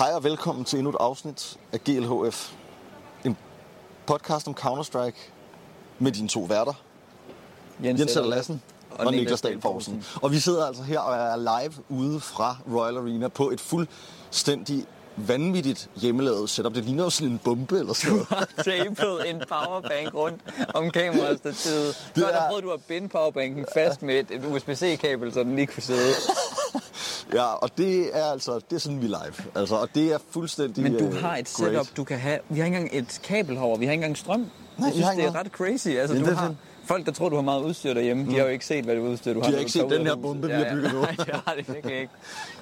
Hej 0.00 0.12
og 0.14 0.24
velkommen 0.24 0.64
til 0.64 0.78
endnu 0.78 0.90
et 0.90 0.96
afsnit 1.00 1.56
af 1.72 1.84
GLHF. 1.84 2.52
En 3.24 3.36
podcast 4.06 4.48
om 4.48 4.56
Counter-Strike 4.60 5.30
med 5.98 6.12
dine 6.12 6.28
to 6.28 6.40
værter, 6.40 6.72
Jens 7.84 8.10
Sætter 8.10 8.30
Lassen 8.30 8.62
og, 8.90 9.06
og 9.06 9.12
Niklas 9.12 9.40
Dahl 9.40 9.60
Poulsen. 9.60 10.04
Og 10.22 10.32
vi 10.32 10.38
sidder 10.38 10.66
altså 10.66 10.82
her 10.82 11.00
og 11.00 11.16
er 11.16 11.36
live 11.36 11.72
ude 11.88 12.20
fra 12.20 12.56
Royal 12.72 12.96
Arena 12.96 13.28
på 13.28 13.50
et 13.50 13.60
fuldstændig 13.60 14.86
vanvittigt 15.16 15.90
hjemmelavet 15.96 16.50
setup. 16.50 16.74
Det 16.74 16.84
ligner 16.84 17.04
jo 17.04 17.10
sådan 17.10 17.32
en 17.32 17.38
bombe 17.44 17.78
eller 17.78 17.92
sådan 17.92 18.12
noget. 18.12 18.28
Du 18.30 18.34
har 18.34 18.46
tapet 18.64 19.30
en 19.30 19.42
powerbank 19.48 20.14
rundt 20.14 20.40
om 20.74 20.90
kamerastativet. 20.90 22.12
Har 22.16 22.24
er... 22.24 22.48
prøvet, 22.48 22.64
du 22.64 22.70
har 22.70 22.80
bindt 22.88 23.12
powerbanken 23.12 23.66
fast 23.74 24.02
med 24.02 24.30
et 24.30 24.44
USB-C-kabel, 24.44 25.32
så 25.32 25.40
den 25.40 25.56
lige 25.56 25.66
kunne 25.66 25.82
sidde. 25.82 26.14
Ja, 27.34 27.44
og 27.44 27.70
det 27.78 28.16
er 28.16 28.24
altså, 28.24 28.60
det 28.70 28.76
er 28.76 28.80
sådan 28.80 29.02
vi 29.02 29.06
live. 29.06 29.34
Altså, 29.54 29.74
og 29.74 29.88
det 29.94 30.12
er 30.12 30.18
fuldstændig 30.30 30.82
Men 30.82 30.98
du 30.98 31.06
uh, 31.06 31.16
har 31.16 31.36
et 31.36 31.48
setup, 31.48 31.72
great. 31.74 31.92
du 31.96 32.04
kan 32.04 32.18
have. 32.18 32.38
Vi 32.48 32.58
har 32.58 32.66
ikke 32.66 32.76
engang 32.76 32.96
et 33.02 33.20
kabel 33.22 33.54
herover, 33.56 33.78
vi 33.78 33.84
har 33.84 33.92
ikke 33.92 34.02
engang 34.02 34.16
strøm. 34.18 34.40
Nej, 34.40 34.86
jeg 34.86 34.92
synes, 34.92 35.08
det 35.16 35.24
er 35.24 35.34
ret 35.34 35.46
crazy. 35.46 35.88
Altså, 35.88 36.16
ja, 36.16 36.22
du 36.22 36.34
har, 36.34 36.54
folk, 36.84 37.06
der 37.06 37.12
tror, 37.12 37.28
du 37.28 37.34
har 37.34 37.42
meget 37.42 37.62
udstyr 37.62 37.94
derhjemme, 37.94 38.22
mm. 38.22 38.28
de 38.28 38.36
har 38.36 38.44
jo 38.44 38.50
ikke 38.50 38.66
set, 38.66 38.84
hvad 38.84 38.96
du 38.96 39.02
udstyr, 39.02 39.34
du 39.34 39.40
har. 39.40 39.46
De 39.46 39.52
har 39.52 39.58
ikke 39.58 39.72
set 39.72 39.90
den 39.90 40.06
her 40.06 40.16
bombe, 40.16 40.46
vi 40.46 40.52
har 40.52 40.74
bygget 40.74 40.92
nu. 40.92 41.00
Nej, 41.06 41.10
det 41.10 41.40
har 41.46 41.54
de 41.54 41.72
virkelig 41.72 42.00
ikke. 42.00 42.12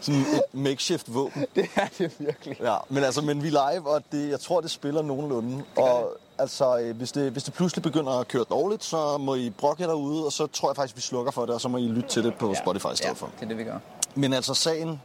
Sådan 0.00 0.20
et 0.20 0.42
makeshift 0.52 1.14
våben. 1.14 1.44
Det 1.56 1.68
er 1.76 1.88
det 1.98 2.12
virkelig. 2.18 2.56
Ja, 2.60 2.76
men 2.88 3.04
altså, 3.04 3.20
men 3.22 3.42
vi 3.42 3.48
er 3.48 3.72
live, 3.72 3.88
og 3.88 4.02
det, 4.12 4.30
jeg 4.30 4.40
tror, 4.40 4.60
det 4.60 4.70
spiller 4.70 5.02
nogenlunde. 5.02 5.62
Og 5.76 6.16
altså, 6.38 6.78
øh, 6.78 6.96
hvis 6.96 7.12
det, 7.12 7.32
hvis 7.32 7.42
det 7.42 7.54
pludselig 7.54 7.82
begynder 7.82 8.20
at 8.20 8.28
køre 8.28 8.44
dårligt, 8.50 8.84
så 8.84 9.18
må 9.18 9.34
I 9.34 9.50
brokke 9.50 9.82
jer 9.82 9.88
derude, 9.88 10.26
og 10.26 10.32
så 10.32 10.46
tror 10.46 10.70
jeg 10.70 10.76
faktisk, 10.76 10.96
vi 10.96 11.00
slukker 11.00 11.32
for 11.32 11.46
det, 11.46 11.54
og 11.54 11.60
så 11.60 11.68
må 11.68 11.78
I 11.78 11.88
lytte 11.88 12.08
til 12.08 12.24
det 12.24 12.34
på 12.34 12.48
Ja, 12.48 12.54
Spotify 12.54 12.86
i 12.92 12.96
stedet 12.96 13.08
ja, 13.08 13.12
for. 13.12 13.30
det 13.40 13.44
er 13.44 13.48
det, 13.48 13.58
vi 13.58 13.64
gør. 13.64 13.78
Men 14.14 14.32
altså, 14.32 14.54
sagen... 14.54 15.00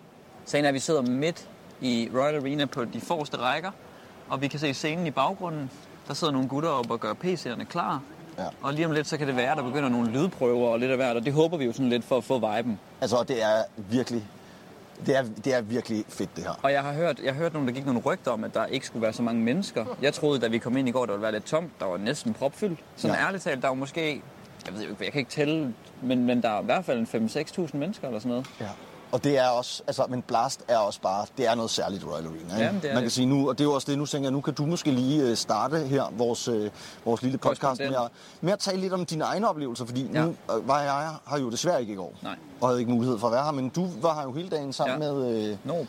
Sagen 0.45 0.66
er, 0.66 0.70
at 0.70 0.73
vi 0.73 0.80
sidder 0.80 1.02
midt 1.02 1.49
i 1.81 2.09
Royal 2.16 2.35
Arena 2.35 2.66
på 2.66 2.85
de 2.85 3.02
forreste 3.02 3.38
rækker, 3.38 3.71
og 4.30 4.41
vi 4.41 4.48
kan 4.48 4.59
se 4.59 4.73
scenen 4.73 5.07
i 5.07 5.11
baggrunden. 5.11 5.72
Der 6.08 6.14
sidder 6.14 6.33
nogle 6.33 6.47
gutter 6.47 6.69
op 6.69 6.91
og 6.91 7.00
gør 7.00 7.14
PC'erne 7.23 7.64
klar. 7.64 8.02
Ja. 8.38 8.44
Og 8.61 8.73
lige 8.73 8.86
om 8.86 8.92
lidt, 8.92 9.08
så 9.08 9.17
kan 9.17 9.27
det 9.27 9.36
være, 9.36 9.52
at 9.52 9.58
der 9.58 9.64
begynder 9.64 9.89
nogle 9.89 10.11
lydprøver 10.11 10.69
og 10.69 10.80
lidt 10.80 10.92
af 10.92 10.97
hvert, 10.97 11.16
og 11.17 11.25
det 11.25 11.33
håber 11.33 11.58
vi 11.58 11.66
jo 11.66 11.73
sådan 11.73 11.89
lidt 11.89 12.03
for 12.03 12.17
at 12.17 12.23
få 12.23 12.39
viben. 12.55 12.80
Altså, 13.02 13.23
det 13.27 13.44
er 13.44 13.64
virkelig... 13.77 14.23
Det 15.05 15.17
er, 15.17 15.23
det 15.45 15.53
er 15.53 15.61
virkelig 15.61 16.05
fedt, 16.09 16.36
det 16.36 16.44
her. 16.44 16.59
Og 16.64 16.72
jeg 16.72 16.83
har 16.83 16.94
hørt, 16.94 17.20
jeg 17.20 17.33
har 17.33 17.39
hørt 17.42 17.53
nogle, 17.53 17.67
der 17.67 17.73
gik 17.73 17.86
nogle 17.86 17.99
rygter 18.02 18.31
om, 18.31 18.44
at 18.44 18.53
der 18.53 18.66
ikke 18.66 18.86
skulle 18.86 19.02
være 19.03 19.14
så 19.14 19.22
mange 19.22 19.42
mennesker. 19.42 19.86
Jeg 20.02 20.14
troede, 20.14 20.39
da 20.39 20.47
vi 20.47 20.58
kom 20.58 20.77
ind 20.77 20.88
i 20.88 20.92
går, 20.92 21.05
der 21.05 21.14
ville 21.14 21.22
være 21.22 21.31
lidt 21.31 21.45
tomt. 21.45 21.72
Der 21.80 21.86
var 21.86 21.97
næsten 21.97 22.33
propfyldt. 22.33 22.80
Sådan 22.95 23.17
Ja. 23.17 23.25
ærligt 23.25 23.44
talt, 23.44 23.61
der 23.61 23.67
var 23.67 23.75
måske... 23.75 24.22
Jeg 24.66 24.73
ved 24.73 24.81
ikke, 24.81 24.95
jeg 24.99 25.11
kan 25.11 25.20
ikke 25.20 25.31
tælle, 25.31 25.73
men, 26.02 26.25
men 26.25 26.42
der 26.42 26.49
er 26.49 26.61
i 26.61 26.66
hvert 26.66 26.86
fald 26.86 27.14
en 27.14 27.27
5-6.000 27.27 27.77
mennesker 27.77 28.08
eller 28.08 28.20
sådan 28.20 28.30
noget. 28.30 28.47
Ja. 28.59 28.67
Og 29.14 29.23
det 29.23 29.38
er 29.38 29.47
også, 29.47 29.83
altså, 29.88 30.06
men 30.09 30.22
Blast 30.22 30.61
er 30.67 30.78
også 30.78 31.02
bare, 31.02 31.25
det 31.38 31.47
er 31.47 31.56
noget 31.56 31.72
særligt 31.72 32.06
Royal 32.06 32.25
Arena. 32.25 32.38
Ikke? 32.39 32.58
Jamen, 32.66 32.81
det 32.81 32.83
Man 32.89 32.94
kan 32.94 33.03
det. 33.03 33.11
sige 33.11 33.25
nu, 33.25 33.50
og 33.50 33.58
det 33.58 33.64
er 33.64 33.67
jo 33.67 33.73
også 33.73 33.92
det, 33.92 33.97
nu 33.97 34.05
tænker 34.05 34.25
jeg, 34.25 34.31
nu 34.33 34.42
kan 34.42 34.53
du 34.53 34.66
måske 34.66 34.92
lige 34.92 35.23
øh, 35.30 35.36
starte 35.38 35.80
her, 35.80 36.03
vores, 36.17 36.47
øh, 36.47 36.70
vores 37.05 37.22
lille 37.22 37.38
podcast, 37.38 37.80
med 37.80 37.88
at, 37.95 38.08
med 38.42 38.53
at 38.53 38.59
tale 38.59 38.81
lidt 38.81 38.94
om 38.94 39.05
dine 39.05 39.23
egne 39.23 39.50
oplevelser, 39.50 39.86
fordi 39.86 40.09
Ja. 40.14 40.22
nu 40.25 40.36
øh, 40.58 40.67
var 40.67 40.81
jeg 40.81 41.11
har 41.25 41.39
jo 41.39 41.50
desværre 41.50 41.81
ikke 41.81 41.94
i 41.94 41.95
går, 41.95 42.14
Nej. 42.22 42.36
og 42.61 42.67
havde 42.67 42.80
ikke 42.80 42.92
mulighed 42.92 43.20
for 43.20 43.28
at 43.28 43.33
være 43.33 43.44
her, 43.44 43.52
men 43.52 43.70
du 43.70 43.88
var 44.02 44.16
her 44.16 44.23
jo 44.23 44.31
hele 44.31 44.50
dagen 44.50 44.73
sammen 44.73 45.02
Ja. 45.03 45.11
med, 45.14 45.50
øh, 45.52 45.58
Nope. 45.64 45.88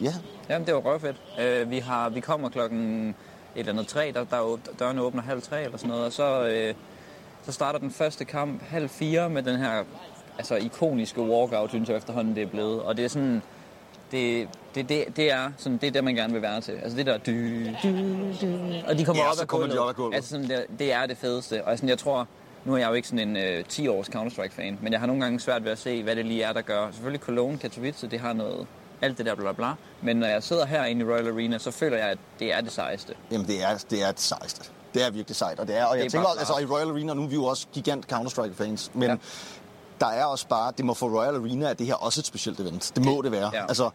ja, 0.00 0.14
Jamen, 0.48 0.66
det 0.66 0.74
var 0.74 0.80
røvfedt. 0.80 1.16
Øh, 1.40 1.70
vi, 1.70 1.78
har, 1.78 2.08
vi 2.08 2.20
kommer 2.20 2.48
klokken 2.48 3.08
et 3.08 3.14
eller 3.56 3.72
andet 3.72 3.86
tre, 3.86 4.12
der, 4.14 4.24
der 4.24 4.56
dørene 4.78 5.02
åbner 5.02 5.22
halv 5.22 5.42
tre 5.42 5.62
eller 5.62 5.78
sådan 5.78 5.90
noget, 5.90 6.04
og 6.06 6.12
så, 6.12 6.46
øh, 6.46 6.74
så 7.46 7.52
starter 7.52 7.78
den 7.78 7.90
første 7.90 8.24
kamp 8.24 8.62
halv 8.62 8.88
fire 8.88 9.28
med 9.30 9.42
den 9.42 9.56
her 9.56 9.84
altså, 10.38 10.54
ikoniske 10.56 11.20
walkout, 11.20 11.70
synes 11.70 11.88
jeg 11.88 11.96
efterhånden 11.96 12.34
det 12.34 12.42
er 12.42 12.46
blevet. 12.46 12.82
Og 12.82 12.96
det 12.96 13.04
er 13.04 13.08
sådan, 13.08 13.42
det, 14.12 14.48
det, 14.74 14.88
det, 14.88 15.04
det 15.16 15.32
er 15.32 15.50
sådan, 15.56 15.78
det 15.78 15.86
er 15.86 15.90
det, 15.90 16.04
man 16.04 16.14
gerne 16.14 16.32
vil 16.32 16.42
være 16.42 16.60
til. 16.60 16.72
Altså 16.72 16.96
det 16.98 17.06
der 17.06 17.18
dy, 17.18 17.30
dy, 17.82 17.88
dy, 18.42 18.82
og 18.88 18.98
de 18.98 19.04
kommer 19.04 19.22
Ja, 19.22 19.30
op 19.30 19.40
af 19.40 19.48
kommer 19.48 19.66
de 19.66 19.78
op 19.78 19.88
af 19.88 19.94
gulvet. 19.94 20.14
Altså 20.14 20.30
sådan, 20.30 20.48
det, 20.48 20.64
det 20.78 20.92
er 20.92 21.06
det 21.06 21.16
fedeste. 21.18 21.64
Og 21.64 21.76
sådan, 21.78 21.88
jeg 21.88 21.98
tror, 21.98 22.26
nu 22.64 22.74
er 22.74 22.78
jeg 22.78 22.88
jo 22.88 22.94
ikke 22.94 23.08
sådan 23.08 23.28
en 23.28 23.36
øh, 23.36 23.64
10-års 23.72 24.06
Counter-Strike-fan, 24.08 24.78
men 24.82 24.92
jeg 24.92 25.00
har 25.00 25.06
nogle 25.06 25.22
gange 25.22 25.40
svært 25.40 25.64
ved 25.64 25.72
at 25.72 25.78
se, 25.78 26.02
hvad 26.02 26.16
det 26.16 26.24
lige 26.26 26.42
er, 26.42 26.52
der 26.52 26.60
gør. 26.62 26.90
Selvfølgelig 26.90 27.20
Cologne, 27.20 27.58
Katowice, 27.58 28.06
det 28.06 28.20
har 28.20 28.32
noget, 28.32 28.66
alt 29.02 29.18
det 29.18 29.26
der 29.26 29.34
bla 29.34 29.52
bla. 29.52 29.72
Men 30.02 30.16
når 30.16 30.26
jeg 30.26 30.42
sidder 30.42 30.66
herinde 30.66 31.00
i 31.04 31.08
Royal 31.08 31.28
Arena, 31.28 31.58
så 31.58 31.70
føler 31.70 31.96
jeg, 31.96 32.08
at 32.08 32.18
det 32.38 32.52
er 32.52 32.60
det 32.60 32.72
sejeste. 32.72 33.14
jamen 33.30 33.46
det 33.46 33.62
er 33.62 33.84
det, 33.90 34.02
er 34.02 34.10
det 34.10 34.20
sejeste. 34.20 34.70
Det 34.94 35.06
er 35.06 35.10
virkelig 35.10 35.36
sejt, 35.36 35.60
og 35.60 35.66
det 35.66 35.76
er, 35.78 35.84
og 35.84 35.96
jeg 35.96 36.04
Det 36.04 36.06
er 36.06 36.10
tænker, 36.10 36.26
bare 36.28 36.38
altså 36.38 36.58
i 36.62 36.64
Royal 36.64 36.88
Arena, 36.90 37.14
nu 37.14 37.22
er 37.22 37.26
vi 37.28 37.34
jo 37.34 37.44
også 37.44 37.66
gigant 37.72 38.12
Counter-Strike-fans, 38.12 38.90
men 38.94 39.08
Ja. 39.10 39.16
Der 40.00 40.06
er 40.06 40.24
også 40.24 40.46
bare, 40.48 40.72
det 40.76 40.84
må 40.84 40.94
for 40.94 41.08
Royal 41.20 41.34
Arena, 41.34 41.70
at 41.70 41.78
det 41.78 41.86
her 41.86 41.94
også 41.94 42.20
et 42.20 42.26
specielt 42.26 42.60
event. 42.60 42.92
Det 42.96 43.04
må 43.04 43.22
det 43.22 43.32
være. 43.32 43.50
Ja. 43.54 43.62
Altså, 43.68 43.90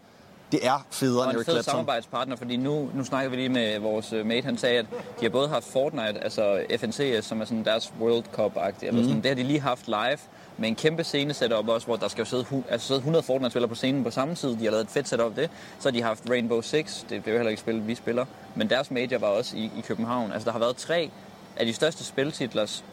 det 0.51 0.67
er 0.67 0.85
federe 0.91 1.19
Og 1.19 1.23
end 1.23 1.31
en 1.31 1.35
Eric 1.37 1.45
fed 1.45 1.53
Clapton. 1.53 1.71
samarbejdspartner, 1.71 2.35
fordi 2.35 2.57
nu, 2.57 2.89
nu 2.93 3.03
snakker 3.03 3.29
vi 3.29 3.35
lige 3.35 3.49
med 3.49 3.79
vores 3.79 4.13
øh, 4.13 4.25
mate, 4.25 4.45
han 4.45 4.57
sagde, 4.57 4.77
at 4.79 4.85
de 5.19 5.25
har 5.25 5.29
både 5.29 5.47
haft 5.49 5.65
Fortnite, 5.65 6.23
altså 6.23 6.61
FNCS, 6.79 7.25
som 7.25 7.41
er 7.41 7.45
sådan 7.45 7.65
deres 7.65 7.93
World 8.01 8.23
Cup-agtigt, 8.37 8.87
eller 8.87 8.99
Mhm. 9.01 9.03
sådan. 9.03 9.21
det 9.21 9.25
har 9.29 9.35
de 9.35 9.43
lige 9.43 9.59
haft 9.59 9.87
live 9.87 10.17
med 10.57 10.69
en 10.69 10.75
kæmpe 10.75 11.03
scene 11.03 11.33
setup 11.33 11.67
også, 11.69 11.87
hvor 11.87 11.95
der 11.95 12.07
skal 12.07 12.21
jo 12.21 12.25
sidde, 12.25 12.45
altså 12.69 12.87
sidde 12.87 12.97
100 12.99 13.23
Fortnite-spillere 13.23 13.69
på 13.69 13.75
scenen 13.75 14.03
på 14.03 14.11
samme 14.11 14.35
tid. 14.35 14.49
De 14.55 14.63
har 14.63 14.71
lavet 14.71 14.83
et 14.83 14.89
fedt 14.91 15.07
setup 15.07 15.35
det. 15.35 15.49
Så 15.79 15.89
har 15.89 15.91
de 15.91 16.01
haft 16.01 16.23
Rainbow 16.29 16.61
Six, 16.61 17.03
det 17.09 17.17
er 17.27 17.31
jo 17.31 17.37
heller 17.37 17.49
ikke 17.49 17.61
spillet, 17.61 17.87
vi 17.87 17.95
spiller, 17.95 18.25
men 18.55 18.69
deres 18.69 18.91
major 18.91 19.17
var 19.17 19.27
også 19.27 19.57
i, 19.57 19.63
i 19.77 19.81
København. 19.81 20.31
Altså 20.31 20.45
der 20.45 20.51
har 20.51 20.59
været 20.59 20.75
tre 20.75 21.11
af 21.59 21.65
de 21.65 21.73
største 21.73 22.03
spiltitlers 22.03 22.83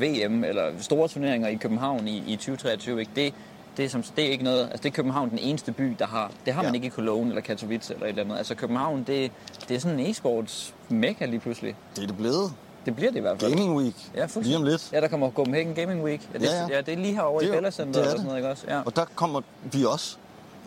VM, 0.00 0.44
eller 0.44 0.70
store 0.80 1.08
turneringer 1.08 1.48
i 1.48 1.54
København 1.54 2.08
i, 2.08 2.16
i 2.26 2.36
2023, 2.36 3.00
ikke? 3.00 3.12
Det, 3.16 3.34
det 3.76 3.84
er, 3.84 3.88
som, 3.88 4.02
det 4.02 4.24
er 4.26 4.30
ikke 4.30 4.44
noget, 4.44 4.60
altså 4.60 4.82
det 4.82 4.86
er 4.88 4.90
København 4.94 5.30
den 5.30 5.38
eneste 5.38 5.72
by, 5.72 5.96
der 5.98 6.06
har. 6.06 6.30
Det 6.46 6.54
har 6.54 6.62
man 6.62 6.70
Ja. 6.70 6.74
ikke 6.74 6.86
i 6.86 6.90
Cologne 6.90 7.28
eller 7.28 7.42
Katowice 7.42 7.94
eller 7.94 8.06
et 8.06 8.10
eller 8.10 8.24
andet. 8.24 8.38
Altså 8.38 8.54
København, 8.54 9.04
det, 9.06 9.32
det 9.68 9.74
er 9.74 9.80
sådan 9.80 10.00
en 10.00 10.06
e-sports 10.14 10.72
mekka 10.88 11.26
lige 11.26 11.40
pludselig. 11.40 11.76
Det 11.96 12.02
er 12.02 12.06
det 12.06 12.16
blevet. 12.16 12.52
Det 12.86 12.96
bliver 12.96 13.10
det 13.10 13.18
i 13.18 13.20
hvert 13.20 13.40
fald. 13.40 13.52
Gaming 13.52 13.76
Week. 13.76 13.94
Ja. 14.16 14.26
Lige 14.42 14.56
om 14.56 14.62
lidt. 14.64 14.92
Ja, 14.92 15.00
der 15.00 15.08
kommer 15.08 15.30
Copenhagen 15.30 15.74
Gaming 15.74 16.02
Week. 16.04 16.20
Ja, 16.34 16.38
det, 16.38 16.44
Ja, 16.46 16.60
ja, 16.60 16.66
ja. 16.70 16.80
det 16.80 16.94
er 16.94 16.98
lige 16.98 17.14
herovre 17.14 17.40
Det 17.40 17.46
i 17.46 17.48
er 17.48 17.54
jo- 17.54 17.56
Bella 17.56 17.66
det 17.68 17.74
Center 17.74 17.92
eller 18.00 18.02
det. 18.02 18.10
sådan 18.10 18.24
noget, 18.24 18.38
ikke 18.38 18.48
også? 18.50 18.64
Ja. 18.68 18.80
Og 18.86 18.96
der 18.96 19.04
kommer 19.14 19.40
vi 19.72 19.84
også. 19.84 20.16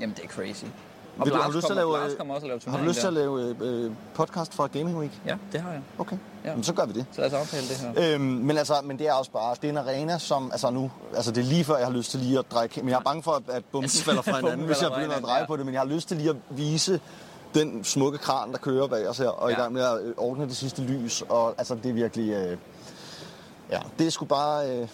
Jamen, 0.01 0.15
det 0.15 0.23
er 0.25 0.29
crazy. 0.29 0.63
Og 1.19 1.25
Vil 1.25 1.33
du, 1.33 1.37
Blast 1.37 1.43
har 1.43 1.51
du 1.51 1.57
lyst 1.57 1.67
til 1.67 1.73
at 1.73 1.77
kommer, 1.79 1.97
lave, 1.97 2.05
Blast 2.05 2.17
kommer 2.17 2.33
også 2.35 2.47
at 2.47 2.49
lave 2.65 2.77
har 2.77 2.83
du 2.83 2.87
lyst 2.89 2.99
til 2.99 3.07
at 3.07 3.13
lave 3.13 3.55
øh, 3.61 3.91
podcast 4.15 4.53
fra 4.53 4.67
Gaming 4.67 4.97
Week? 4.97 5.11
Ja, 5.25 5.35
det 5.51 5.61
har 5.61 5.71
jeg. 5.71 5.81
Okay, 5.99 6.17
Ja. 6.43 6.49
Jamen, 6.49 6.63
så 6.63 6.73
gør 6.73 6.85
vi 6.85 6.93
det. 6.93 7.05
Så 7.11 7.21
lad 7.21 7.27
os 7.27 7.33
aftale 7.33 7.67
det 7.67 7.77
her. 8.03 8.13
Øhm, 8.15 8.21
men 8.23 8.57
altså, 8.57 8.73
men 8.83 8.99
det 8.99 9.07
er 9.07 9.13
også 9.13 9.31
bare, 9.31 9.55
det 9.61 9.63
er 9.63 9.69
en 9.69 9.77
arena, 9.77 10.17
som, 10.17 10.51
altså 10.51 10.69
nu, 10.69 10.91
altså 11.15 11.31
det 11.31 11.41
er 11.41 11.45
lige 11.45 11.63
før, 11.63 11.77
jeg 11.77 11.85
har 11.87 11.93
lyst 11.93 12.11
til 12.11 12.19
lige 12.19 12.39
at 12.39 12.45
dreje, 12.51 12.69
men 12.75 12.89
jeg 12.89 12.95
er 12.95 12.99
bange 13.01 13.23
for, 13.23 13.31
at- 13.31 13.63
Altså, 13.75 14.03
falder 14.03 14.21
fra 14.21 14.35
hinanden, 14.35 14.65
hvis 14.65 14.81
jeg 14.81 14.91
begynder 14.91 15.15
at 15.15 15.23
dreje 15.23 15.39
ja. 15.39 15.45
på 15.47 15.57
det, 15.57 15.65
men 15.65 15.73
jeg 15.73 15.81
har 15.81 15.87
lyst 15.87 16.07
til 16.07 16.17
lige 16.17 16.29
at 16.29 16.35
vise 16.49 16.99
den 17.53 17.83
smukke 17.83 18.17
kran, 18.17 18.51
der 18.51 18.57
kører 18.57 18.87
bag 18.87 19.07
os 19.09 19.17
her, 19.17 19.27
og 19.27 19.49
ja. 19.49 19.57
i 19.57 19.59
gang 19.59 19.73
med 19.73 19.81
at 19.81 20.01
øh, 20.01 20.13
ordne 20.17 20.45
det 20.45 20.55
sidste 20.55 20.81
lys, 20.81 21.23
og 21.29 21.55
altså 21.57 21.75
det 21.75 21.89
er 21.89 21.93
virkelig, 21.93 22.29
øh, 22.31 22.57
ja, 23.71 23.79
det 23.99 24.07
er 24.07 24.11
sgu 24.11 24.25
bare, 24.25 24.69
øh, 24.81 24.87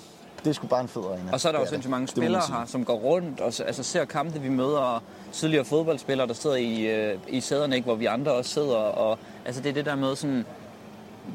det 0.43 0.49
er 0.49 0.53
sgu 0.53 0.67
bare 0.67 0.81
en 0.81 0.87
fed 0.87 1.01
arena. 1.01 1.31
Og 1.33 1.39
så 1.39 1.47
er 1.47 1.51
der 1.51 1.59
Det 1.59 1.65
jo 1.65 1.69
sindssygt 1.69 1.91
mange 1.91 2.07
spillere 2.07 2.41
her, 2.59 2.65
som 2.65 2.85
går 2.85 2.93
rundt 2.95 3.39
og 3.39 3.53
så- 3.53 3.63
altså, 3.63 3.83
ser 3.83 4.05
kampe. 4.05 4.41
Vi 4.41 4.49
møder 4.49 5.03
tidligere 5.31 5.65
fodboldspillere, 5.65 6.27
der 6.27 6.33
sidder 6.33 6.55
i, 6.55 6.81
øh, 6.85 7.17
i 7.27 7.39
sæderne, 7.41 7.75
ikke, 7.75 7.85
hvor 7.85 7.95
vi 7.95 8.05
andre 8.05 8.31
også 8.31 8.51
sidder. 8.51 8.75
Og, 8.75 9.17
altså, 9.45 9.61
det 9.61 9.69
er 9.69 9.73
det 9.73 9.85
der 9.85 9.95
med 9.95 10.15
sådan... 10.15 10.45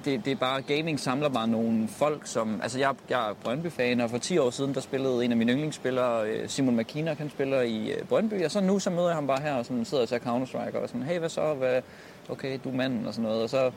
Det, 0.04 0.24
det 0.24 0.30
er 0.30 0.36
bare, 0.36 0.62
gaming 0.62 1.00
samler 1.00 1.28
bare 1.28 1.48
nogle 1.48 1.88
folk, 1.88 2.20
som... 2.24 2.60
Altså, 2.62 2.78
jeg, 2.78 2.94
jeg 3.10 3.30
er 3.30 3.34
Brøndby-fan, 3.44 4.00
og 4.00 4.10
for 4.10 4.18
10 4.18 4.38
år 4.38 4.50
siden, 4.50 4.74
der 4.74 4.80
spillede 4.80 5.24
en 5.24 5.30
af 5.30 5.36
mine 5.36 5.52
yndlingsspillere, 5.52 6.26
øh, 6.28 6.48
Simon 6.48 6.76
McKinnock, 6.76 7.18
han 7.18 7.30
spiller 7.30 7.60
i 7.60 7.90
øh, 7.92 8.04
Brøndby, 8.04 8.44
og 8.44 8.50
så 8.50 8.60
nu 8.60 8.78
så 8.78 8.90
møder 8.90 9.06
jeg 9.06 9.14
ham 9.14 9.26
bare 9.26 9.40
her, 9.40 9.54
og 9.54 9.64
sådan, 9.66 9.84
sidder 9.84 10.02
og 10.02 10.08
tager 10.08 10.20
Counter-Strike, 10.20 10.78
og 10.82 10.88
sådan, 10.88 11.02
hey, 11.02 11.18
hvad 11.18 11.28
så? 11.28 11.54
Hvad? 11.54 11.82
Okay, 12.28 12.58
du 12.64 12.68
er 12.70 12.74
manden, 12.74 13.06
og 13.06 13.14
sådan 13.14 13.28
noget. 13.28 13.42
Og 13.42 13.50
så 13.50 13.70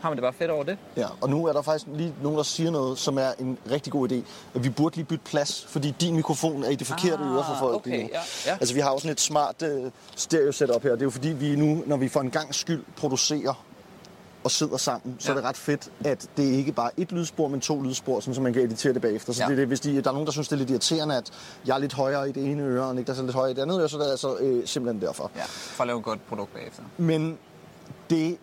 har 0.00 0.08
man 0.10 0.16
det 0.16 0.22
bare 0.22 0.32
fedt 0.32 0.50
over 0.50 0.64
det. 0.64 0.78
Ja, 0.96 1.06
og 1.20 1.30
nu 1.30 1.46
er 1.46 1.52
der 1.52 1.62
faktisk 1.62 1.86
lige 1.94 2.14
nogen, 2.22 2.36
der 2.36 2.42
siger 2.44 2.70
noget, 2.70 2.98
som 2.98 3.18
er 3.18 3.32
en 3.38 3.58
rigtig 3.70 3.92
god 3.92 4.12
idé. 4.12 4.14
At 4.54 4.64
vi 4.64 4.68
burde 4.70 4.96
lige 4.96 5.04
bytte 5.06 5.24
plads, 5.24 5.66
fordi 5.68 5.94
din 6.00 6.16
mikrofon 6.16 6.64
er 6.64 6.68
i 6.70 6.74
det 6.74 6.86
forkerte 6.86 7.22
Ah, 7.24 7.32
øre 7.34 7.44
for 7.44 7.56
folk 7.58 7.74
okay, 7.76 7.90
lige 7.90 8.02
nu. 8.02 8.08
ja, 8.12 8.20
ja. 8.46 8.52
Altså, 8.60 8.74
vi 8.74 8.80
har 8.80 8.90
jo 8.90 8.98
sådan 8.98 9.12
et 9.12 9.20
smart 9.20 9.62
uh, 9.62 9.90
stereo 10.16 10.52
setup 10.52 10.82
her. 10.82 10.90
Det 10.90 11.00
er 11.00 11.04
jo 11.06 11.10
fordi, 11.10 11.28
vi 11.28 11.56
nu, 11.56 11.82
når 11.86 11.96
vi 11.96 12.08
for 12.08 12.20
en 12.20 12.30
gang 12.30 12.54
skyld 12.54 12.84
producerer 12.96 13.64
og 14.44 14.50
sidder 14.50 14.76
sammen, 14.76 15.16
så 15.18 15.28
Ja. 15.28 15.32
er 15.32 15.40
det 15.40 15.48
ret 15.48 15.56
fedt, 15.56 15.90
at 16.04 16.26
det 16.36 16.42
ikke 16.42 16.72
bare 16.72 16.86
er 16.96 17.02
et 17.02 17.12
lydspor, 17.12 17.48
men 17.48 17.60
to 17.60 17.82
lydspor, 17.82 18.20
sådan, 18.20 18.34
så 18.34 18.40
man 18.40 18.52
kan 18.52 18.62
editere 18.62 18.92
det 18.94 19.02
bagefter. 19.02 19.32
Så 19.32 19.42
Ja. 19.42 19.46
det 19.46 19.52
er 19.52 19.56
det, 19.56 19.66
hvis 19.68 19.80
de, 19.80 20.02
der 20.02 20.08
er 20.08 20.12
nogen, 20.12 20.26
der 20.26 20.32
synes, 20.32 20.48
det 20.48 20.54
er 20.54 20.58
lidt 20.58 20.70
irriterende, 20.70 21.16
at 21.16 21.30
jeg 21.66 21.74
er 21.74 21.78
lidt 21.78 21.92
højere 21.92 22.28
i 22.28 22.32
det 22.32 22.44
ene 22.44 22.62
øre, 22.62 22.84
og 22.86 22.94
Niklas 22.94 23.18
er 23.18 23.22
lidt 23.22 23.34
højere 23.34 23.50
i 23.50 23.54
det 23.54 23.62
andet 23.62 23.80
øre, 23.80 23.88
så 23.88 23.98
det 23.98 24.06
er 24.06 24.10
altså 24.10 24.36
øh, 24.36 24.66
simpelthen 24.66 25.02
derfor. 25.06 25.30
Ja, 25.36 25.42
for 25.46 25.82
at 25.82 25.86
lave 25.86 25.98
et 25.98 26.04
godt 26.04 26.28
produkt 26.28 26.54
bagefter. 26.54 26.82
Men 26.96 27.38
det 28.10 28.36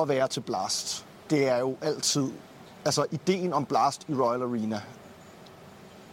at 0.00 0.08
være 0.08 0.28
til 0.28 0.40
Blast, 0.40 1.06
det 1.30 1.48
er 1.48 1.58
jo 1.58 1.76
altid... 1.82 2.28
Altså, 2.84 3.06
ideen 3.10 3.52
om 3.52 3.64
Blast 3.64 4.04
i 4.08 4.14
Royal 4.14 4.42
Arena, 4.42 4.80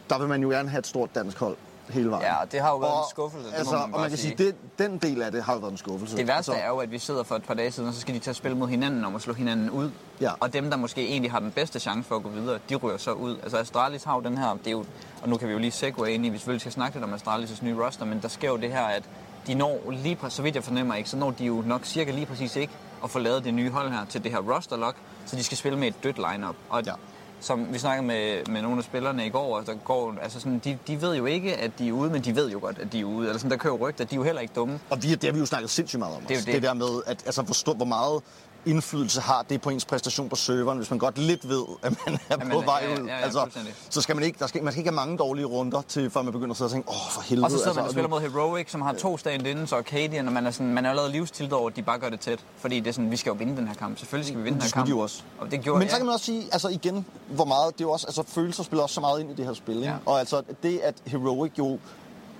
der 0.10 0.20
vil 0.20 0.28
man 0.28 0.42
jo 0.42 0.50
gerne 0.50 0.70
have 0.70 0.80
et 0.80 0.88
stort 0.88 1.16
dansk 1.16 1.40
hold 1.40 1.58
hele 1.90 2.10
vejen. 2.10 2.26
Ja, 2.26 2.36
det 2.52 2.62
har 2.62 2.70
jo 2.70 2.78
været 2.78 2.98
en 2.98 3.10
skuffelse, 3.10 3.46
det 3.46 3.54
må 3.54 3.58
altså, 3.58 3.76
man 3.76 3.94
og 3.94 4.00
man 4.00 4.10
kan 4.10 4.18
sige, 4.18 4.38
sige. 4.38 4.48
det, 4.48 4.56
den 4.80 4.98
del 4.98 5.22
af 5.22 5.32
det 5.32 5.44
har 5.44 5.54
jo 5.54 5.60
været 5.60 5.72
en 5.72 5.78
skuffelse. 5.78 6.18
Det 6.18 6.28
værste 6.28 6.52
altså, 6.52 6.66
er 6.66 6.68
jo, 6.68 6.78
at 6.78 6.92
vi 6.92 7.00
sidder 7.00 7.24
for 7.24 7.36
et 7.36 7.44
par 7.44 7.54
dage 7.54 7.72
siden, 7.72 7.90
og 7.90 7.96
så 7.96 8.02
skal 8.02 8.14
de 8.14 8.20
tage 8.20 8.34
spil 8.34 8.56
mod 8.56 8.68
hinanden 8.68 9.06
om 9.06 9.16
at 9.16 9.22
slå 9.22 9.34
hinanden 9.34 9.70
ud. 9.70 9.92
Ja. 10.22 10.32
Og 10.40 10.54
dem, 10.54 10.70
der 10.70 10.78
måske 10.78 11.08
egentlig 11.08 11.32
har 11.32 11.40
den 11.40 11.52
bedste 11.52 11.80
chance 11.80 12.08
for 12.08 12.16
at 12.16 12.24
gå 12.24 12.30
videre, 12.30 12.60
de 12.70 12.76
ryger 12.76 12.98
så 12.98 13.12
ud. 13.12 13.38
Altså 13.44 13.58
Astralis 13.58 14.04
har 14.04 14.16
jo 14.16 14.22
den 14.22 14.38
her, 14.38 14.54
det 14.54 14.68
er 14.68 14.72
jo, 14.72 14.86
og 15.22 15.30
nu 15.30 15.38
kan 15.38 15.48
vi 15.48 15.54
jo 15.54 15.60
lige 15.60 15.72
segue 15.72 16.12
ind 16.12 16.26
i, 16.26 16.30
vi 16.30 16.38
selvfølgelig 16.38 16.62
skal 16.62 16.72
snakke 16.72 16.96
lidt 16.96 17.04
om 17.04 17.14
Astralis' 17.14 17.66
nye 17.66 17.86
roster, 17.86 18.06
men 18.06 18.22
der 18.22 18.28
sker 18.28 18.50
jo 18.50 18.58
det 18.58 18.72
her, 18.72 18.84
at 18.84 19.04
de 19.48 19.54
når 19.54 19.82
lige, 19.92 20.18
så 20.30 20.42
vidt 20.42 20.56
jeg 20.56 20.64
fornemmer 20.64 20.96
ikke, 20.96 21.10
så 21.10 21.18
når 21.18 21.32
de 21.32 21.46
jo 21.46 21.64
nok 21.66 21.86
cirka 21.86 22.12
lige 22.12 22.26
præcis 22.26 22.56
ikke 22.56 22.74
at 23.04 23.10
få 23.10 23.20
lavet 23.20 23.44
det 23.44 23.54
nye 23.54 23.70
hold 23.70 23.92
her 23.92 24.06
til 24.06 24.24
det 24.24 24.32
her 24.32 24.40
roster 24.40 24.78
lock, 24.78 24.96
så 25.26 25.36
de 25.36 25.44
skal 25.44 25.58
spille 25.58 25.78
med 25.78 25.88
et 25.88 26.04
dødt 26.04 26.18
lineup. 26.18 26.56
Og 26.70 26.84
ja. 26.86 26.94
som 27.40 27.74
vi 27.74 27.78
snakkede 27.78 28.08
med, 28.08 28.46
med 28.46 28.62
nogle 28.62 28.78
af 28.78 28.84
spillerne 28.84 29.26
i 29.26 29.30
går, 29.30 29.62
der 29.62 29.74
går, 29.74 30.16
altså 30.22 30.40
sådan, 30.40 30.60
de, 30.64 30.78
de 30.88 31.02
ved 31.02 31.16
jo 31.16 31.26
ikke, 31.26 31.56
at 31.56 31.72
de 31.80 31.88
er 31.88 31.92
ude, 31.92 32.10
men 32.10 32.22
de 32.22 32.36
ved 32.36 32.52
jo 32.52 32.60
godt, 32.60 32.80
at 32.80 32.92
de 32.92 33.00
er 33.00 33.06
ude. 33.06 33.28
Eller 33.28 33.38
sådan, 33.38 33.52
der 33.52 33.58
kører 33.58 33.74
rygter, 33.74 34.06
de 34.06 34.16
er 34.16 34.18
jo 34.18 34.24
heller 34.24 34.42
ikke 34.42 34.54
dumme. 34.54 34.80
Og 34.90 35.04
vi, 35.04 35.10
det 35.10 35.24
har 35.24 35.32
vi 35.32 35.40
jo 35.40 35.46
snakket 35.46 35.70
sindssygt 35.70 36.00
meget 36.00 36.16
om. 36.16 36.22
Det, 36.22 36.38
er 36.38 36.42
det. 36.42 36.54
det 36.54 36.64
der 36.64 36.74
med, 36.74 37.02
at 37.06 37.24
altså, 37.26 37.46
forstå, 37.46 37.74
hvor 37.74 37.86
meget 37.86 38.22
indflydelse 38.66 39.22
har 39.22 39.46
det 39.50 39.62
på 39.62 39.70
ens 39.70 39.86
præstation 39.86 40.30
på 40.30 40.36
serveren, 40.36 40.78
hvis 40.78 40.90
man 40.90 41.00
godt 41.00 41.18
lidt 41.18 41.50
ved, 41.50 41.64
at 41.84 41.94
man 42.06 42.16
er 42.16 42.20
Jamen, 42.30 42.52
på 42.52 42.62
vej 42.62 42.84
ud. 43.00 43.06
Ja, 43.06 43.18
ja, 43.18 43.24
altså, 43.24 43.48
så 43.90 44.02
skal 44.02 44.16
man 44.16 44.26
ikke, 44.26 44.40
der 44.40 44.48
skal, 44.48 44.64
man 44.64 44.74
skal 44.74 44.80
ikke 44.80 44.90
have 44.90 44.96
mange 44.96 45.18
dårlige 45.18 45.46
runder, 45.46 45.82
til, 45.82 46.10
før 46.10 46.22
man 46.22 46.34
begynder 46.34 46.52
at 46.52 46.58
sidde 46.58 46.68
og 46.68 46.72
tænke, 46.72 46.90
åh, 46.90 46.96
for 47.12 47.22
helvede. 47.22 47.46
Og 47.46 47.52
så 47.52 47.58
sidder 47.58 47.70
altså, 47.70 47.80
man 47.80 47.86
og 47.86 47.92
spiller 47.92 48.10
mod 48.10 48.22
Heroic, 48.22 48.72
som 48.72 48.82
har 48.82 48.94
to 48.94 49.18
stand 49.18 49.48
inden, 49.48 49.68
så 49.68 49.76
Arcadian, 49.76 50.28
og 50.28 50.34
man 50.34 50.46
er, 50.46 50.52
sådan, 50.52 50.74
man 50.74 50.86
er 50.86 50.90
allerede 50.90 51.12
livstildet 51.12 51.54
over, 51.54 51.70
at 51.70 51.76
de 51.76 51.82
bare 51.82 52.00
gør 52.00 52.10
det 52.10 52.20
tæt. 52.20 52.40
Fordi 52.58 52.80
det 52.80 52.88
er 52.88 52.92
sådan, 52.92 53.12
vi 53.12 53.18
skal 53.18 53.30
jo 53.30 53.36
vinde 53.40 53.58
den 53.58 53.68
her 53.68 53.76
kamp. 53.76 53.98
Selvfølgelig 53.98 54.28
skal 54.28 54.38
vi 54.38 54.44
vinde 54.44 54.60
den 54.60 54.64
her 54.64 54.72
kamp. 54.72 54.88
De 54.88 54.94
også. 54.94 55.24
Og 55.40 55.52
det 55.52 55.62
gjorde, 55.62 55.80
Men 55.80 55.90
så 55.90 55.98
kan 55.98 56.06
man 56.06 56.14
også 56.14 56.26
sige, 56.26 56.44
altså 56.52 56.68
igen, 56.68 57.06
hvor 57.28 57.46
meget, 57.46 57.74
det 57.74 57.82
er 57.82 57.86
jo 57.86 57.92
også, 57.92 58.08
altså 58.08 58.24
følelser 58.28 58.64
spiller 58.64 58.84
også 58.84 58.96
så 58.96 59.02
meget 59.02 59.20
ind 59.20 59.32
i 59.32 59.34
det 59.34 59.46
her 59.46 59.54
spil. 59.54 59.76
Ikke? 59.76 59.88
Ja. 59.88 59.96
Og 60.06 60.20
altså 60.20 60.44
det, 60.64 60.80
at 60.80 60.96
Heroic 61.06 61.52
jo 61.58 61.80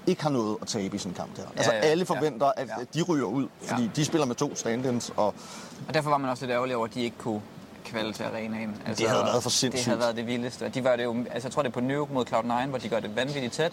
ikke 0.10 0.24
har 0.24 0.30
noget 0.30 0.58
at 0.62 0.68
tabe 0.68 0.96
i 0.96 1.00
sådan 1.00 1.12
en 1.12 1.16
kamp 1.16 1.38
der. 1.38 1.44
Altså 1.56 1.72
ja, 1.72 1.78
ja, 1.78 1.84
alle 1.84 2.06
forventer, 2.06 2.52
ja, 2.58 2.64
ja. 2.64 2.82
at 2.82 2.94
de 2.94 3.02
ryger 3.02 3.26
ud, 3.26 3.48
fordi 3.62 3.84
ja. 3.84 3.90
de 3.96 4.06
spiller 4.06 4.26
med 4.26 4.36
to 4.36 4.56
stand-ins. 4.56 5.12
Og... 5.16 5.34
og 5.88 5.94
derfor 5.94 6.10
var 6.10 6.18
man 6.18 6.30
også 6.30 6.46
lidt 6.46 6.54
ærgerlig 6.54 6.76
over, 6.76 6.86
at 6.88 6.94
de 6.94 7.02
ikke 7.02 7.18
kunne 7.18 7.42
kvalde 7.86 8.14
til 8.14 8.24
arenaen. 8.24 8.76
Altså, 8.86 9.04
det 9.04 9.12
havde 9.12 9.24
været 9.24 9.44
for 9.44 9.50
sindssygt. 9.50 9.86
Det 9.86 9.86
havde 9.86 10.00
været 10.00 10.16
det 10.16 10.28
vildeste. 10.28 10.66
Og 10.66 10.76
de 10.76 10.84
var 10.84 10.96
det 10.96 11.04
jo, 11.04 11.26
altså, 11.32 11.48
jeg 11.48 11.54
tror, 11.54 11.62
det 11.62 11.70
er 11.70 11.74
på 11.74 11.80
Nuke 11.80 12.14
mod 12.14 12.26
Cloud9, 12.26 12.66
hvor 12.66 12.78
de 12.78 12.90
gør 12.90 13.00
det 13.00 13.16
vanvittigt 13.16 13.54
tæt. 13.54 13.72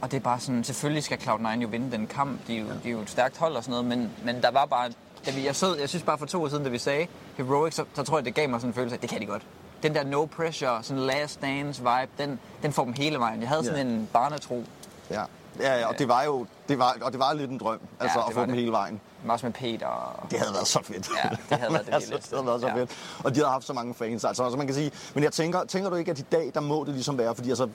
Og 0.00 0.10
det 0.10 0.16
er 0.16 0.20
bare 0.20 0.40
sådan, 0.40 0.64
selvfølgelig 0.64 1.04
skal 1.04 1.18
Cloud9 1.18 1.48
jo 1.48 1.68
vinde 1.68 1.92
den 1.92 2.06
kamp. 2.06 2.46
De 2.46 2.56
er 2.56 2.60
jo, 2.60 2.66
ja. 2.66 2.72
de 2.72 2.88
er 2.88 2.92
jo 2.92 3.00
et 3.00 3.10
stærkt 3.10 3.36
hold 3.36 3.56
og 3.56 3.64
sådan 3.64 3.70
noget, 3.70 3.98
men, 3.98 4.10
men 4.24 4.42
der 4.42 4.50
var 4.50 4.66
bare... 4.66 4.92
Da 5.26 5.30
vi, 5.30 5.46
jeg, 5.46 5.56
så, 5.56 5.76
jeg 5.76 5.88
synes 5.88 6.02
bare 6.02 6.18
for 6.18 6.26
to 6.26 6.42
år 6.42 6.48
siden, 6.48 6.64
da 6.64 6.70
vi 6.70 6.78
sagde 6.78 7.06
Heroic, 7.36 7.74
så, 7.74 7.84
så 7.94 8.02
tror 8.02 8.18
jeg, 8.18 8.24
det 8.24 8.34
gav 8.34 8.48
mig 8.48 8.60
sådan 8.60 8.70
en 8.70 8.74
følelse 8.74 8.94
af, 8.94 8.96
at 8.96 9.02
det 9.02 9.10
kan 9.10 9.20
de 9.20 9.26
godt. 9.26 9.42
Den 9.82 9.94
der 9.94 10.04
no 10.04 10.24
pressure, 10.24 10.82
sådan 10.82 11.02
last 11.02 11.42
dance 11.42 11.82
vibe, 11.82 12.10
den, 12.18 12.40
den 12.62 12.72
får 12.72 12.84
dem 12.84 12.92
hele 12.92 13.18
vejen. 13.18 13.40
Jeg 13.40 13.48
havde 13.48 13.64
sådan 13.64 13.86
yeah. 13.86 13.98
en 13.98 14.08
barnetro. 14.12 14.64
Ja. 15.10 15.22
Ja, 15.60 15.78
ja, 15.78 15.86
og 15.86 15.98
det 15.98 16.08
var 16.08 16.22
jo 16.24 16.46
det 16.68 16.78
var, 16.78 16.96
og 17.02 17.12
det 17.12 17.20
var 17.20 17.32
lidt 17.32 17.50
en 17.50 17.58
drøm, 17.58 17.80
altså 18.00 18.18
ja, 18.18 18.28
at 18.28 18.34
få 18.34 18.46
dem 18.46 18.52
hele 18.52 18.72
vejen. 18.72 19.00
Også 19.28 19.46
med 19.46 19.52
Peter. 19.52 19.86
Og... 19.86 20.30
Det 20.30 20.38
havde 20.38 20.54
været 20.54 20.66
så 20.66 20.80
fedt. 20.82 21.08
Ja, 21.24 21.28
det 21.50 21.58
havde 21.58 21.72
været 21.72 21.86
det 21.86 21.94
altså, 21.94 22.14
Det 22.14 22.28
havde 22.30 22.46
været 22.46 22.60
så 22.60 22.66
ja. 22.66 22.74
fedt. 22.74 22.90
Og 23.24 23.34
de 23.34 23.40
havde 23.40 23.50
haft 23.50 23.64
så 23.64 23.72
mange 23.72 23.94
fans, 23.94 24.24
altså, 24.24 24.42
altså 24.42 24.56
man 24.58 24.66
kan 24.66 24.74
sige, 24.74 24.90
men 25.14 25.24
jeg 25.24 25.32
tænker, 25.32 25.64
tænker 25.64 25.90
du 25.90 25.96
ikke, 25.96 26.10
at 26.10 26.18
i 26.18 26.24
dag, 26.32 26.50
der 26.54 26.60
må 26.60 26.84
det 26.84 26.94
ligesom 26.94 27.18
være, 27.18 27.34
fordi 27.34 27.48
altså 27.48 27.68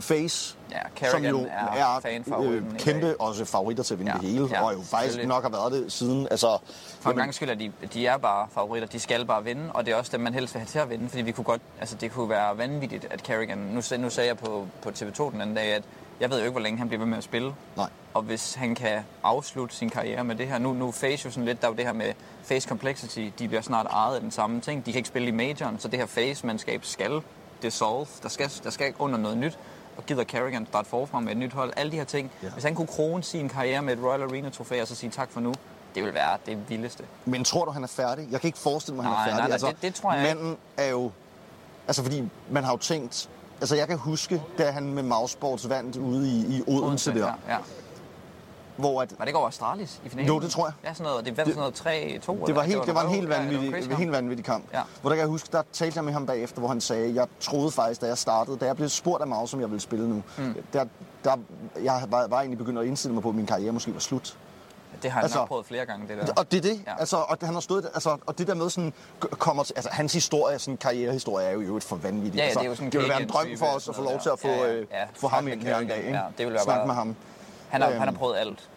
Face, 0.00 0.56
ja, 1.00 1.10
som 1.10 1.24
jo 1.24 1.40
er, 1.50 2.00
er 2.04 2.40
øh, 2.40 2.62
kæmpe 2.78 3.20
også 3.20 3.44
favoritter 3.44 3.84
til 3.84 3.94
at 3.94 3.98
vinde 3.98 4.12
ja, 4.12 4.18
det 4.18 4.28
hele, 4.28 4.48
ja, 4.50 4.64
og 4.64 4.74
jo 4.74 4.82
faktisk 4.82 5.26
nok 5.26 5.42
har 5.42 5.50
været 5.50 5.72
det 5.72 5.92
siden. 5.92 6.28
Altså, 6.30 6.58
For 7.00 7.10
en 7.10 7.16
gang 7.16 7.34
skyld 7.34 7.50
er 7.50 7.54
de, 7.54 7.72
de 7.94 8.06
er 8.06 8.16
bare 8.16 8.48
favoritter, 8.54 8.88
de 8.88 9.00
skal 9.00 9.26
bare 9.26 9.44
vinde, 9.44 9.72
og 9.74 9.86
det 9.86 9.92
er 9.92 9.96
også 9.96 10.12
dem, 10.12 10.20
man 10.20 10.34
helst 10.34 10.54
vil 10.54 10.60
have 10.60 10.66
til 10.66 10.78
at 10.78 10.90
vinde, 10.90 11.08
fordi 11.08 11.22
vi 11.22 11.32
kunne 11.32 11.44
godt, 11.44 11.60
altså 11.80 11.96
det 11.96 12.12
kunne 12.12 12.28
være 12.28 12.58
vanvittigt, 12.58 13.06
at 13.10 13.22
Kerrigan, 13.22 13.58
nu, 13.58 13.82
nu 13.98 14.10
sagde 14.10 14.28
jeg 14.28 14.38
på, 14.38 14.66
på 14.82 14.88
TV2 14.88 15.30
den 15.32 15.40
anden 15.40 15.56
dag, 15.56 15.74
at 15.74 15.82
jeg 16.22 16.30
ved 16.30 16.38
jo 16.38 16.42
ikke, 16.42 16.52
hvor 16.52 16.60
længe 16.60 16.78
han 16.78 16.88
bliver 16.88 16.98
ved 16.98 17.06
med 17.06 17.18
at 17.18 17.24
spille. 17.24 17.54
Nej. 17.76 17.90
Og 18.14 18.22
hvis 18.22 18.54
han 18.54 18.74
kan 18.74 19.02
afslutte 19.22 19.74
sin 19.74 19.90
karriere 19.90 20.24
med 20.24 20.36
det 20.36 20.46
her, 20.46 20.58
nu, 20.58 20.72
nu 20.72 20.90
face 20.90 21.26
jo 21.26 21.30
sådan 21.30 21.44
lidt, 21.44 21.60
der 21.60 21.66
er 21.66 21.70
jo 21.70 21.76
det 21.76 21.84
her 21.84 21.92
med 21.92 22.12
face 22.42 22.68
complexity, 22.68 23.28
de 23.38 23.48
bliver 23.48 23.60
snart 23.60 23.86
ejet 23.86 24.14
af 24.14 24.20
den 24.20 24.30
samme 24.30 24.60
ting. 24.60 24.86
De 24.86 24.92
kan 24.92 24.98
ikke 24.98 25.08
spille 25.08 25.28
i 25.28 25.30
majoren, 25.30 25.78
så 25.78 25.88
det 25.88 25.98
her 25.98 26.06
face-mandskab 26.06 26.84
skal 26.84 27.22
dissolve. 27.62 28.06
Der 28.22 28.28
skal, 28.28 28.50
der 28.64 28.70
skal 28.70 28.94
under 28.98 29.18
noget 29.18 29.38
nyt. 29.38 29.58
Og 29.96 30.06
gider 30.06 30.24
Carrigan 30.24 30.66
starte 30.66 30.88
forfra 30.88 31.20
med 31.20 31.32
et 31.32 31.38
nyt 31.38 31.52
hold. 31.52 31.72
Alle 31.76 31.92
de 31.92 31.96
her 31.96 32.04
ting. 32.04 32.30
Ja. 32.42 32.48
Hvis 32.48 32.64
han 32.64 32.74
kunne 32.74 32.86
krone 32.86 33.22
sin 33.22 33.48
karriere 33.48 33.82
med 33.82 33.96
et 33.96 34.04
Royal 34.04 34.22
Arena-trofæ 34.22 34.80
og 34.80 34.88
så 34.88 34.94
sige 34.94 35.10
tak 35.10 35.30
for 35.30 35.40
nu, 35.40 35.54
det 35.94 36.04
vil 36.04 36.14
være 36.14 36.38
det 36.46 36.58
vildeste. 36.68 37.04
Men 37.24 37.44
tror 37.44 37.64
du, 37.64 37.70
han 37.70 37.82
er 37.82 37.88
færdig? 37.88 38.28
Jeg 38.30 38.40
kan 38.40 38.48
ikke 38.48 38.58
forestille 38.58 38.96
mig, 38.96 39.04
at 39.06 39.10
han 39.10 39.16
nej, 39.16 39.24
er 39.24 39.30
færdig. 39.30 39.38
Nej, 39.38 39.48
nej, 39.48 39.52
altså, 39.52 39.66
det, 39.66 39.82
det 39.82 39.94
tror 39.94 40.12
jeg 40.12 40.22
Manden 40.22 40.56
er 40.76 40.90
jo... 40.90 41.10
Altså, 41.86 42.02
fordi 42.02 42.28
man 42.50 42.64
har 42.64 42.72
jo 42.72 42.78
tænkt, 42.78 43.30
Altså, 43.60 43.76
jeg 43.76 43.88
kan 43.88 43.98
huske, 43.98 44.42
da 44.58 44.70
han 44.70 44.94
med 44.94 45.02
Mausports 45.02 45.68
vandt 45.68 45.96
ude 45.96 46.28
i, 46.28 46.56
i 46.56 46.62
Odense, 46.66 46.84
Odense 46.84 47.14
der. 47.14 47.32
Ja. 47.48 47.56
Hvor 48.76 49.02
at, 49.02 49.10
var 49.10 49.24
det 49.24 49.28
ikke 49.28 49.38
over 49.38 49.48
Astralis 49.48 50.00
i 50.04 50.08
finalen? 50.08 50.28
Jo, 50.28 50.40
det 50.40 50.50
tror 50.50 50.66
jeg. 50.66 50.72
Ja, 50.84 50.94
sådan 50.94 51.10
noget. 51.10 51.24
Det 51.24 51.36
var 51.36 51.44
sådan 51.44 51.58
noget 51.58 51.80
3-2. 51.80 52.46
Det 52.46 52.56
var, 52.56 52.62
helt, 52.62 52.86
det 52.86 52.94
var 52.94 53.02
en 53.02 53.10
helt 53.10 53.28
vanvittig, 53.28 53.90
ja, 53.90 53.96
helt 53.96 54.12
vanvittig 54.12 54.44
kamp. 54.44 54.64
Ja. 54.72 54.82
Hvor 55.00 55.10
der 55.10 55.16
kan 55.16 55.20
jeg 55.20 55.28
huske, 55.28 55.48
der 55.52 55.62
talte 55.72 55.96
jeg 55.96 56.04
med 56.04 56.12
ham 56.12 56.26
bagefter, 56.26 56.58
hvor 56.58 56.68
han 56.68 56.80
sagde, 56.80 57.14
jeg 57.14 57.26
troede 57.40 57.70
faktisk, 57.70 58.00
da 58.00 58.06
jeg 58.06 58.18
startede, 58.18 58.56
da 58.56 58.66
jeg 58.66 58.76
blev 58.76 58.88
spurgt 58.88 59.22
af 59.22 59.28
Maus, 59.28 59.50
som 59.50 59.60
jeg 59.60 59.70
ville 59.70 59.80
spille 59.80 60.08
nu, 60.08 60.22
mm. 60.38 60.54
der, 60.72 60.84
der, 61.24 61.36
jeg 61.82 62.02
var, 62.08 62.26
var 62.26 62.38
egentlig 62.38 62.58
begyndt 62.58 62.78
at 62.78 62.86
indstille 62.86 63.14
mig 63.14 63.22
på, 63.22 63.28
at 63.28 63.34
min 63.34 63.46
karriere 63.46 63.72
måske 63.72 63.94
var 63.94 64.00
slut. 64.00 64.36
Det 65.02 65.10
har 65.10 65.20
han 65.20 65.24
altså, 65.24 65.38
nok 65.38 65.48
prøvet 65.48 65.66
flere 65.66 65.86
gange, 65.86 66.08
det 66.08 66.26
der. 66.26 66.32
Og 66.36 66.50
det 66.52 66.58
er 66.58 66.62
det. 66.62 66.82
Ja. 66.86 66.98
Altså, 66.98 67.16
og 67.16 67.36
han 67.42 67.54
har 67.54 67.60
stået, 67.60 67.90
altså, 67.94 68.16
og 68.26 68.38
det 68.38 68.46
der 68.46 68.54
med 68.54 68.70
sådan, 68.70 68.92
kommer 69.20 69.62
til, 69.62 69.74
altså, 69.76 69.90
hans 69.92 70.12
historie, 70.12 70.58
sådan 70.58 70.76
karrierehistorie, 70.76 71.46
er 71.46 71.52
jo 71.52 71.76
et 71.76 71.82
for 71.84 71.96
vanvittigt. 71.96 72.36
Ja, 72.36 72.42
altså, 72.42 72.58
det 72.58 72.66
er 72.66 72.70
jo 72.70 72.76
sådan 72.76 72.90
det 72.90 73.00
vil 73.00 73.08
være 73.08 73.22
en 73.22 73.28
drøm 73.28 73.46
for 73.58 73.66
os 73.66 73.88
at 73.88 73.94
få 73.94 74.02
lov 74.02 74.20
til 74.20 74.28
at 74.28 74.38
få, 74.38 74.48
ja, 74.48 74.66
ja, 74.66 74.72
øh, 74.72 74.86
ja. 74.90 75.04
få 75.14 75.28
ham 75.28 75.48
ind 75.48 75.62
her 75.62 75.78
en 75.78 75.88
dag. 75.88 75.98
Ikke? 75.98 76.10
Ja, 76.10 76.22
det 76.38 76.46
vil 76.46 76.54
være 76.54 76.62
Snak 76.62 76.76
bare... 76.76 76.86
med 76.86 76.94
ham. 76.94 77.16
Han 77.68 77.80
har, 77.80 77.88
øhm, 77.88 77.98
han 77.98 78.08
har 78.08 78.14
prøvet 78.14 78.36
alt. 78.36 78.68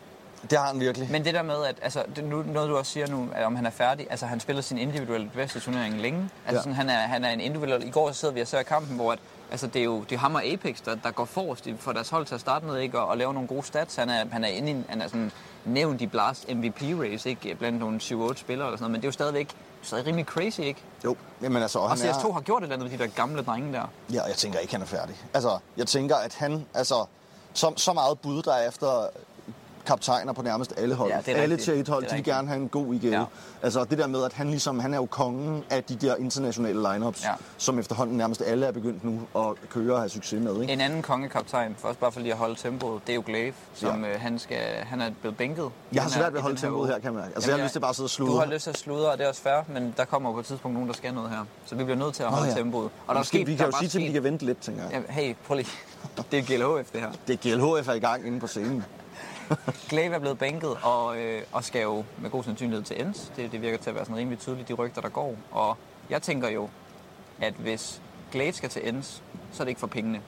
Det 0.49 0.57
har 0.57 0.67
han 0.67 0.79
virkelig. 0.79 1.11
Men 1.11 1.25
det 1.25 1.33
der 1.33 1.43
med, 1.43 1.65
at 1.65 1.75
altså, 1.81 2.03
det, 2.15 2.23
nu, 2.23 2.43
noget 2.43 2.69
du 2.69 2.77
også 2.77 2.91
siger 2.91 3.07
nu, 3.07 3.29
at 3.35 3.45
om 3.45 3.55
han 3.55 3.65
er 3.65 3.69
færdig, 3.69 4.07
altså 4.09 4.25
han 4.25 4.39
spiller 4.39 4.61
sin 4.61 4.77
individuelle 4.77 5.29
bedste 5.33 5.59
turnering 5.59 6.01
længe. 6.01 6.29
Altså 6.47 6.57
ja. 6.57 6.61
sådan, 6.61 6.73
han, 6.73 6.89
er, 6.89 6.99
han 6.99 7.23
er 7.23 7.29
en 7.29 7.41
individuel... 7.41 7.87
I 7.87 7.89
går 7.89 8.11
sidder 8.11 8.33
vi 8.33 8.41
og 8.41 8.47
ser 8.47 8.63
kampen, 8.63 8.95
hvor 8.95 9.11
at, 9.11 9.19
altså, 9.51 9.67
det 9.67 9.79
er 9.79 9.83
jo 9.83 10.03
det 10.03 10.15
er 10.15 10.19
ham 10.19 10.35
og 10.35 10.45
Apex, 10.45 10.81
der, 10.85 10.95
der 10.95 11.11
går 11.11 11.25
forrest 11.25 11.67
for 11.79 11.91
deres 11.91 12.09
hold 12.09 12.25
til 12.25 12.35
at 12.35 12.41
starte 12.41 12.65
med, 12.65 12.79
ikke? 12.79 12.99
Og, 12.99 13.07
og 13.07 13.17
lave 13.17 13.33
nogle 13.33 13.47
gode 13.47 13.63
stats. 13.63 13.95
Han 13.95 14.09
er, 14.09 14.25
han 14.31 14.43
er, 14.43 14.47
inde 14.47 14.71
i, 14.71 14.75
han 14.89 15.01
er 15.01 15.07
sådan 15.07 15.31
nævnt 15.65 16.01
i 16.01 16.07
Blast 16.07 16.49
MVP-race, 16.49 17.29
ikke? 17.29 17.55
Blandt 17.55 17.79
nogle 17.79 17.97
7-8 17.97 18.03
spillere 18.03 18.67
eller 18.67 18.77
sådan 18.77 18.77
noget, 18.79 18.91
men 18.91 18.95
det 18.95 19.05
er 19.05 19.07
jo 19.07 19.11
stadigvæk 19.11 19.49
stadig 19.81 20.05
rimelig 20.05 20.25
crazy, 20.25 20.59
ikke? 20.59 20.81
Jo, 21.05 21.15
jamen 21.41 21.61
altså... 21.61 21.79
Og 21.79 21.91
CS2 21.91 22.27
er... 22.27 22.33
har 22.33 22.41
gjort 22.41 22.63
et 22.63 22.63
eller 22.63 22.75
andet 22.75 22.91
med 22.91 22.97
de 22.97 23.03
der 23.03 23.09
gamle 23.09 23.43
drenge 23.43 23.73
der. 23.73 23.91
Ja, 24.13 24.23
jeg 24.23 24.35
tænker 24.35 24.59
ikke, 24.59 24.73
han 24.73 24.81
er 24.81 24.85
færdig. 24.85 25.15
Altså, 25.33 25.57
jeg 25.77 25.87
tænker, 25.87 26.15
at 26.15 26.35
han, 26.35 26.65
altså, 26.73 27.05
så, 27.53 27.73
så 27.75 27.93
meget 27.93 28.19
bud, 28.19 28.41
der 28.41 28.53
er 28.53 28.67
efter 28.67 29.07
kaptajner 29.85 30.33
på 30.33 30.41
nærmest 30.41 30.73
alle 30.77 30.95
hold. 30.95 31.11
Ja, 31.27 31.31
alle 31.31 31.57
til 31.57 31.79
et 31.79 31.87
hold, 31.87 32.05
de 32.05 32.15
vil 32.15 32.23
gerne 32.23 32.47
have 32.47 32.61
en 32.61 32.69
god 32.69 32.93
igen. 32.93 33.13
Ja. 33.13 33.23
Altså 33.63 33.83
det 33.83 33.97
der 33.97 34.07
med, 34.07 34.23
at 34.23 34.33
han 34.33 34.49
ligesom, 34.49 34.79
han 34.79 34.93
er 34.93 34.97
jo 34.97 35.05
kongen 35.05 35.63
af 35.69 35.83
de 35.83 35.95
der 35.95 36.15
internationale 36.15 36.93
lineups, 36.93 37.23
ja. 37.23 37.33
som 37.57 37.79
efterhånden 37.79 38.17
nærmest 38.17 38.41
alle 38.45 38.65
er 38.65 38.71
begyndt 38.71 39.03
nu 39.03 39.19
at 39.35 39.69
køre 39.69 39.93
og 39.93 39.99
have 39.99 40.09
succes 40.09 40.43
med. 40.43 40.61
Ikke? 40.61 40.73
En 40.73 40.81
anden 40.81 41.01
kongekaptajn, 41.01 41.75
for 41.77 41.87
også 41.87 41.99
bare 41.99 42.11
for 42.11 42.19
lige 42.19 42.31
at 42.31 42.37
holde 42.37 42.55
tempoet, 42.55 43.01
det 43.07 43.13
er 43.13 43.15
jo 43.15 43.23
Glaive, 43.25 43.53
som 43.73 44.03
ja. 44.03 44.13
øh, 44.13 44.21
han, 44.21 44.39
skal, 44.39 44.57
han 44.85 45.01
er 45.01 45.09
blevet 45.21 45.37
bænket. 45.37 45.71
Jeg 45.93 46.03
har 46.03 46.09
svært 46.09 46.33
ved 46.33 46.39
at 46.39 46.43
holde 46.43 46.57
tempoet 46.57 46.89
her, 46.89 46.99
kan 46.99 47.13
man 47.13 47.23
Altså 47.23 47.39
Jamen, 47.39 47.49
jeg 47.49 47.57
har 47.57 47.65
lyst 47.65 47.71
til 47.71 47.79
bare 47.79 47.89
at 47.89 47.95
sidde 47.95 48.05
og 48.05 48.09
sludre. 48.09 48.33
Du 48.33 48.37
har 48.37 48.45
lyst 48.45 48.63
til 48.63 48.69
at 48.69 48.77
sludre, 48.77 49.11
og 49.11 49.17
det 49.17 49.23
er 49.23 49.29
også 49.29 49.41
fair, 49.41 49.73
men 49.73 49.93
der 49.97 50.05
kommer 50.05 50.33
på 50.33 50.39
et 50.39 50.45
tidspunkt 50.45 50.73
nogen, 50.73 50.89
der 50.89 50.95
skal 50.95 51.13
noget 51.13 51.29
her. 51.29 51.45
Så 51.65 51.75
vi 51.75 51.83
bliver 51.83 51.97
nødt 51.97 52.13
til 52.13 52.23
at 52.23 52.29
holde 52.29 52.51
oh, 52.51 52.57
ja. 52.57 52.61
tempoet. 52.61 52.89
Og 53.07 53.15
der 53.15 53.19
Måske, 53.21 53.37
sket, 53.37 53.47
vi 53.47 53.55
kan 53.55 53.65
jo 53.65 53.71
sige 53.79 53.89
til 53.89 53.99
dem, 53.99 54.07
at 54.07 54.09
de 54.09 54.13
kan 54.13 54.23
vente 54.23 54.45
lidt, 54.45 54.61
tænker 54.61 54.83
jeg. 54.83 55.03
Ja, 55.07 55.13
hey, 55.13 55.35
prøv 55.47 55.55
lige. 55.55 55.67
Det 56.31 56.39
er 56.39 56.43
GLHF, 56.43 56.91
det 56.91 57.01
her. 57.01 57.11
Det 57.27 57.33
er 57.33 57.55
GLHF 57.55 57.87
er 57.87 57.93
i 57.93 57.99
gang 57.99 58.27
inde 58.27 58.39
på 58.39 58.47
scenen. 58.47 58.85
Glaive 59.89 60.15
er 60.15 60.19
blevet 60.19 60.37
bænket 60.37 60.77
og, 60.83 61.17
øh, 61.17 61.41
og 61.51 61.63
skal 61.63 61.81
jo 61.81 62.03
med 62.21 62.29
god 62.29 62.43
sandsynlighed 62.43 62.83
til 62.83 63.01
ends. 63.01 63.31
Det, 63.35 63.51
det 63.51 63.61
virker 63.61 63.77
til 63.77 63.89
at 63.89 63.95
være 63.95 64.05
sådan 64.05 64.17
rimelig 64.17 64.39
tydeligt, 64.39 64.67
de 64.67 64.73
rygter, 64.73 65.01
der 65.01 65.09
går. 65.09 65.35
Og 65.51 65.77
jeg 66.09 66.21
tænker 66.21 66.49
jo, 66.49 66.69
at 67.41 67.53
hvis 67.53 68.01
Glaive 68.31 68.53
skal 68.53 68.69
til 68.69 68.89
ends, 68.89 69.23
så 69.51 69.63
er 69.63 69.65
det 69.65 69.69
ikke 69.69 69.79
for 69.79 69.87
pengene. 69.87 70.21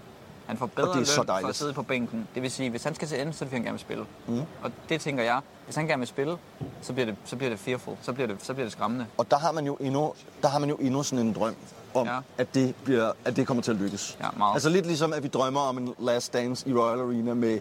Han 0.48 0.58
får 0.58 0.66
bedre 0.66 0.96
løn 0.96 1.06
for 1.06 1.48
at 1.48 1.56
sidde 1.56 1.74
på 1.74 1.84
bænken. 1.84 2.28
Det 2.36 2.44
vil 2.44 2.52
sige, 2.52 2.70
hvis 2.70 2.84
han 2.84 2.96
skal 2.96 3.08
til 3.08 3.22
ends, 3.22 3.36
så 3.36 3.46
er 3.46 3.46
det, 3.46 3.50
fordi 3.50 3.56
han 3.56 3.64
gerne 3.64 3.74
vil 3.74 3.80
spille. 3.80 4.06
Mm. 4.28 4.42
Og 4.64 4.72
det 4.90 5.02
tænker 5.02 5.24
jeg, 5.24 5.42
hvis 5.66 5.76
han 5.76 5.88
gerne 5.88 6.00
vil 6.00 6.08
spille, 6.08 6.38
så 6.82 6.94
bliver 6.94 7.06
det, 7.06 7.16
så 7.26 7.36
bliver 7.36 7.50
det 7.50 7.60
fearful. 7.60 7.96
Så 8.02 8.14
bliver 8.14 8.28
det, 8.28 8.38
så 8.40 8.54
bliver 8.54 8.66
det 8.66 8.72
skræmmende. 8.72 9.06
Og 9.18 9.32
der 9.32 9.38
har 9.38 9.52
man 9.52 9.66
jo 9.66 9.76
endnu, 9.76 10.14
der 10.42 10.48
har 10.48 10.60
man 10.60 10.70
jo 10.70 10.76
endnu 10.76 11.04
sådan 11.04 11.26
en 11.26 11.34
drøm 11.34 11.56
om, 11.94 12.08
ja. 12.08 12.20
at, 12.38 12.54
det 12.54 12.76
bliver, 12.84 13.12
at 13.26 13.36
det 13.36 13.48
kommer 13.48 13.64
til 13.64 13.72
at 13.72 13.78
lykkes. 13.78 14.18
Ja, 14.22 14.28
meget. 14.38 14.54
Altså 14.54 14.70
lidt 14.70 14.86
ligesom, 14.86 15.14
at 15.14 15.24
vi 15.24 15.28
drømmer 15.28 15.62
om 15.62 15.78
en 15.78 15.96
last 16.00 16.34
dance 16.34 16.70
i 16.70 16.74
Royal 16.74 17.00
Arena 17.00 17.34
med 17.34 17.60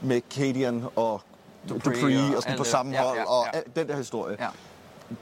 med 0.00 0.20
Cadian 0.30 0.84
og 0.96 1.20
Dupree, 1.68 2.36
og, 2.36 2.42
sådan 2.42 2.58
på 2.58 2.64
samme 2.64 2.92
ja, 2.92 3.02
hold, 3.02 3.16
ja, 3.16 3.22
ja. 3.22 3.28
og 3.28 3.46
den 3.76 3.88
der 3.88 3.96
historie. 3.96 4.36
Ja. 4.40 4.48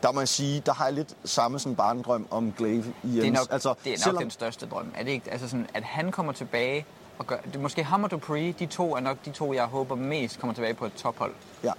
Der 0.02 0.12
må 0.12 0.20
jeg 0.20 0.28
sige, 0.28 0.62
der 0.66 0.72
har 0.72 0.84
jeg 0.84 0.94
lidt 0.94 1.16
samme 1.24 1.58
sådan 1.58 1.76
barndrøm 1.76 2.26
om 2.30 2.52
Glaive 2.52 2.94
i 3.02 3.16
Det 3.16 3.26
er 3.26 3.32
nok, 3.32 3.46
altså, 3.50 3.74
det 3.84 3.92
er 3.92 3.96
nok 3.96 3.98
selvom... 3.98 4.22
den 4.22 4.30
største 4.30 4.66
drøm. 4.66 4.92
Er 4.96 5.04
det 5.04 5.10
ikke? 5.10 5.30
Altså 5.30 5.48
sådan, 5.48 5.66
at 5.74 5.82
han 5.82 6.12
kommer 6.12 6.32
tilbage 6.32 6.86
og 7.18 7.26
gør, 7.26 7.36
det, 7.52 7.60
måske 7.60 7.84
ham 7.84 8.04
og 8.04 8.10
Dupree, 8.10 8.52
de 8.52 8.66
to 8.66 8.96
er 8.96 9.00
nok 9.00 9.16
de 9.24 9.30
to, 9.30 9.52
jeg 9.52 9.64
håber 9.64 9.94
mest 9.94 10.40
kommer 10.40 10.54
tilbage 10.54 10.74
på 10.74 10.86
et 10.86 10.92
tophold. 10.92 11.32
Ja. 11.64 11.72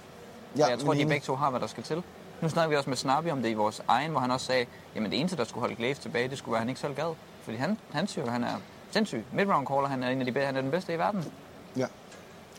ja 0.56 0.64
Så 0.64 0.70
jeg 0.70 0.78
tror, 0.78 0.94
de 0.94 1.06
begge 1.06 1.24
to 1.24 1.34
har, 1.34 1.50
hvad 1.50 1.60
der 1.60 1.66
skal 1.66 1.82
til. 1.82 2.02
Nu 2.40 2.48
snakker 2.48 2.70
vi 2.70 2.76
også 2.76 2.90
med 2.90 2.96
Snappy 2.96 3.30
om 3.30 3.42
det 3.42 3.48
i 3.48 3.54
vores 3.54 3.82
egen, 3.88 4.10
hvor 4.10 4.20
han 4.20 4.30
også 4.30 4.46
sagde, 4.46 4.66
jamen 4.94 5.10
det 5.10 5.20
eneste, 5.20 5.36
der 5.36 5.44
skulle 5.44 5.60
holde 5.60 5.74
Glaive 5.74 5.94
tilbage, 5.94 6.28
det 6.28 6.38
skulle 6.38 6.52
være, 6.52 6.58
at 6.58 6.62
han 6.62 6.68
ikke 6.68 6.80
selv 6.80 6.94
gad. 6.94 7.14
Fordi 7.42 7.56
han, 7.56 7.78
han 7.92 8.06
siger 8.06 8.30
han 8.30 8.44
er 8.44 8.56
sindssyg. 8.90 9.24
Midround 9.32 9.66
caller, 9.66 9.86
han 9.86 10.02
er 10.02 10.08
en 10.08 10.20
af 10.20 10.26
de 10.26 10.32
bedste, 10.32 10.46
han 10.46 10.56
er 10.56 10.60
den 10.60 10.70
bedste 10.70 10.94
i 10.94 10.98
verden. 10.98 11.32
Ja. 11.76 11.86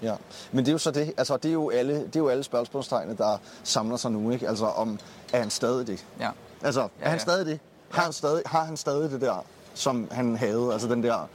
Ja, 0.02 0.16
men 0.52 0.66
det 0.66 0.72
er 0.72 0.74
jo 0.74 0.78
så 0.78 0.92
det, 0.92 1.14
altså 1.18 1.38
det 1.38 1.50
er 1.50 1.54
jo 1.54 1.70
alle, 1.70 1.94
det 1.94 2.16
er 2.16 2.20
jo 2.20 2.30
alle 2.30 2.44
spørgsmålstegne, 2.44 3.18
der 3.18 3.38
samler 3.64 3.98
sig 3.98 4.12
nu, 4.12 4.32
ikke? 4.32 4.48
Altså 4.48 4.66
om, 4.66 5.00
er 5.34 5.40
han 5.40 5.50
stadig 5.50 5.88
det? 5.88 6.06
Ja. 6.20 6.30
Altså, 6.64 6.82
er 6.82 6.88
ja, 7.00 7.06
ja. 7.06 7.10
han 7.10 7.20
stadig 7.20 7.46
det? 7.46 7.60
Har, 7.90 8.04
han 8.04 8.14
stadig, 8.14 8.44
har 8.46 8.64
han 8.64 8.78
stadig 8.78 9.12
det 9.12 9.22
der, 9.22 9.46
som 9.74 10.08
han 10.12 10.36
havde, 10.36 10.70
altså 10.74 10.88
den 10.88 11.04
der 11.04 11.28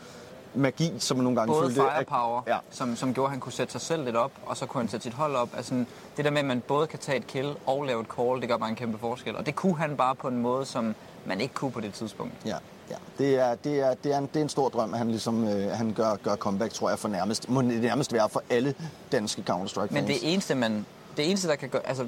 magi, 0.55 0.93
som 0.99 1.17
man 1.17 1.25
nogle 1.25 1.41
gange 1.41 1.55
Både 1.55 1.67
følte. 1.67 1.81
firepower, 1.81 2.43
ja. 2.47 2.59
som, 2.71 2.97
som 2.97 3.15
gjorde, 3.15 3.27
at 3.27 3.31
han 3.31 3.41
kunne 3.41 3.53
sætte 3.53 3.73
sig 3.73 3.81
selv 3.81 4.05
lidt 4.05 4.17
op, 4.17 4.33
og 4.47 4.57
så 4.57 4.67
kunne 4.67 4.81
han 4.81 4.89
sætte 4.89 5.05
sit 5.05 5.15
hold 5.15 5.37
op. 5.37 5.49
Altså, 5.57 5.85
det 6.17 6.25
der 6.25 6.31
med, 6.31 6.39
at 6.39 6.45
man 6.45 6.61
både 6.61 6.87
kan 6.87 6.99
tage 6.99 7.19
et 7.19 7.27
kill 7.27 7.55
og 7.67 7.85
lave 7.85 8.01
et 8.01 8.07
call, 8.17 8.41
det 8.41 8.49
gør 8.49 8.57
bare 8.57 8.69
en 8.69 8.77
kæmpe 8.77 8.99
forskel. 8.99 9.37
Og 9.37 9.47
det 9.47 9.55
kunne 9.55 9.77
han 9.77 9.97
bare 9.97 10.15
på 10.15 10.29
en 10.29 10.37
måde, 10.37 10.67
som 10.67 10.95
man 11.27 11.41
ikke 11.41 11.55
kunne 11.55 11.73
på 11.73 11.81
det 11.81 11.93
tidspunkt. 11.93 12.33
Ja, 12.47 12.57
ja. 12.93 13.25
Det, 13.25 13.39
er, 13.39 13.55
det, 13.55 13.81
er, 13.81 13.95
det, 13.95 14.15
er 14.15 14.19
en, 14.19 14.27
det 14.27 14.37
er 14.37 14.43
en 14.43 14.49
stor 14.49 14.69
drøm, 14.69 14.93
at 14.93 14.99
han, 14.99 15.09
ligesom, 15.09 15.49
øh, 15.49 15.71
han 15.71 15.93
gør, 15.93 16.17
gør 16.17 16.37
comeback, 16.37 16.73
tror 16.73 16.89
jeg, 16.89 16.99
for 16.99 17.09
nærmest, 17.09 17.49
må 17.49 17.63
det 17.63 17.83
nærmest 17.83 18.13
være 18.13 18.29
for 18.29 18.43
alle 18.51 18.75
danske 19.13 19.43
Counter-Strike-fans. 19.51 19.93
Men 19.93 20.07
det 20.07 20.33
eneste, 20.33 20.55
man, 20.55 20.87
det 21.17 21.29
eneste, 21.29 21.49
der 21.49 21.57
kan 21.57 21.69
gøre, 21.69 21.87
altså, 21.87 22.03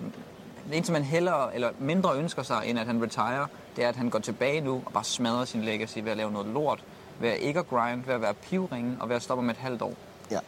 det 0.68 0.76
eneste, 0.76 0.92
man 0.92 1.02
hellere 1.02 1.54
eller 1.54 1.68
mindre 1.78 2.16
ønsker 2.16 2.42
sig, 2.42 2.62
end 2.64 2.78
at 2.78 2.86
han 2.86 3.02
retire, 3.02 3.46
det 3.76 3.84
er, 3.84 3.88
at 3.88 3.96
han 3.96 4.10
går 4.10 4.18
tilbage 4.18 4.60
nu 4.60 4.82
og 4.86 4.92
bare 4.92 5.04
smadrer 5.04 5.44
sin 5.44 5.62
legacy 5.62 5.98
ved 5.98 6.10
at 6.10 6.16
lave 6.16 6.32
noget 6.32 6.46
lort, 6.46 6.84
ved 7.20 7.28
at 7.28 7.38
ikke 7.38 7.58
at 7.58 7.68
grind, 7.68 8.04
ved 8.06 8.14
at 8.14 8.20
være 8.20 8.34
pivringe 8.34 8.96
og 9.00 9.08
ved 9.08 9.16
at 9.16 9.22
stoppe 9.22 9.44
med 9.44 9.54
et 9.54 9.60
halvt 9.60 9.82
år. 9.82 9.94
Ja. 10.30 10.38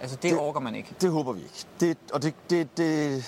Altså, 0.00 0.16
det, 0.16 0.30
det 0.30 0.38
orker 0.38 0.60
man 0.60 0.74
ikke. 0.74 0.94
Det 1.00 1.10
håber 1.10 1.32
vi 1.32 1.40
ikke. 1.40 1.64
Det, 1.80 1.96
og 2.12 2.22
det, 2.22 2.34
det, 2.50 2.76
det, 2.76 3.24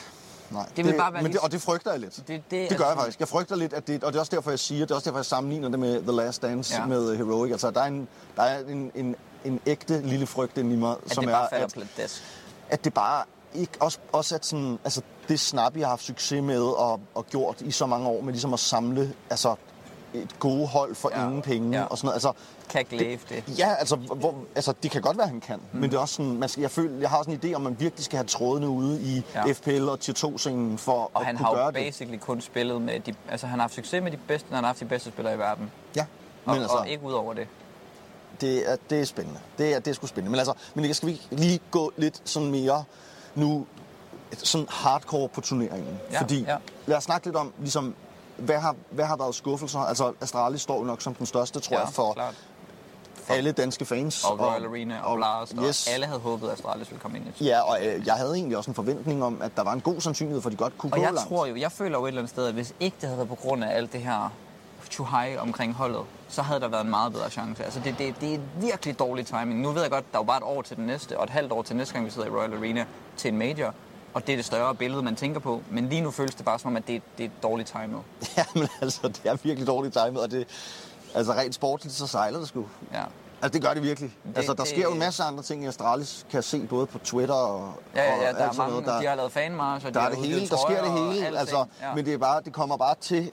Nej, 0.54 0.66
det 0.76 0.84
vil 0.84 0.92
det, 0.92 1.00
bare 1.00 1.12
være 1.12 1.22
men 1.22 1.32
det, 1.32 1.40
og 1.40 1.52
det 1.52 1.62
frygter 1.62 1.90
jeg 1.90 2.00
lidt. 2.00 2.16
Det, 2.16 2.26
det, 2.28 2.42
det 2.50 2.68
gør 2.68 2.74
altså, 2.74 2.86
jeg 2.86 2.96
faktisk. 2.96 3.20
Jeg 3.20 3.28
frygter 3.28 3.56
lidt, 3.56 3.72
at 3.72 3.86
det, 3.86 4.04
og 4.04 4.12
det 4.12 4.16
er 4.16 4.20
også 4.20 4.36
derfor, 4.36 4.50
jeg 4.50 4.58
siger, 4.58 4.80
det 4.80 4.90
er 4.90 4.94
også 4.94 5.04
derfor, 5.04 5.18
jeg 5.18 5.26
sammenligner 5.26 5.68
det 5.68 5.78
med 5.78 6.02
The 6.02 6.12
Last 6.12 6.42
Dance 6.42 6.74
ja. 6.74 6.86
med 6.86 7.16
Heroic. 7.16 7.52
Altså, 7.52 7.70
der 7.70 7.80
er 7.80 7.86
en, 7.86 8.08
der 8.36 8.42
er 8.42 8.58
en, 8.58 8.90
en, 8.94 9.16
en 9.44 9.60
ægte 9.66 10.02
lille 10.02 10.26
frygt 10.26 10.58
inde 10.58 10.74
i 10.74 10.76
mig, 10.76 10.96
at 11.04 11.14
som 11.14 11.24
det 11.24 11.32
bare 11.32 11.54
er, 11.54 11.64
at, 11.98 12.22
at 12.70 12.84
det 12.84 12.94
bare 12.94 13.24
ikke, 13.54 13.72
også, 13.80 13.98
også 14.12 14.34
at 14.34 14.46
sådan, 14.46 14.78
altså 14.84 15.02
det 15.28 15.40
snap, 15.40 15.76
jeg 15.76 15.82
har 15.82 15.88
haft 15.88 16.04
succes 16.04 16.42
med 16.42 16.62
og, 16.62 17.00
og 17.14 17.26
gjort 17.26 17.60
i 17.60 17.70
så 17.70 17.86
mange 17.86 18.08
år, 18.08 18.20
med 18.20 18.32
ligesom 18.32 18.52
at 18.52 18.60
samle 18.60 19.14
altså, 19.30 19.54
et 20.14 20.38
gode 20.38 20.66
hold 20.66 20.94
for 20.94 21.10
ja. 21.14 21.26
ingen 21.26 21.42
penge 21.42 21.78
ja. 21.78 21.84
og 21.84 21.98
sådan 21.98 22.06
noget. 22.06 22.14
Altså, 22.14 22.32
kan 22.68 22.84
det, 22.90 23.20
det. 23.28 23.58
Ja, 23.58 23.74
altså, 23.74 23.96
hvor, 23.96 24.34
altså, 24.54 24.74
det 24.82 24.90
kan 24.90 25.02
godt 25.02 25.18
være, 25.18 25.26
han 25.26 25.40
kan, 25.40 25.60
mm. 25.72 25.80
men 25.80 25.90
det 25.90 25.96
er 25.96 26.00
også 26.00 26.14
sådan, 26.14 26.38
man 26.38 26.48
skal, 26.48 26.60
jeg, 26.60 26.70
føler, 26.70 27.00
jeg 27.00 27.10
har 27.10 27.22
sådan 27.22 27.40
en 27.42 27.50
idé 27.50 27.54
om, 27.54 27.62
man 27.62 27.76
virkelig 27.80 28.04
skal 28.04 28.16
have 28.16 28.26
trådene 28.26 28.68
ude 28.68 29.02
i 29.02 29.22
ja. 29.34 29.52
FPL 29.52 29.88
og 29.88 30.00
Tier 30.00 30.14
2-scenen 30.14 30.78
for 30.78 31.10
og 31.14 31.20
at 31.20 31.26
han 31.26 31.36
kunne 31.36 31.46
gøre 31.46 31.52
det. 31.52 31.58
Og 31.58 31.64
han 31.64 31.74
har 31.74 31.90
basically 31.90 32.18
kun 32.18 32.40
spillet 32.40 32.82
med 32.82 33.00
de, 33.00 33.14
altså 33.28 33.46
han 33.46 33.58
har 33.58 33.62
haft 33.62 33.74
succes 33.74 34.02
med 34.02 34.12
de 34.12 34.18
bedste, 34.28 34.46
han 34.50 34.64
har 34.64 34.66
haft 34.66 34.80
de 34.80 34.84
bedste 34.84 35.10
spillere 35.10 35.34
i 35.34 35.38
verden. 35.38 35.70
Ja, 35.96 36.06
men 36.44 36.54
og, 36.54 36.60
altså, 36.60 36.76
og 36.76 36.88
ikke 36.88 37.04
ud 37.04 37.12
over 37.12 37.34
det. 37.34 37.48
Det 38.40 38.70
er, 38.70 38.76
det 38.90 39.00
er 39.00 39.04
spændende. 39.04 39.40
Det 39.58 39.74
er, 39.74 39.78
det 39.78 39.90
er 39.90 39.94
sgu 39.94 40.06
spændende. 40.06 40.30
Men 40.30 40.38
altså, 40.38 40.54
men 40.74 40.94
skal 40.94 41.08
vi 41.08 41.20
lige 41.30 41.60
gå 41.70 41.92
lidt 41.96 42.22
sådan 42.24 42.50
mere 42.50 42.84
nu 43.34 43.66
sådan 44.32 44.66
hardcore 44.70 45.28
på 45.28 45.40
turneringen. 45.40 45.98
Ja, 46.12 46.20
Fordi 46.20 46.42
ja. 46.42 46.56
lad 46.86 46.96
os 46.96 47.04
snakke 47.04 47.26
lidt 47.26 47.36
om, 47.36 47.52
ligesom, 47.58 47.94
hvad 48.36 48.58
har, 48.58 48.76
hvad 48.90 49.04
har 49.04 49.16
været 49.16 49.34
skuffelser? 49.34 49.78
Altså, 49.78 50.12
Astralis 50.20 50.60
står 50.60 50.84
nok 50.84 51.02
som 51.02 51.14
den 51.14 51.26
største, 51.26 51.60
tror 51.60 51.76
ja, 51.76 51.84
jeg, 51.84 51.92
for, 51.92 52.12
klart. 52.12 52.34
for 53.14 53.34
alle 53.34 53.52
danske 53.52 53.84
fans. 53.84 54.24
Og 54.24 54.40
Royal 54.40 54.64
Arena 54.64 55.00
og, 55.00 55.12
og 55.12 55.64
yes. 55.64 55.86
og 55.86 55.92
alle 55.94 56.06
havde 56.06 56.20
håbet, 56.20 56.46
at 56.46 56.52
Astralis 56.52 56.90
ville 56.90 57.00
komme 57.00 57.18
ind 57.18 57.26
i 57.38 57.44
Ja, 57.44 57.60
og 57.60 57.86
øh, 57.86 58.06
jeg 58.06 58.14
havde 58.14 58.34
egentlig 58.34 58.56
også 58.56 58.70
en 58.70 58.74
forventning 58.74 59.24
om, 59.24 59.42
at 59.42 59.56
der 59.56 59.62
var 59.62 59.72
en 59.72 59.80
god 59.80 60.00
sandsynlighed 60.00 60.42
for, 60.42 60.48
at 60.48 60.52
de 60.52 60.56
godt 60.56 60.78
kunne 60.78 60.92
og 60.92 60.96
gå 60.96 61.02
jeg 61.02 61.12
langt. 61.12 61.28
tror 61.28 61.46
jo, 61.46 61.56
jeg 61.56 61.72
føler 61.72 61.98
jo 61.98 62.04
et 62.04 62.08
eller 62.08 62.20
andet 62.20 62.30
sted, 62.30 62.46
at 62.46 62.54
hvis 62.54 62.74
ikke 62.80 62.96
det 63.00 63.08
havde 63.08 63.18
været 63.18 63.28
på 63.28 63.34
grund 63.34 63.64
af 63.64 63.76
alt 63.76 63.92
det 63.92 64.00
her 64.00 64.30
high 65.02 65.42
omkring 65.42 65.74
holdet, 65.74 66.02
så 66.28 66.42
havde 66.42 66.60
der 66.60 66.68
været 66.68 66.84
en 66.84 66.90
meget 66.90 67.12
bedre 67.12 67.30
chance. 67.30 67.64
Altså 67.64 67.80
det, 67.84 67.94
det, 67.98 68.14
det 68.20 68.34
er 68.34 68.38
virkelig 68.60 68.98
dårlig 68.98 69.26
timing. 69.26 69.60
Nu 69.60 69.70
ved 69.70 69.82
jeg 69.82 69.90
godt, 69.90 70.12
der 70.12 70.18
er 70.18 70.22
jo 70.22 70.26
bare 70.26 70.36
et 70.36 70.42
år 70.42 70.62
til 70.62 70.76
den 70.76 70.86
næste, 70.86 71.18
og 71.18 71.24
et 71.24 71.30
halvt 71.30 71.52
år 71.52 71.62
til 71.62 71.76
næste 71.76 71.94
gang, 71.94 72.06
vi 72.06 72.10
sidder 72.10 72.28
i 72.28 72.30
Royal 72.30 72.54
Arena 72.54 72.84
til 73.16 73.28
en 73.28 73.38
major. 73.38 73.74
Og 74.14 74.26
det 74.26 74.32
er 74.32 74.36
det 74.36 74.44
større 74.44 74.74
billede, 74.74 75.02
man 75.02 75.16
tænker 75.16 75.40
på. 75.40 75.62
Men 75.70 75.88
lige 75.88 76.00
nu 76.00 76.10
føles 76.10 76.34
det 76.34 76.44
bare 76.44 76.58
som 76.58 76.68
om, 76.68 76.76
at 76.76 76.86
det, 76.86 77.02
det 77.18 77.24
er 77.24 77.30
dårligt 77.42 77.68
timet. 77.68 78.00
Ja, 78.36 78.44
men 78.54 78.68
altså, 78.80 79.08
det 79.08 79.20
er 79.24 79.36
virkelig 79.42 79.66
dårligt 79.66 79.94
timet, 79.94 80.22
og 80.22 80.30
det, 80.30 80.46
altså 81.14 81.32
rent 81.32 81.54
sportsligt, 81.54 81.96
så 81.96 82.06
sejler 82.06 82.38
det 82.38 82.48
sgu. 82.48 82.66
Ja. 82.92 83.02
Altså, 83.42 83.58
det 83.58 83.62
gør 83.66 83.74
det 83.74 83.82
virkelig. 83.82 84.16
Det, 84.24 84.36
altså, 84.36 84.52
der 84.52 84.62
det, 84.62 84.68
sker 84.68 84.82
jo 84.82 84.92
en 84.92 84.98
masse 84.98 85.22
andre 85.22 85.42
ting 85.42 85.64
i 85.64 85.66
Astralis, 85.66 86.26
kan 86.30 86.36
jeg 86.36 86.44
se 86.44 86.66
både 86.66 86.86
på 86.86 86.98
Twitter 86.98 87.34
og 87.34 87.74
Ja, 87.94 88.02
ja, 88.02 88.22
ja 88.22 88.28
og 88.28 88.34
der 88.34 88.44
er 88.44 88.52
mange, 88.52 88.70
noget, 88.70 88.86
der, 88.86 89.00
de 89.00 89.06
har 89.06 89.14
lavet 89.14 89.32
fanmarsch, 89.32 89.86
og 89.86 89.94
der 89.94 90.00
de 90.00 90.06
er 90.06 90.10
det 90.10 90.18
hele, 90.18 90.48
der 90.48 90.56
sker 90.56 90.82
det 90.82 90.92
hele, 90.92 91.38
altså, 91.38 91.64
ja. 91.82 91.94
men 91.94 92.04
det, 92.04 92.14
er 92.14 92.18
bare, 92.18 92.42
det 92.42 92.52
kommer 92.52 92.76
bare 92.76 92.94
til 93.00 93.30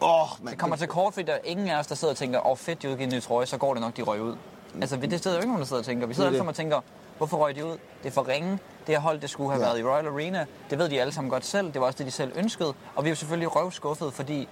Åh, 0.00 0.22
oh, 0.22 0.50
det 0.50 0.58
kommer 0.58 0.76
til 0.76 0.88
kort, 0.88 1.14
fordi 1.14 1.26
der 1.26 1.32
er 1.32 1.38
ingen 1.44 1.68
af 1.68 1.78
os, 1.78 1.86
der 1.86 1.94
sidder 1.94 2.12
og 2.14 2.18
tænker, 2.18 2.40
åh 2.40 2.50
oh, 2.50 2.56
fedt, 2.56 2.82
de 2.82 2.88
udgiver 2.88 3.08
en 3.08 3.14
ny 3.14 3.22
trøje, 3.22 3.46
så 3.46 3.58
går 3.58 3.74
det 3.74 3.80
nok, 3.80 3.96
de 3.96 4.02
røg 4.02 4.22
ud. 4.22 4.36
Altså, 4.80 4.96
det 4.96 5.22
sidder 5.22 5.36
jo 5.36 5.40
ikke 5.40 5.48
nogen, 5.48 5.60
der 5.60 5.66
sidder 5.66 5.82
og 5.82 5.86
tænker. 5.86 6.06
Vi 6.06 6.14
sidder 6.14 6.26
alle 6.26 6.38
sammen 6.38 6.48
og 6.48 6.54
tænker, 6.54 6.80
hvorfor 7.16 7.36
røg 7.36 7.56
de 7.56 7.64
ud? 7.64 7.70
Det 8.02 8.08
er 8.08 8.10
for 8.10 8.28
ringe. 8.28 8.58
Det 8.88 8.96
her 8.96 9.02
hold, 9.02 9.20
det 9.20 9.30
skulle 9.30 9.50
have 9.50 9.62
ja. 9.62 9.68
været 9.68 9.80
i 9.80 9.84
Royal 9.84 10.06
Arena. 10.06 10.46
Det 10.70 10.78
ved 10.78 10.88
de 10.88 11.00
alle 11.00 11.12
sammen 11.12 11.30
godt 11.30 11.44
selv. 11.44 11.72
Det 11.72 11.80
var 11.80 11.86
også 11.86 11.98
det, 11.98 12.06
de 12.06 12.10
selv 12.10 12.32
ønskede. 12.36 12.74
Og 12.96 13.04
vi 13.04 13.08
er 13.08 13.10
jo 13.10 13.16
selvfølgelig 13.16 13.56
røvskuffet, 13.56 14.12
fordi 14.12 14.48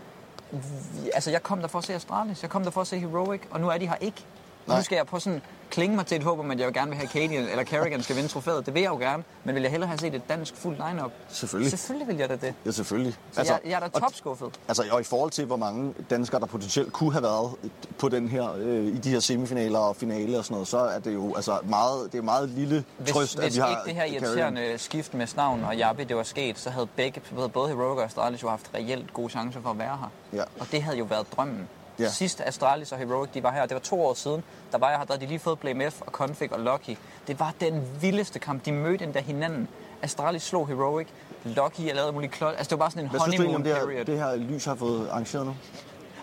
vi, 0.51 1.11
altså, 1.15 1.31
jeg 1.31 1.43
kom 1.43 1.61
der 1.61 1.69
for 1.69 1.79
at 1.79 1.85
se 1.85 1.95
Astralis. 1.95 2.43
Jeg 2.43 2.51
kom 2.51 2.63
der 2.63 2.71
for 2.71 2.81
at 2.81 2.87
se 2.87 2.99
Heroic, 2.99 3.41
og 3.51 3.61
nu 3.61 3.69
er 3.69 3.79
de 3.79 3.89
her 3.89 3.97
ikke. 4.01 4.25
Og 4.67 4.77
nu 4.77 4.83
skal 4.83 4.97
jeg 4.97 5.07
på 5.07 5.19
sådan 5.19 5.43
klinge 5.71 5.97
mig 5.97 6.07
til 6.07 6.17
et 6.17 6.23
håb 6.23 6.39
om, 6.39 6.51
at 6.51 6.59
jeg 6.61 6.67
jo 6.67 6.73
gerne 6.81 6.91
vil 6.91 6.99
have 6.99 7.09
Katie 7.09 7.51
eller 7.51 7.65
Kerrigan 7.65 8.03
skal 8.07 8.17
vinde 8.17 8.29
trofæet. 8.29 8.67
Det 8.67 8.75
vil 8.75 8.83
jeg 8.83 8.91
jo 8.91 8.99
gerne, 8.99 9.25
men 9.45 9.55
vil 9.55 9.63
jeg 9.63 9.71
hellere 9.71 9.89
have 9.89 9.99
set 9.99 10.15
et 10.15 10.29
dansk 10.29 10.57
fuldt 10.57 10.83
lineup? 10.89 11.13
Selvfølgelig. 11.29 11.71
Selvfølgelig 11.71 12.09
vil 12.09 12.17
jeg 12.17 12.29
da 12.29 12.37
det. 12.37 12.55
Ja, 12.67 12.71
selvfølgelig. 12.71 13.13
Så 13.33 13.41
altså, 13.41 13.59
jeg, 13.65 13.71
jeg 13.71 13.77
er 13.85 13.89
da 13.89 13.99
topskuffet. 14.01 14.61
Altså, 14.69 14.85
og 14.91 15.01
i 15.01 15.05
forhold 15.05 15.31
til, 15.31 15.45
hvor 15.45 15.57
mange 15.57 15.95
danskere, 16.11 16.41
der 16.41 16.47
potentielt 16.47 16.93
kunne 16.93 17.13
have 17.13 17.23
været 17.23 17.51
på 17.99 18.09
den 18.09 18.29
her, 18.29 18.55
øh, 18.59 18.85
i 18.85 18.99
de 18.99 19.11
her 19.11 19.21
semifinaler 19.21 19.79
og 19.79 19.97
finale 19.97 20.39
og 20.39 20.45
sådan 20.45 20.55
noget, 20.55 20.69
så 20.69 20.79
er 20.79 20.99
det 20.99 21.15
jo 21.15 21.35
altså 21.35 21.59
meget, 21.65 22.13
det 22.13 22.19
er 22.19 22.23
meget 22.23 22.49
lille 22.49 22.85
trøst, 23.09 23.39
hvis, 23.39 23.47
at 23.47 23.55
vi 23.55 23.61
har 23.61 23.69
ikke 23.69 23.83
det 23.87 23.95
her 23.95 24.05
irriterende 24.05 24.61
Carrion. 24.61 24.79
skift 24.79 25.15
med 25.15 25.27
Snavn 25.27 25.65
og 25.65 25.77
Jabi, 25.77 26.05
det 26.05 26.17
var 26.17 26.23
sket, 26.23 26.59
så 26.59 26.71
havde 26.71 26.89
begge, 26.97 27.21
både 27.53 27.69
Heroic 27.69 27.99
og 27.99 28.05
Astralis 28.05 28.43
jo 28.43 28.49
haft 28.49 28.71
reelt 28.75 29.13
gode 29.13 29.29
chancer 29.29 29.61
for 29.61 29.71
at 29.71 29.79
være 29.79 29.99
her. 30.01 30.39
Ja. 30.39 30.43
Og 30.61 30.67
det 30.73 30.83
havde 30.83 30.99
jo 30.99 31.05
været 31.05 31.27
drømmen. 31.37 31.69
Ja. 31.99 32.09
Sidst 32.09 32.41
Astralis 32.41 32.93
og 32.93 32.99
Heroic, 32.99 33.31
de 33.35 33.43
var 33.43 33.53
her, 33.53 33.63
det 33.67 33.75
var 33.75 33.81
to 33.81 34.05
år 34.05 34.15
siden. 34.15 34.45
Der 34.73 34.79
var 34.79 34.89
jeg 34.89 34.99
her, 34.99 35.05
der 35.05 35.13
havde 35.13 35.25
de 35.25 35.29
lige 35.29 35.39
fået 35.39 35.59
Blame 35.59 35.91
F 35.91 36.01
og 36.01 36.13
Config 36.13 36.53
og 36.53 36.61
Lucky. 36.61 36.97
Det 37.27 37.41
var 37.41 37.55
den 37.61 37.89
vildeste 38.01 38.39
kamp. 38.39 38.65
De 38.65 38.73
mødte 38.73 39.05
endda 39.05 39.21
hinanden. 39.21 39.69
Astralis 40.03 40.43
slog 40.43 40.69
Heroic. 40.69 41.07
Lucky 41.45 41.81
er 41.81 41.95
lavet 41.95 42.15
muligt 42.15 42.33
klod. 42.33 42.49
Altså, 42.51 42.65
det 42.65 42.71
var 42.71 42.77
bare 42.77 42.91
sådan 42.91 43.05
en 43.05 43.11
Hvad 43.11 43.21
honeymoon 43.21 43.49
synes 43.49 43.53
du 43.53 43.57
om 43.57 43.87
det 43.87 43.97
her, 43.97 44.05
det 44.05 44.19
her 44.19 44.37
lys 44.37 44.65
har 44.65 44.75
fået 44.75 45.09
arrangeret 45.09 45.47
nu? 45.47 45.57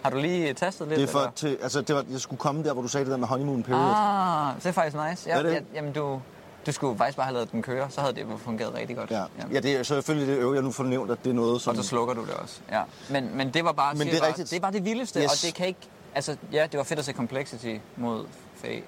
Har 0.04 0.10
du 0.10 0.18
lige 0.18 0.54
tastet 0.54 0.88
lidt? 0.88 1.00
Det 1.00 1.08
er 1.08 1.12
for, 1.12 1.20
eller? 1.20 1.32
til, 1.32 1.58
altså, 1.62 1.82
det 1.82 1.96
var, 1.96 2.06
jeg 2.12 2.20
skulle 2.20 2.40
komme 2.40 2.64
der, 2.64 2.74
hvor 2.74 2.82
du 2.82 2.88
sagde 2.88 3.06
det 3.06 3.12
der 3.12 3.18
med 3.18 3.28
honeymoon 3.28 3.64
period. 3.64 3.94
Ah, 3.96 4.56
det 4.56 4.66
er 4.66 4.72
faktisk 4.72 4.98
nice. 5.10 5.30
Ja, 5.30 5.38
er 5.38 5.44
det? 5.44 5.54
Ja, 5.54 5.60
jamen, 5.74 5.94
du, 5.94 6.22
du 6.66 6.72
skulle 6.72 6.98
faktisk 6.98 7.18
bare 7.18 7.26
have 7.26 7.34
lavet 7.34 7.52
den 7.52 7.62
køre, 7.62 7.90
så 7.90 8.02
havde 8.02 8.14
det 8.14 8.26
fungeret 8.38 8.74
rigtig 8.74 8.98
godt. 8.98 9.12
Ja, 9.12 9.18
ja. 9.18 9.26
ja 9.52 9.60
det 9.60 9.76
er 9.76 9.84
selvfølgelig 9.84 10.28
det 10.28 10.42
øvrige, 10.42 10.56
jeg 10.56 10.64
nu 10.64 10.72
får 10.72 10.84
nævnt, 10.84 11.12
at 11.12 11.24
det 11.24 11.30
er 11.30 11.34
noget, 11.34 11.62
som... 11.62 11.78
Og 11.78 11.84
så 11.84 11.90
slukker 11.90 12.14
du 12.14 12.22
det 12.22 12.34
også. 12.34 12.60
Ja. 12.72 12.82
Men, 13.10 13.38
men 13.38 13.54
det 13.54 13.66
var 13.66 13.72
bare, 13.72 13.96
men 13.96 14.08
det, 14.08 14.16
er 14.16 14.20
bare, 14.20 14.28
rigtigt. 14.28 14.52
det 14.52 14.62
var 14.62 14.70
det 14.70 14.86
vildeste, 14.86 15.20
yes. 15.20 15.26
og 15.26 15.48
det 15.48 15.54
kan 15.56 15.68
ikke... 15.68 15.80
Altså, 16.16 16.38
ja, 16.52 16.68
det 16.72 16.78
var 16.78 16.84
fedt 16.84 17.00
at 17.00 17.06
se 17.06 17.14
Complexity 17.14 17.76
mod 17.98 18.26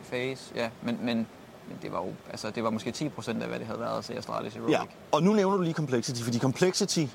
Phase, 0.10 0.44
ja, 0.56 0.70
men, 0.82 1.00
men, 1.02 1.28
men 1.68 1.78
det 1.82 1.92
var 1.92 2.02
jo, 2.02 2.14
altså, 2.30 2.50
det 2.50 2.64
var 2.64 2.70
måske 2.70 2.92
10 2.92 3.10
procent 3.10 3.42
af, 3.42 3.48
hvad 3.48 3.60
det 3.60 3.68
havde 3.68 3.80
været 3.80 3.98
at 3.98 4.06
se 4.06 4.18
Astralis 4.18 4.54
Heroic. 4.54 4.72
Ja, 4.72 4.82
og 5.12 5.24
nu 5.24 5.34
nævner 5.34 5.58
du 5.58 5.64
lige 5.64 5.74
Complexity, 5.74 6.22
fordi 6.22 6.40
Complexity 6.40 7.06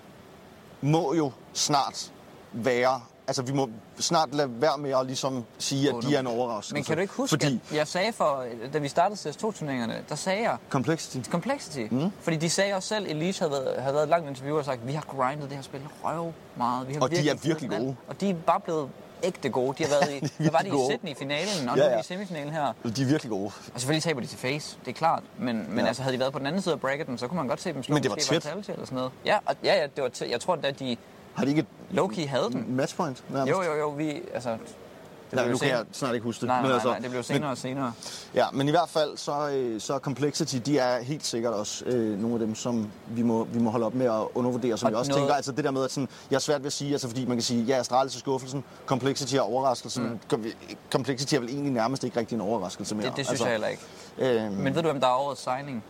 må 0.81 1.15
jo 1.15 1.33
snart 1.53 2.13
være 2.53 3.01
Altså, 3.31 3.43
vi 3.43 3.53
må 3.53 3.71
snart 3.99 4.35
lade 4.35 4.51
være 4.61 4.79
med 4.79 4.91
at 5.01 5.07
ligesom 5.07 5.45
sige, 5.59 5.89
at 5.89 5.95
de 6.03 6.15
er 6.15 6.21
en 6.21 6.27
overraskelse. 6.27 6.75
Men 6.75 6.85
kan 6.85 6.97
du 6.97 7.01
ikke 7.01 7.15
huske, 7.15 7.31
fordi... 7.31 7.61
at 7.71 7.77
jeg 7.77 7.89
sagde 7.89 8.13
for, 8.13 8.45
da 8.73 8.79
vi 8.79 8.89
startede 8.89 9.31
CS2-turneringerne, 9.31 10.05
der 10.09 10.15
sagde 10.15 10.43
jeg... 10.43 10.57
Complexity. 10.71 11.31
Complexity. 11.31 11.87
Mm. 11.91 12.11
Fordi 12.21 12.37
de 12.37 12.51
sagde 12.51 12.75
også 12.75 12.89
selv, 12.89 13.07
Elise 13.09 13.41
havde 13.41 13.53
været, 13.53 13.83
havde 13.83 13.95
været 13.95 14.03
et 14.03 14.09
langt 14.09 14.29
interview 14.29 14.59
og 14.59 14.65
sagt, 14.65 14.87
vi 14.87 14.93
har 14.93 15.03
grindet 15.03 15.49
det 15.49 15.57
her 15.57 15.63
spil 15.63 15.81
røv 16.05 16.33
meget. 16.57 16.89
Vi 16.89 16.95
har 16.95 17.01
og 17.01 17.11
de 17.11 17.29
er 17.29 17.35
virkelig 17.43 17.71
gode. 17.71 17.97
Og 18.09 18.21
de 18.21 18.31
er 18.31 18.35
bare 18.35 18.61
blevet 18.61 18.89
ægte 19.23 19.49
gode. 19.49 19.75
De 19.79 19.83
har 19.85 19.91
været 19.91 20.23
i, 20.39 20.45
de 20.45 20.53
var 20.53 20.59
de 20.59 20.69
i 20.69 20.91
Sydney 20.91 21.11
i 21.11 21.15
finalen, 21.15 21.69
og 21.69 21.77
ja, 21.77 21.83
ja. 21.83 21.89
nu 21.89 21.93
er 21.93 21.97
de 21.97 22.01
i 22.01 22.05
semifinalen 22.05 22.53
her. 22.53 22.73
De 22.97 23.03
er 23.03 23.07
virkelig 23.07 23.31
gode. 23.31 23.51
Og 23.75 23.81
selvfølgelig 23.81 24.03
taber 24.03 24.21
de 24.21 24.27
til 24.27 24.39
Face, 24.39 24.79
det 24.85 24.91
er 24.91 24.95
klart. 24.95 25.23
Men, 25.39 25.67
men 25.69 25.79
ja. 25.79 25.87
altså, 25.87 26.03
havde 26.03 26.15
de 26.15 26.21
været 26.21 26.33
på 26.33 26.39
den 26.39 26.47
anden 26.47 26.63
side 26.63 26.75
af 26.75 26.81
bracketen, 26.81 27.19
så 27.19 27.27
kunne 27.29 27.37
man 27.37 27.49
godt 27.49 27.61
se 27.61 27.73
dem 27.73 27.83
slå 27.83 27.95
men 27.95 28.03
det 28.03 28.11
var 28.11 28.17
tæt. 28.17 28.47
eller 28.47 28.63
sådan 28.63 28.87
noget. 28.91 29.13
Ja, 29.25 29.39
og, 29.47 29.57
ja, 29.65 29.75
ja, 29.75 29.87
det 29.97 30.03
var 30.03 30.09
tæt. 30.09 30.31
Jeg 30.31 30.41
tror, 30.41 30.59
at 30.63 30.79
de 30.79 30.97
har 31.35 31.45
de 31.45 31.51
ikke 31.51 31.67
Loki 31.91 32.25
havde 32.25 32.51
den. 32.53 32.65
Matchpoint? 32.69 33.25
Nærmest. 33.29 33.51
Jo, 33.51 33.63
jo, 33.63 33.75
jo. 33.75 33.89
Vi, 33.89 34.23
altså, 34.35 34.51
det 34.51 35.37
nej, 35.37 35.49
nu 35.49 35.59
kan 35.59 35.69
jeg 35.69 35.85
snart 35.93 36.15
ikke 36.15 36.25
huske 36.25 36.41
det. 36.41 36.47
Nej, 36.47 36.61
men 36.61 36.69
nej, 36.69 36.75
altså, 36.75 36.89
nej, 36.89 36.99
det 36.99 37.11
blev 37.11 37.23
senere 37.23 37.41
men, 37.41 37.51
og 37.51 37.59
senere. 37.59 37.93
Ja, 38.35 38.47
men 38.53 38.69
i 38.69 38.71
hvert 38.71 38.89
fald, 38.89 39.17
så, 39.17 39.49
øh, 39.49 39.81
så 39.81 39.99
Complexity, 39.99 40.57
de 40.57 40.79
er 40.79 41.03
helt 41.03 41.27
sikkert 41.27 41.53
også 41.53 41.85
øh, 41.85 42.19
nogle 42.19 42.35
af 42.35 42.39
dem, 42.41 42.55
som 42.55 42.91
vi 43.09 43.23
må, 43.23 43.45
vi 43.45 43.59
må 43.59 43.71
holde 43.71 43.87
op 43.87 43.95
med 43.95 44.07
at 44.07 44.27
undervurdere, 44.35 44.79
som 44.79 44.87
og 44.87 44.91
jeg 44.91 44.99
også 44.99 45.11
noget... 45.11 45.21
tænker, 45.21 45.35
altså 45.35 45.53
det 45.53 45.65
der 45.65 45.71
med, 45.71 45.85
at 45.85 45.91
sådan, 45.91 46.09
jeg 46.31 46.37
er 46.37 46.41
svært 46.41 46.61
ved 46.61 46.67
at 46.67 46.73
sige, 46.73 46.93
altså 46.93 47.09
fordi 47.09 47.27
man 47.27 47.37
kan 47.37 47.43
sige, 47.43 47.63
ja, 47.63 47.77
Astralis 47.77 48.15
er 48.15 48.19
skuffelsen, 48.19 48.65
Complexity 48.87 49.35
er 49.35 49.41
overraskelsen, 49.41 50.03
mm. 50.03 50.39
men 50.39 50.53
Complexity 50.91 51.35
er 51.35 51.41
vel 51.41 51.49
egentlig 51.49 51.73
nærmest 51.73 52.05
ikke 52.05 52.19
rigtig 52.19 52.35
en 52.35 52.41
overraskelse 52.41 52.95
mere. 52.95 53.07
Det, 53.07 53.17
det 53.17 53.27
synes 53.27 53.31
altså, 53.31 53.45
jeg 53.45 53.53
heller 53.53 53.69
ikke. 53.69 53.83
Øh, 54.19 54.53
men 54.53 54.75
ved 54.75 54.83
du, 54.83 54.89
hvem 54.89 55.01
der 55.01 55.07
er 55.07 55.15
årets 55.15 55.43
signing? 55.43 55.85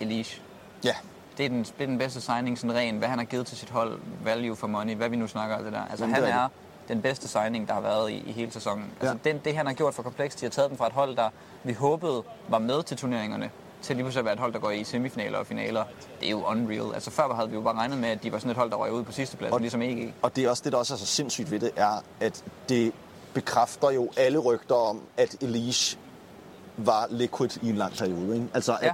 Elish. 0.00 0.40
Ja, 0.84 0.94
det 1.38 1.44
er 1.44 1.48
den, 1.48 1.58
det 1.58 1.80
er 1.80 1.86
den 1.86 1.98
bedste 1.98 2.20
signing, 2.20 2.58
sådan 2.58 2.76
ren, 2.76 2.98
hvad 2.98 3.08
han 3.08 3.18
har 3.18 3.24
givet 3.24 3.46
til 3.46 3.56
sit 3.56 3.70
hold, 3.70 3.98
value 4.24 4.56
for 4.56 4.66
money, 4.66 4.94
hvad 4.94 5.08
vi 5.08 5.16
nu 5.16 5.26
snakker 5.26 5.56
om 5.56 5.64
det 5.64 5.72
der. 5.72 5.84
Altså 5.90 6.04
Jamen, 6.04 6.14
han 6.14 6.24
er, 6.24 6.44
er 6.44 6.48
den 6.88 7.02
bedste 7.02 7.28
signing, 7.28 7.68
der 7.68 7.74
har 7.74 7.80
været 7.80 8.10
i, 8.10 8.22
i 8.26 8.32
hele 8.32 8.52
sæsonen. 8.52 8.84
Altså 9.00 9.18
ja. 9.24 9.30
den, 9.32 9.40
det 9.44 9.56
han 9.56 9.66
har 9.66 9.72
gjort 9.72 9.94
for 9.94 10.02
Complexity, 10.02 10.42
har 10.42 10.50
taget 10.50 10.70
dem 10.70 10.78
fra 10.78 10.86
et 10.86 10.92
hold, 10.92 11.16
der 11.16 11.28
vi 11.64 11.72
håbede 11.72 12.22
var 12.48 12.58
med 12.58 12.82
til 12.82 12.96
turneringerne, 12.96 13.50
til 13.82 13.96
lige 13.96 14.04
pludselig 14.04 14.20
at 14.20 14.24
være 14.24 14.34
et 14.34 14.40
hold, 14.40 14.52
der 14.52 14.58
går 14.58 14.70
i 14.70 14.84
semifinaler 14.84 15.38
og 15.38 15.46
finaler. 15.46 15.84
Det 16.20 16.26
er 16.26 16.30
jo 16.30 16.44
unreal. 16.44 16.94
Altså 16.94 17.10
før 17.10 17.34
havde 17.34 17.48
vi 17.48 17.54
jo 17.54 17.60
bare 17.60 17.74
regnet 17.74 17.98
med, 17.98 18.08
at 18.08 18.22
de 18.22 18.32
var 18.32 18.38
sådan 18.38 18.50
et 18.50 18.56
hold, 18.56 18.70
der 18.70 18.76
røg 18.76 18.92
ud 18.92 19.02
på 19.02 19.12
sidste 19.12 19.36
plads, 19.36 19.52
og, 19.52 19.60
ligesom 19.60 19.82
ikke. 19.82 20.14
Og 20.22 20.36
det 20.36 20.44
er 20.44 20.50
også 20.50 20.62
det, 20.64 20.72
der 20.72 20.78
også 20.78 20.94
er 20.94 20.98
så 20.98 21.06
sindssygt 21.06 21.50
ved 21.50 21.60
det, 21.60 21.70
er, 21.76 22.02
at 22.20 22.44
det 22.68 22.92
bekræfter 23.34 23.90
jo 23.90 24.10
alle 24.16 24.38
rygter 24.38 24.74
om, 24.74 25.00
at 25.16 25.36
Elise 25.40 25.98
var 26.76 27.06
liquid 27.10 27.50
i 27.62 27.68
en 27.68 27.76
lang 27.76 27.92
periode. 27.92 28.34
Ikke? 28.34 28.48
Altså, 28.54 28.76
ja. 28.82 28.90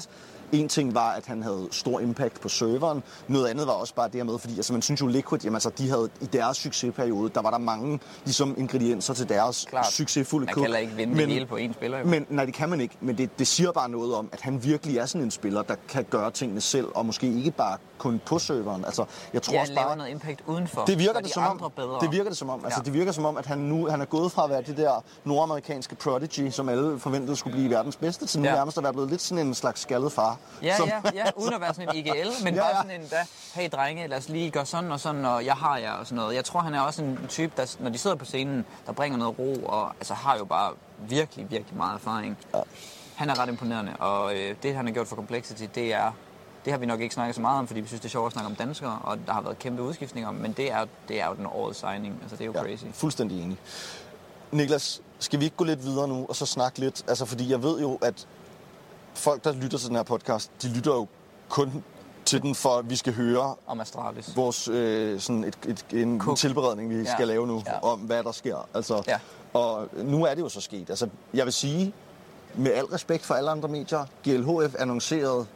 En 0.53 0.69
ting 0.69 0.95
var, 0.95 1.11
at 1.13 1.27
han 1.27 1.43
havde 1.43 1.69
stor 1.71 2.01
impact 2.01 2.41
på 2.41 2.49
serveren. 2.49 3.03
Noget 3.29 3.47
andet 3.49 3.67
var 3.67 3.73
også 3.73 3.95
bare 3.95 4.07
det 4.07 4.15
her 4.15 4.25
med, 4.25 4.39
fordi 4.39 4.57
altså, 4.57 4.73
man 4.73 4.83
synes 4.83 5.01
jo 5.01 5.07
Liquid, 5.07 5.41
jamen, 5.45 5.57
altså, 5.57 5.71
de 5.79 5.91
havde 5.91 6.09
i 6.21 6.25
deres 6.25 6.57
succesperiode, 6.57 7.31
der 7.35 7.43
var 7.43 7.51
der 7.51 7.59
mange 7.59 8.01
ligesom, 8.25 8.55
ingredienser 8.59 9.15
til 9.15 9.29
deres 9.29 9.67
Klart. 9.71 9.93
succesfulde 9.93 10.47
klub. 10.47 10.63
Man 10.63 10.73
kan 10.73 10.81
ikke 10.81 10.95
vinde 10.95 11.15
men, 11.15 11.25
det 11.25 11.33
hele 11.33 11.47
på 11.47 11.57
én 11.57 11.73
spiller. 11.73 11.99
Jo. 11.99 12.07
Men, 12.07 12.27
nej, 12.29 12.45
det 12.45 12.55
kan 12.55 12.69
man 12.69 12.81
ikke. 12.81 12.97
Men 13.01 13.19
det, 13.19 13.39
det 13.39 13.47
siger 13.47 13.73
bare 13.73 13.89
noget 13.89 14.15
om, 14.15 14.29
at 14.33 14.41
han 14.41 14.65
virkelig 14.65 14.99
er 14.99 15.07
sådan 15.07 15.25
en 15.25 15.31
spiller, 15.31 15.63
der 15.63 15.75
kan 15.89 16.05
gøre 16.11 16.31
tingene 16.31 16.61
selv, 16.61 16.87
og 16.95 17.07
måske 17.07 17.27
ikke 17.27 17.51
bare 17.51 17.77
kun 18.01 18.21
på 18.27 18.39
serveren. 18.39 18.85
Altså, 18.85 19.05
jeg 19.33 19.43
tror 19.43 19.55
ja, 19.55 19.61
også 19.61 19.75
bare, 19.75 19.97
noget 19.97 20.11
impact 20.11 20.41
udenfor. 20.47 20.85
Det 20.85 20.99
virker 20.99 21.21
det 21.21 21.31
som 21.31 21.43
om. 21.43 21.73
Bedre. 21.77 22.01
Det 22.01 22.13
virker 22.13 22.31
det 22.31 22.39
som 22.39 22.51
om. 22.51 22.65
Altså, 22.65 22.81
ja. 22.81 22.85
det 22.85 22.93
virker 22.93 23.13
som 23.13 23.25
om, 23.25 23.37
at 23.37 23.47
han 23.47 23.59
nu 23.59 23.89
han 23.89 24.01
er 24.01 24.05
gået 24.05 24.33
fra 24.33 24.45
at 24.45 24.51
være 24.51 24.63
det 24.63 24.77
der 24.77 25.05
nordamerikanske 25.25 25.95
prodigy, 25.95 26.51
som 26.51 26.69
alle 26.69 26.99
forventede 26.99 27.37
skulle 27.37 27.57
blive 27.57 27.71
verdens 27.71 27.97
bedste, 27.97 28.27
til 28.27 28.41
nu 28.41 28.49
ja. 28.49 28.55
nærmest 28.55 28.79
at 28.79 28.85
være 28.85 28.93
blevet 28.93 29.11
lidt 29.11 29.23
sådan 29.23 29.47
en 29.47 29.55
slags 29.55 29.81
skaldet 29.81 30.13
far. 30.13 30.37
Ja, 30.63 30.77
som, 30.77 30.89
ja, 30.89 31.01
ja, 31.15 31.25
uden 31.37 31.55
at 31.55 31.61
være 31.61 31.75
sådan 31.75 31.89
en 31.89 31.97
IGL, 31.97 32.29
men 32.45 32.55
ja, 32.55 32.61
ja. 32.67 32.73
bare 32.73 32.83
sådan 32.83 33.01
en, 33.01 33.07
da, 33.09 33.17
hey 33.55 33.69
drenge, 33.73 34.07
lad 34.07 34.19
os 34.19 34.29
lige 34.29 34.51
gøre 34.51 34.67
sådan 34.67 34.93
og 34.93 35.01
sådan, 35.01 35.25
og 35.25 35.45
jeg 35.45 35.55
har 35.55 35.77
jer 35.79 35.93
og 35.93 36.07
sådan 36.07 36.17
noget. 36.17 36.35
Jeg 36.35 36.45
tror, 36.45 36.61
han 36.61 36.75
er 36.75 36.81
også 36.81 37.03
en 37.03 37.19
type, 37.29 37.53
der, 37.57 37.77
når 37.81 37.91
de 37.91 37.99
sidder 37.99 38.17
på 38.17 38.25
scenen, 38.25 38.65
der 38.87 38.93
bringer 38.93 39.19
noget 39.19 39.39
ro, 39.39 39.55
og 39.67 39.89
altså 39.89 40.15
har 40.15 40.37
jo 40.39 40.45
bare 40.45 40.73
virkelig, 40.99 41.51
virkelig 41.51 41.77
meget 41.77 41.95
erfaring. 41.95 42.39
Ja. 42.55 42.61
Han 43.15 43.31
er 43.31 43.39
ret 43.39 43.49
imponerende, 43.49 43.97
og 43.99 44.35
øh, 44.37 44.55
det, 44.63 44.75
han 44.75 44.87
har 44.87 44.93
gjort 44.93 45.07
for 45.07 45.17
Complexity, 45.17 45.65
det 45.75 45.95
er 45.95 46.13
det 46.65 46.73
har 46.73 46.79
vi 46.79 46.87
nok 46.87 47.01
ikke 47.01 47.15
snakket 47.15 47.35
så 47.35 47.41
meget 47.41 47.59
om, 47.59 47.67
fordi 47.67 47.81
vi 47.81 47.87
synes, 47.87 48.01
det 48.01 48.09
er 48.09 48.11
sjovt 48.11 48.27
at 48.27 48.33
snakke 48.33 48.51
om 48.51 48.55
danskere, 48.55 48.99
og 49.03 49.19
der 49.27 49.33
har 49.33 49.41
været 49.41 49.59
kæmpe 49.59 49.83
udskiftninger, 49.83 50.31
men 50.31 50.53
det 50.53 50.73
er, 50.73 50.87
det 51.09 51.21
er 51.21 51.27
jo 51.27 51.35
den 51.35 51.47
årets 51.47 51.79
signing. 51.79 52.19
Altså, 52.23 52.37
det 52.37 52.43
er 52.43 52.47
jo 52.47 52.53
ja, 52.55 52.63
crazy. 52.63 52.85
fuldstændig 52.93 53.43
enig. 53.43 53.59
Niklas, 54.53 55.03
skal 55.19 55.41
vi 55.41 55.45
ikke 55.45 55.57
gå 55.57 55.65
lidt 55.65 55.85
videre 55.85 56.09
nu, 56.09 56.27
og 56.29 56.37
så 56.37 56.47
snakke 56.47 56.79
lidt? 56.79 57.05
Altså, 57.09 57.25
fordi 57.25 57.51
jeg 57.51 57.63
ved 57.63 57.81
jo, 57.81 57.99
at 58.03 58.27
folk, 59.15 59.45
der 59.45 59.53
lytter 59.53 59.79
til 59.79 59.89
den 59.89 59.97
her 59.97 60.03
podcast, 60.03 60.51
de 60.63 60.69
lytter 60.69 60.95
jo 60.95 61.07
kun 61.49 61.85
til 62.25 62.43
den, 62.43 62.55
for 62.55 62.79
at 62.79 62.91
vi 62.91 62.97
skal 62.97 63.15
høre 63.15 63.55
om 63.67 63.81
Astralis. 63.81 64.37
Vores, 64.37 64.69
øh, 64.69 65.21
sådan 65.21 65.45
et, 65.45 65.59
et, 65.69 65.85
en 65.93 66.21
Cook. 66.21 66.37
tilberedning, 66.37 66.91
vi 66.91 66.97
ja. 66.97 67.13
skal 67.13 67.29
lave 67.29 67.47
nu, 67.47 67.63
ja. 67.67 67.83
om 67.83 68.01
hvad 68.01 68.23
der 68.23 68.33
sker. 68.33 68.69
Altså, 68.75 69.03
ja. 69.07 69.19
Og 69.53 69.89
nu 69.97 70.25
er 70.25 70.35
det 70.35 70.43
jo 70.43 70.49
så 70.49 70.61
sket. 70.61 70.91
Altså, 70.91 71.09
jeg 71.35 71.45
vil 71.45 71.53
sige, 71.53 71.93
med 72.55 72.73
al 72.73 72.85
respekt 72.85 73.25
for 73.25 73.35
alle 73.35 73.51
andre 73.51 73.69
medier, 73.69 74.05
GLHF 74.25 74.75
annoncerede 74.79 75.47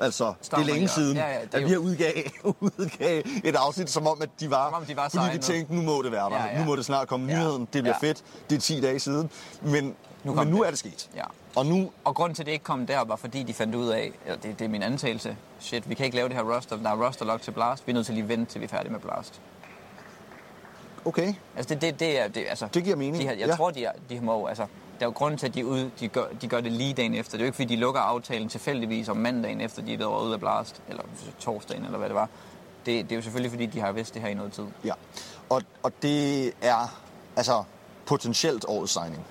Altså, 0.00 0.32
Stammer, 0.40 0.64
det 0.66 0.70
er 0.70 0.74
længe 0.74 0.88
siden, 0.88 1.16
ja, 1.16 1.28
ja, 1.28 1.40
det 1.40 1.54
at 1.54 1.64
vi 1.64 1.70
har 1.70 1.78
udgav, 1.78 2.12
udgav 2.60 3.22
et 3.44 3.56
afsnit, 3.56 3.90
som 3.90 4.06
om, 4.06 4.22
at 4.22 4.28
de 4.40 4.50
var, 4.50 4.68
som 4.68 4.74
om 4.74 4.84
de 4.84 4.96
var 4.96 5.08
fordi 5.08 5.24
vi 5.32 5.38
tænkte, 5.38 5.74
nu 5.74 5.82
må 5.82 6.02
det 6.02 6.12
være 6.12 6.30
der. 6.30 6.36
Ja, 6.36 6.44
ja. 6.44 6.58
Nu 6.58 6.64
må 6.64 6.76
det 6.76 6.84
snart 6.84 7.08
komme 7.08 7.32
ja. 7.32 7.38
nyheden. 7.38 7.60
Det 7.60 7.82
bliver 7.82 7.96
ja. 8.02 8.08
fedt. 8.08 8.24
Det 8.50 8.56
er 8.56 8.60
10 8.60 8.80
dage 8.80 9.00
siden. 9.00 9.30
Men 9.62 9.94
nu, 10.24 10.34
men 10.34 10.48
nu 10.48 10.56
det. 10.56 10.66
er 10.66 10.70
det 10.70 10.78
sket. 10.78 11.10
Ja. 11.16 11.24
Og, 11.56 11.66
nu... 11.66 11.90
og 12.04 12.14
grunden 12.14 12.34
til, 12.34 12.42
at 12.42 12.46
det 12.46 12.52
ikke 12.52 12.64
kom 12.64 12.86
der, 12.86 13.04
var 13.04 13.16
fordi 13.16 13.42
de 13.42 13.54
fandt 13.54 13.74
ud 13.74 13.88
af, 13.88 14.12
eller 14.26 14.40
det, 14.40 14.58
det 14.58 14.64
er 14.64 14.68
min 14.68 14.82
antagelse, 14.82 15.36
shit, 15.60 15.88
vi 15.88 15.94
kan 15.94 16.04
ikke 16.04 16.16
lave 16.16 16.28
det 16.28 16.36
her 16.36 16.56
roster, 16.56 16.76
der 16.76 16.90
er 16.90 17.06
roster 17.06 17.24
lock 17.24 17.42
til 17.42 17.50
Blast, 17.50 17.86
vi 17.86 17.92
er 17.92 17.94
nødt 17.94 18.06
til 18.06 18.14
lige 18.14 18.22
at 18.22 18.28
vente, 18.28 18.52
til 18.52 18.60
vi 18.60 18.64
er 18.64 18.68
færdige 18.68 18.92
med 18.92 19.00
Blast. 19.00 19.40
Okay. 21.04 21.34
Altså, 21.56 21.74
det, 21.74 21.82
det, 21.82 22.00
det, 22.00 22.20
er, 22.20 22.28
det, 22.28 22.44
altså, 22.48 22.68
det 22.74 22.84
giver 22.84 22.96
mening. 22.96 23.18
De 23.18 23.22
her, 23.22 23.32
jeg 23.32 23.48
ja. 23.48 23.56
tror, 23.56 23.70
de, 23.70 23.84
er, 23.84 23.92
de 24.10 24.20
må, 24.20 24.46
altså, 24.46 24.66
der 25.00 25.06
er 25.06 25.10
jo 25.10 25.14
grund 25.16 25.38
til, 25.38 25.46
at 25.46 25.54
de, 25.54 25.66
ud, 25.66 25.90
de, 26.00 26.08
gør, 26.08 26.24
de 26.42 26.48
gør 26.48 26.60
det 26.60 26.72
lige 26.72 26.94
dagen 26.94 27.14
efter. 27.14 27.32
Det 27.32 27.40
er 27.40 27.44
jo 27.44 27.46
ikke, 27.46 27.56
fordi 27.56 27.74
de 27.74 27.80
lukker 27.80 28.00
aftalen 28.00 28.48
tilfældigvis 28.48 29.08
om 29.08 29.16
mandagen 29.16 29.60
efter, 29.60 29.82
de 29.82 29.94
er 29.94 29.98
været 29.98 30.24
ude 30.24 30.34
af 30.34 30.40
Blast, 30.40 30.82
eller 30.88 31.02
torsdagen, 31.38 31.84
eller 31.84 31.98
hvad 31.98 32.08
det 32.08 32.14
var. 32.14 32.28
Det, 32.86 33.04
det 33.04 33.12
er 33.12 33.16
jo 33.16 33.22
selvfølgelig, 33.22 33.50
fordi 33.50 33.66
de 33.66 33.80
har 33.80 33.92
vidst 33.92 34.14
det 34.14 34.22
her 34.22 34.28
i 34.28 34.34
noget 34.34 34.52
tid. 34.52 34.64
Ja, 34.84 34.92
og, 35.48 35.62
og 35.82 35.92
det 36.02 36.46
er 36.62 37.00
altså 37.36 37.62
potentielt 38.06 38.64
årets 38.68 38.92
signing. 38.92 39.24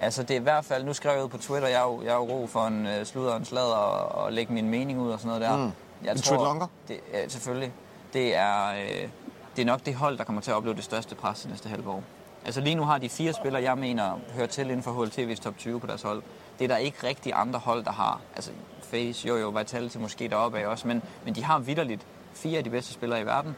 Altså 0.00 0.22
det 0.22 0.30
er 0.30 0.40
i 0.40 0.42
hvert 0.42 0.64
fald, 0.64 0.84
nu 0.84 0.92
skrev 0.92 1.14
jeg 1.14 1.24
ud 1.24 1.28
på 1.28 1.38
Twitter, 1.38 1.68
jeg 1.68 1.80
er 1.80 1.84
jo, 1.84 2.02
jeg 2.02 2.10
er 2.10 2.16
jo 2.16 2.22
ro 2.22 2.46
for 2.46 2.66
en 2.66 2.86
uh, 2.86 3.04
sludder 3.04 3.30
og 3.30 3.36
en 3.36 3.44
slader 3.44 3.74
og, 3.74 4.24
og 4.24 4.32
lægge 4.32 4.52
min 4.52 4.70
mening 4.70 5.00
ud 5.00 5.10
og 5.10 5.18
sådan 5.18 5.28
noget 5.28 5.42
der. 5.42 5.56
Mm. 5.56 5.72
Jeg 6.04 6.12
en 6.12 6.18
tror? 6.18 6.70
Det, 6.88 7.00
ja, 7.12 7.28
selvfølgelig. 7.28 7.72
Det 8.12 8.34
er, 8.34 8.68
øh, 8.68 9.08
det 9.56 9.62
er 9.62 9.66
nok 9.66 9.86
det 9.86 9.94
hold, 9.94 10.18
der 10.18 10.24
kommer 10.24 10.42
til 10.42 10.50
at 10.50 10.56
opleve 10.56 10.76
det 10.76 10.84
største 10.84 11.14
pres 11.14 11.44
i 11.44 11.48
næste 11.48 11.68
halve 11.68 11.90
år. 11.90 12.02
Altså 12.46 12.60
lige 12.60 12.74
nu 12.74 12.84
har 12.84 12.98
de 12.98 13.08
fire 13.08 13.32
spillere, 13.32 13.62
jeg 13.62 13.78
mener, 13.78 14.18
hører 14.34 14.46
til 14.46 14.64
inden 14.64 14.82
for 14.82 15.04
HLTV's 15.04 15.42
top 15.42 15.58
20 15.58 15.80
på 15.80 15.86
deres 15.86 16.02
hold. 16.02 16.22
Det 16.58 16.64
er 16.64 16.68
der 16.68 16.76
ikke 16.76 17.06
rigtig 17.06 17.32
andre 17.34 17.58
hold, 17.58 17.84
der 17.84 17.92
har. 17.92 18.20
Altså 18.36 18.50
Face, 18.82 19.28
jo 19.28 19.36
jo, 19.36 19.48
Vitality 19.48 19.96
måske 19.96 20.28
deroppe 20.28 20.58
af 20.58 20.66
også, 20.66 20.88
men, 20.88 21.02
men 21.24 21.34
de 21.34 21.44
har 21.44 21.58
vidderligt 21.58 22.06
fire 22.34 22.58
af 22.58 22.64
de 22.64 22.70
bedste 22.70 22.92
spillere 22.92 23.20
i 23.20 23.26
verden. 23.26 23.56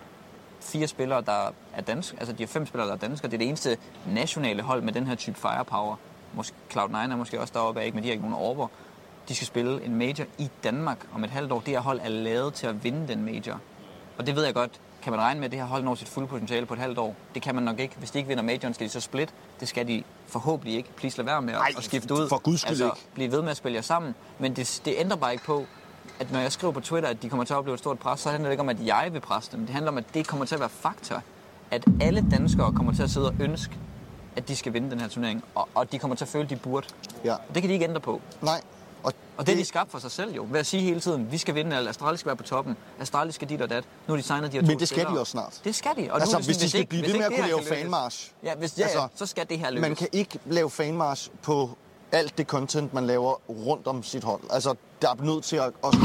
Fire 0.60 0.86
spillere, 0.86 1.20
der 1.20 1.52
er 1.74 1.80
dansk, 1.80 2.14
altså 2.18 2.32
de 2.32 2.42
har 2.42 2.48
fem 2.48 2.66
spillere, 2.66 2.88
der 2.88 2.94
er 2.94 2.98
danskere. 2.98 3.30
Det 3.30 3.36
er 3.36 3.38
det 3.38 3.48
eneste 3.48 3.76
nationale 4.06 4.62
hold 4.62 4.82
med 4.82 4.92
den 4.92 5.06
her 5.06 5.14
type 5.14 5.38
firepower. 5.38 5.96
Måske, 6.34 6.56
Cloud9 6.72 6.96
er 6.96 7.16
måske 7.16 7.40
også 7.40 7.52
deroppe 7.54 7.80
af, 7.80 7.84
ikke, 7.84 7.94
men 7.94 8.04
de 8.04 8.08
har 8.08 8.12
ikke 8.12 8.28
nogen 8.28 8.44
over. 8.44 8.68
De 9.28 9.34
skal 9.34 9.46
spille 9.46 9.84
en 9.84 9.94
major 9.94 10.24
i 10.38 10.50
Danmark 10.64 11.06
om 11.14 11.24
et 11.24 11.30
halvt 11.30 11.52
år. 11.52 11.60
Det 11.60 11.68
her 11.68 11.80
hold 11.80 12.00
er 12.00 12.08
lavet 12.08 12.54
til 12.54 12.66
at 12.66 12.84
vinde 12.84 13.08
den 13.08 13.24
major. 13.24 13.60
Og 14.18 14.26
det 14.26 14.36
ved 14.36 14.44
jeg 14.44 14.54
godt, 14.54 14.80
kan 15.08 15.12
man 15.12 15.20
regne 15.20 15.40
med, 15.40 15.44
at 15.44 15.50
det 15.50 15.60
her 15.60 15.66
hold 15.66 15.84
når 15.84 15.94
sit 15.94 16.08
fulde 16.08 16.28
potentiale 16.28 16.66
på 16.66 16.74
et 16.74 16.80
halvt 16.80 16.98
år? 16.98 17.16
Det 17.34 17.42
kan 17.42 17.54
man 17.54 17.64
nok 17.64 17.80
ikke. 17.80 17.94
Hvis 17.98 18.10
de 18.10 18.18
ikke 18.18 18.28
vinder 18.28 18.42
majoren, 18.42 18.74
skal 18.74 18.86
de 18.86 18.92
så 18.92 19.00
split. 19.00 19.34
Det 19.60 19.68
skal 19.68 19.88
de 19.88 20.02
forhåbentlig 20.26 20.76
ikke. 20.76 20.88
Please 20.96 21.16
lad 21.16 21.24
være 21.24 21.42
med 21.42 21.54
at, 21.54 21.60
Ej, 21.60 21.68
at 21.76 21.84
skifte 21.84 22.14
ud. 22.14 22.28
For 22.28 22.38
guds 22.38 22.60
skyld 22.60 22.70
altså, 22.70 22.84
ikke. 22.84 23.06
Blive 23.14 23.32
ved 23.32 23.42
med 23.42 23.50
at 23.50 23.56
spille 23.56 23.76
jer 23.76 23.82
sammen. 23.82 24.14
Men 24.38 24.56
det, 24.56 24.82
det 24.84 24.94
ændrer 24.98 25.16
bare 25.16 25.32
ikke 25.32 25.44
på, 25.44 25.66
at 26.20 26.32
når 26.32 26.40
jeg 26.40 26.52
skriver 26.52 26.72
på 26.72 26.80
Twitter, 26.80 27.08
at 27.08 27.22
de 27.22 27.28
kommer 27.28 27.44
til 27.44 27.54
at 27.54 27.58
opleve 27.58 27.74
et 27.74 27.80
stort 27.80 27.98
pres, 27.98 28.20
så 28.20 28.30
handler 28.30 28.48
det 28.48 28.52
ikke 28.52 28.62
om, 28.62 28.68
at 28.68 28.86
jeg 28.86 29.08
vil 29.12 29.20
presse 29.20 29.52
dem. 29.52 29.60
Det 29.60 29.70
handler 29.70 29.90
om, 29.90 29.98
at 29.98 30.04
det 30.14 30.26
kommer 30.26 30.46
til 30.46 30.54
at 30.54 30.60
være 30.60 30.68
faktor. 30.68 31.22
At 31.70 31.84
alle 32.00 32.24
danskere 32.30 32.72
kommer 32.72 32.92
til 32.92 33.02
at 33.02 33.10
sidde 33.10 33.26
og 33.26 33.34
ønske, 33.40 33.74
at 34.36 34.48
de 34.48 34.56
skal 34.56 34.72
vinde 34.72 34.90
den 34.90 35.00
her 35.00 35.08
turnering. 35.08 35.44
Og, 35.54 35.68
og 35.74 35.92
de 35.92 35.98
kommer 35.98 36.14
til 36.16 36.24
at 36.24 36.28
føle, 36.28 36.44
at 36.44 36.50
de 36.50 36.56
burde. 36.56 36.86
Ja. 37.24 37.34
Det 37.54 37.62
kan 37.62 37.68
de 37.68 37.72
ikke 37.72 37.84
ændre 37.84 38.00
på. 38.00 38.20
Nej, 38.42 38.60
og, 39.38 39.46
det 39.46 39.52
er 39.52 39.56
de 39.56 39.64
skabt 39.64 39.90
for 39.90 39.98
sig 39.98 40.10
selv 40.10 40.34
jo, 40.34 40.46
ved 40.50 40.60
at 40.60 40.66
sige 40.66 40.82
hele 40.82 41.00
tiden, 41.00 41.32
vi 41.32 41.38
skal 41.38 41.54
vinde, 41.54 41.76
eller 41.76 41.90
Astralis 41.90 42.20
skal 42.20 42.28
være 42.28 42.36
på 42.36 42.42
toppen, 42.42 42.76
Astralis 43.00 43.34
skal 43.34 43.48
dit 43.48 43.62
og 43.62 43.70
dat. 43.70 43.84
Nu 44.06 44.14
har 44.14 44.16
de 44.16 44.22
signet 44.22 44.52
de 44.52 44.56
her 44.56 44.66
Men 44.66 44.78
det 44.78 44.88
skal 44.88 45.06
de 45.06 45.20
også 45.20 45.30
snart. 45.30 45.60
Det 45.64 45.74
skal 45.74 45.90
de. 45.96 46.10
Og 46.10 46.20
altså, 46.20 46.38
nu, 46.38 46.44
hvis 46.44 46.56
de 46.56 46.68
skal 46.68 46.86
blive 46.86 47.02
ved 47.02 47.12
med 47.12 47.24
at 47.24 47.32
kunne 47.32 47.46
lave 47.46 47.62
fanmarsch. 47.62 48.32
Ja, 48.42 48.54
hvis, 48.54 48.78
ja, 48.78 48.82
altså, 48.82 49.08
så 49.14 49.26
skal 49.26 49.48
det 49.48 49.58
her 49.58 49.70
lykkes. 49.70 49.88
Man 49.88 49.96
kan 49.96 50.08
ikke 50.12 50.38
lave 50.46 50.70
fanmarsch 50.70 51.30
på 51.42 51.70
alt 52.12 52.38
det 52.38 52.46
content, 52.46 52.94
man 52.94 53.06
laver 53.06 53.34
rundt 53.48 53.86
om 53.86 54.02
sit 54.02 54.24
hold. 54.24 54.40
Altså, 54.50 54.74
der 55.02 55.08
er 55.08 55.14
nødt 55.22 55.44
til 55.44 55.56
at 55.56 55.72
også 55.82 55.98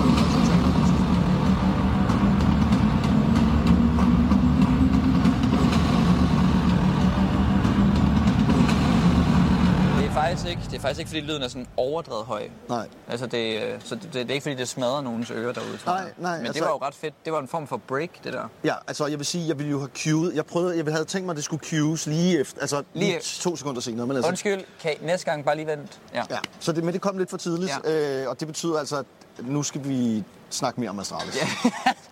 faktisk 10.44 10.66
ikke. 10.66 10.72
Det 10.72 10.78
er 10.78 10.82
faktisk 10.82 11.00
ikke, 11.00 11.10
fordi 11.10 11.22
lyden 11.22 11.44
er 11.44 11.48
sådan 11.48 11.68
overdrevet 11.78 12.26
høj. 12.26 12.50
Nej. 12.70 12.88
Altså 13.08 13.28
det, 13.28 13.64
øh, 13.64 13.82
så 13.84 13.96
det, 13.96 14.14
det, 14.14 14.30
er 14.30 14.34
ikke, 14.34 14.44
fordi 14.44 14.56
det 14.56 14.68
smadrer 14.68 15.02
nogens 15.02 15.32
ører 15.32 15.54
derude. 15.54 15.80
Nej, 15.86 16.12
nej. 16.18 16.38
Men 16.38 16.46
altså, 16.46 16.54
det 16.54 16.62
var 16.62 16.70
jo 16.70 16.78
ret 16.78 16.96
fedt. 16.96 17.14
Det 17.26 17.34
var 17.34 17.40
en 17.40 17.48
form 17.48 17.68
for 17.68 17.78
break, 17.78 18.10
det 18.24 18.34
der. 18.34 18.48
Ja, 18.64 18.76
altså 18.88 19.08
jeg 19.08 19.18
vil 19.18 19.26
sige, 19.26 19.48
jeg 19.48 19.58
ville 19.58 19.72
jo 19.72 19.80
have 19.80 19.90
queued. 19.96 20.34
Jeg 20.34 20.46
prøvede, 20.46 20.78
jeg 20.78 20.94
havde 20.94 21.06
tænkt 21.06 21.26
mig, 21.26 21.34
at 21.34 21.38
det 21.38 21.44
skulle 21.44 21.66
queues 21.66 22.08
lige 22.08 22.40
efter. 22.40 22.62
Altså 22.62 22.84
lige, 22.94 23.12
lige 23.12 23.20
to 23.20 23.56
sekunder 23.56 23.82
senere. 23.82 24.08
Men 24.08 24.16
altså, 24.16 24.30
Undskyld, 24.30 24.64
kan 24.80 24.92
I 25.02 25.06
næste 25.06 25.26
gang 25.26 25.46
bare 25.46 25.56
lige 25.56 25.68
vente? 25.68 25.98
Ja. 26.14 26.24
ja 26.30 26.38
så 26.60 26.72
det, 26.72 26.84
men 26.84 26.94
det 26.94 27.02
kom 27.02 27.18
lidt 27.18 27.30
for 27.30 27.38
tidligt. 27.38 27.72
Ja. 27.86 28.22
Øh, 28.22 28.30
og 28.30 28.40
det 28.40 28.48
betyder 28.48 28.80
altså, 28.80 28.98
at 28.98 29.06
nu 29.42 29.64
skal 29.64 29.82
vi 29.84 30.24
snakke 30.50 30.80
mere 30.80 30.90
om 30.90 31.00
Astralis. 31.00 31.36
Ja. 31.36 31.48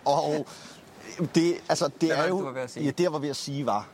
og 0.04 0.46
det, 1.34 1.54
altså, 1.68 1.84
det, 1.84 2.00
det 2.00 2.18
er 2.18 2.28
jo... 2.28 2.54
Ja, 2.76 2.90
det 2.90 3.12
var 3.12 3.18
ved 3.18 3.28
at 3.28 3.36
sige 3.36 3.66
var, 3.66 3.88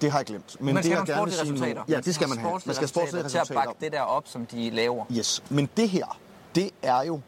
det 0.00 0.10
har 0.10 0.18
jeg 0.18 0.26
glemt. 0.26 0.56
Men 0.60 0.74
man 0.74 0.82
skal 0.82 0.96
det, 0.96 1.08
jeg 1.08 1.16
gerne 1.16 1.30
vil 1.30 1.40
resultater. 1.40 1.82
ja, 1.88 2.00
det 2.00 2.14
skal 2.14 2.28
man 2.28 2.38
have. 2.38 2.60
Man 2.66 2.74
skal 2.74 2.88
sportslige 2.88 3.24
resultater. 3.24 3.44
Til 3.44 3.54
at 3.54 3.66
bakke 3.66 3.80
det 3.80 3.92
der 3.92 4.00
op, 4.00 4.28
som 4.28 4.46
de 4.46 4.70
laver. 4.70 5.04
Yes, 5.12 5.42
men 5.48 5.68
det 5.76 5.88
her, 5.88 6.18
det 6.54 6.70
er 6.82 7.02
jo 7.02 7.20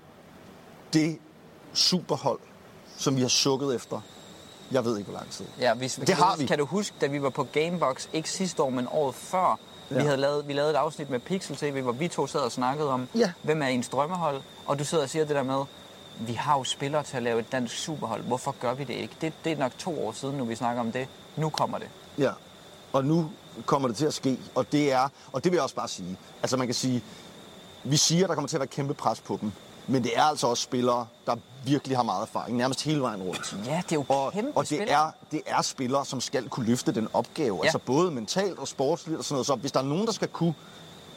det 0.92 1.18
superhold, 1.72 2.38
som 2.96 3.16
vi 3.16 3.20
har 3.20 3.28
sukket 3.28 3.74
efter 3.74 4.00
jeg 4.72 4.84
ved 4.84 4.98
ikke, 4.98 5.10
hvor 5.10 5.18
lang 5.18 5.30
tid. 5.30 5.46
Ja, 5.60 5.74
hvis, 5.74 5.94
det 5.94 6.14
har 6.14 6.36
vi. 6.36 6.46
Kan 6.46 6.58
du 6.58 6.64
huske, 6.64 6.96
da 7.00 7.06
vi 7.06 7.22
var 7.22 7.30
på 7.30 7.44
Gamebox, 7.44 8.08
ikke 8.12 8.30
sidste 8.30 8.62
år, 8.62 8.70
men 8.70 8.86
året 8.90 9.14
før, 9.14 9.58
ja. 9.90 9.96
vi, 9.96 10.02
havde 10.02 10.16
lavet, 10.16 10.48
vi 10.48 10.52
lavede 10.52 10.70
et 10.70 10.76
afsnit 10.76 11.10
med 11.10 11.20
Pixel 11.20 11.56
TV, 11.56 11.82
hvor 11.82 11.92
vi 11.92 12.08
to 12.08 12.26
sad 12.26 12.40
og 12.40 12.52
snakkede 12.52 12.90
om, 12.90 13.08
ja. 13.14 13.32
hvem 13.42 13.62
er 13.62 13.66
ens 13.66 13.88
drømmehold, 13.88 14.42
og 14.66 14.78
du 14.78 14.84
sidder 14.84 15.04
og 15.04 15.10
siger 15.10 15.24
det 15.24 15.36
der 15.36 15.42
med, 15.42 15.64
vi 16.20 16.32
har 16.32 16.58
jo 16.58 16.64
spillere 16.64 17.02
til 17.02 17.16
at 17.16 17.22
lave 17.22 17.40
et 17.40 17.52
dansk 17.52 17.76
superhold, 17.76 18.22
hvorfor 18.22 18.54
gør 18.60 18.74
vi 18.74 18.84
det 18.84 18.94
ikke? 18.94 19.16
Det, 19.20 19.32
det 19.44 19.52
er 19.52 19.56
nok 19.56 19.72
to 19.78 20.06
år 20.06 20.12
siden, 20.12 20.36
nu 20.36 20.44
vi 20.44 20.54
snakker 20.54 20.80
om 20.80 20.92
det. 20.92 21.08
Nu 21.36 21.50
kommer 21.50 21.78
det. 21.78 21.88
Ja, 22.18 22.30
og 22.92 23.04
nu 23.04 23.30
kommer 23.66 23.88
det 23.88 23.96
til 23.96 24.06
at 24.06 24.14
ske, 24.14 24.38
og 24.54 24.72
det 24.72 24.92
er, 24.92 25.08
og 25.32 25.44
det 25.44 25.52
vil 25.52 25.56
jeg 25.56 25.62
også 25.62 25.74
bare 25.74 25.88
sige, 25.88 26.18
altså 26.42 26.56
man 26.56 26.66
kan 26.66 26.74
sige, 26.74 27.02
vi 27.84 27.96
siger, 27.96 28.24
at 28.24 28.28
der 28.28 28.34
kommer 28.34 28.48
til 28.48 28.56
at 28.56 28.60
være 28.60 28.66
kæmpe 28.66 28.94
pres 28.94 29.20
på 29.20 29.38
dem, 29.40 29.52
men 29.86 30.04
det 30.04 30.12
er 30.14 30.22
altså 30.22 30.46
også 30.46 30.62
spillere, 30.62 31.06
der 31.26 31.36
virkelig 31.64 31.96
har 31.96 32.02
meget 32.02 32.22
erfaring, 32.22 32.56
nærmest 32.56 32.84
hele 32.84 33.00
vejen 33.00 33.22
rundt. 33.22 33.56
Ja, 33.66 33.82
det 33.88 33.92
er 33.92 33.96
jo 33.96 34.04
og, 34.08 34.32
kæmpe 34.32 34.52
Og 34.56 34.68
det 34.68 34.92
er, 34.92 35.10
det 35.30 35.42
er 35.46 35.62
spillere, 35.62 36.04
som 36.04 36.20
skal 36.20 36.48
kunne 36.48 36.66
løfte 36.66 36.92
den 36.92 37.08
opgave, 37.12 37.56
ja. 37.56 37.62
altså 37.62 37.78
både 37.78 38.10
mentalt 38.10 38.58
og 38.58 38.68
sportsligt 38.68 39.18
og 39.18 39.24
sådan 39.24 39.34
noget. 39.34 39.46
Så 39.46 39.54
hvis 39.54 39.72
der 39.72 39.80
er 39.80 39.84
nogen, 39.84 40.06
der 40.06 40.12
skal 40.12 40.28
kunne 40.28 40.54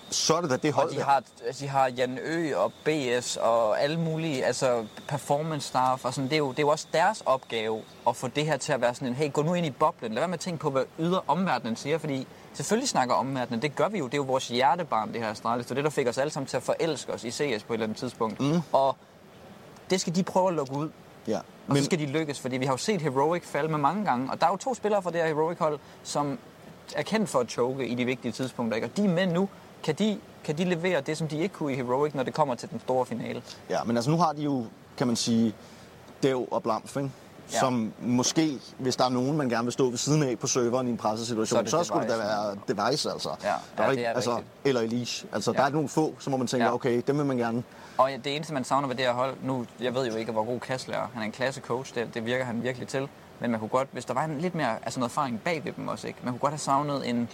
så 0.09 0.35
er 0.35 0.41
det 0.41 0.49
da 0.49 0.57
det 0.57 0.73
hold 0.73 0.89
og 0.89 0.95
de 0.95 1.01
har, 1.01 1.23
de 1.59 1.67
har 1.67 1.87
Jan 1.87 2.19
Ø 2.23 2.55
og 2.55 2.71
BS 2.85 3.37
og 3.37 3.81
alle 3.81 3.99
mulige 3.99 4.45
altså 4.45 4.85
performance 5.07 5.67
staff 5.67 6.05
og 6.05 6.13
sådan. 6.13 6.29
Det 6.29 6.33
er, 6.33 6.37
jo, 6.37 6.49
det 6.49 6.59
er 6.59 6.63
jo 6.63 6.69
også 6.69 6.87
deres 6.93 7.23
opgave 7.25 7.81
at 8.07 8.15
få 8.15 8.27
det 8.27 8.45
her 8.45 8.57
til 8.57 8.73
at 8.73 8.81
være 8.81 8.95
sådan 8.95 9.07
en, 9.07 9.13
hey, 9.13 9.31
gå 9.33 9.41
nu 9.41 9.53
ind 9.53 9.65
i 9.65 9.69
boblen. 9.69 10.11
Lad 10.11 10.21
være 10.21 10.27
med 10.27 10.33
at 10.33 10.39
tænke 10.39 10.59
på, 10.59 10.69
hvad 10.69 10.83
yder 10.99 11.19
omverdenen 11.27 11.75
siger, 11.75 11.97
fordi 11.97 12.27
selvfølgelig 12.53 12.89
snakker 12.89 13.15
omverdenen. 13.15 13.61
Det 13.61 13.75
gør 13.75 13.87
vi 13.87 13.97
jo. 13.97 14.05
Det 14.05 14.13
er 14.13 14.17
jo 14.17 14.23
vores 14.23 14.47
hjertebarn, 14.47 15.13
det 15.13 15.21
her 15.21 15.29
Astralis. 15.29 15.65
Det 15.65 15.71
er 15.71 15.75
det, 15.75 15.83
der 15.83 15.89
fik 15.89 16.07
os 16.07 16.17
alle 16.17 16.31
sammen 16.31 16.47
til 16.47 16.57
at 16.57 16.63
forelske 16.63 17.13
os 17.13 17.23
i 17.23 17.31
CS 17.31 17.37
på 17.39 17.45
et 17.45 17.75
eller 17.75 17.85
andet 17.85 17.97
tidspunkt. 17.97 18.39
Mm. 18.39 18.61
Og 18.71 18.97
det 19.89 20.01
skal 20.01 20.15
de 20.15 20.23
prøve 20.23 20.47
at 20.47 20.53
lukke 20.53 20.75
ud. 20.75 20.89
Ja. 21.27 21.37
Og 21.37 21.43
Men... 21.67 21.77
så 21.77 21.83
skal 21.83 21.99
de 21.99 22.05
lykkes, 22.05 22.39
fordi 22.39 22.57
vi 22.57 22.65
har 22.65 22.73
jo 22.73 22.77
set 22.77 23.01
Heroic 23.01 23.43
falde 23.45 23.69
med 23.69 23.77
mange 23.77 24.05
gange. 24.05 24.31
Og 24.31 24.41
der 24.41 24.47
er 24.47 24.51
jo 24.51 24.57
to 24.57 24.73
spillere 24.73 25.01
fra 25.01 25.11
det 25.11 25.19
her 25.19 25.27
Heroic-hold, 25.27 25.79
som 26.03 26.39
er 26.95 27.01
kendt 27.03 27.29
for 27.29 27.39
at 27.39 27.49
choke 27.49 27.87
i 27.87 27.95
de 27.95 28.05
vigtige 28.05 28.31
tidspunkter. 28.31 28.75
Ikke? 28.75 28.87
Og 28.87 28.97
de 28.97 29.05
er 29.05 29.09
med 29.09 29.27
nu. 29.27 29.49
Kan 29.83 29.95
de, 29.95 30.19
kan 30.43 30.57
de 30.57 30.63
levere 30.63 31.01
det, 31.01 31.17
som 31.17 31.27
de 31.27 31.37
ikke 31.39 31.55
kunne 31.55 31.73
i 31.73 31.75
Heroic, 31.75 32.13
når 32.13 32.23
det 32.23 32.33
kommer 32.33 32.55
til 32.55 32.69
den 32.69 32.79
store 32.79 33.05
finale? 33.05 33.41
Ja, 33.69 33.83
men 33.83 33.95
altså 33.97 34.11
nu 34.11 34.17
har 34.17 34.33
de 34.33 34.41
jo, 34.41 34.65
kan 34.97 35.07
man 35.07 35.15
sige, 35.15 35.55
Dev 36.23 36.47
og 36.51 36.63
Blamf, 36.63 36.97
ikke? 36.97 37.11
Ja. 37.53 37.59
som 37.59 37.93
måske, 38.01 38.59
hvis 38.77 38.95
der 38.95 39.05
er 39.05 39.09
nogen, 39.09 39.37
man 39.37 39.49
gerne 39.49 39.63
vil 39.63 39.73
stå 39.73 39.89
ved 39.89 39.97
siden 39.97 40.23
af 40.23 40.39
på 40.39 40.47
serveren 40.47 40.87
i 40.87 40.91
en 40.91 40.97
pressesituation, 40.97 41.65
så, 41.67 41.77
så 41.77 41.83
skulle 41.83 42.01
det 42.01 42.11
da 42.11 42.17
være 42.17 42.55
Device, 42.67 43.11
altså. 43.11 43.29
Ja, 43.43 43.47
der 43.47 43.53
ja, 43.77 43.83
er 43.83 43.91
ikke, 43.91 44.01
det 44.01 44.09
er 44.09 44.13
altså, 44.13 44.41
Eller 44.65 44.81
Elise. 44.81 45.27
Altså, 45.33 45.51
ja. 45.51 45.57
der 45.57 45.63
er 45.63 45.69
nogle 45.69 45.89
få, 45.89 46.15
så 46.19 46.29
må 46.29 46.37
man 46.37 46.47
tænke, 46.47 46.65
Ja. 46.65 46.73
okay, 46.73 47.01
dem 47.07 47.17
vil 47.17 47.25
man 47.25 47.37
gerne. 47.37 47.63
Og 47.97 48.11
ja, 48.11 48.17
det 48.17 48.35
eneste, 48.35 48.53
man 48.53 48.63
savner 48.63 48.87
ved 48.87 48.95
det 48.95 49.05
her 49.05 49.13
hold, 49.13 49.35
nu, 49.43 49.65
jeg 49.79 49.95
ved 49.95 50.07
jo 50.07 50.15
ikke, 50.15 50.31
hvor 50.31 50.43
god 50.43 50.59
Kassel 50.59 50.93
er. 50.93 51.09
Han 51.13 51.21
er 51.21 51.25
en 51.25 51.31
klasse 51.31 51.61
coach, 51.61 51.95
det, 51.95 52.13
det 52.13 52.25
virker 52.25 52.45
han 52.45 52.63
virkelig 52.63 52.87
til. 52.87 53.07
Men 53.39 53.51
man 53.51 53.59
kunne 53.59 53.69
godt, 53.69 53.87
hvis 53.91 54.05
der 54.05 54.13
var 54.13 54.23
en 54.23 54.37
lidt 54.41 54.55
mere 54.55 54.75
altså 54.83 54.99
noget 54.99 55.09
erfaring 55.11 55.41
bag 55.45 55.65
ved 55.65 55.71
dem 55.71 55.87
også, 55.87 56.07
ikke? 56.07 56.19
Man 56.23 56.33
kunne 56.33 56.39
godt 56.39 56.53
have 56.53 56.59
savnet 56.59 57.09
en 57.09 57.29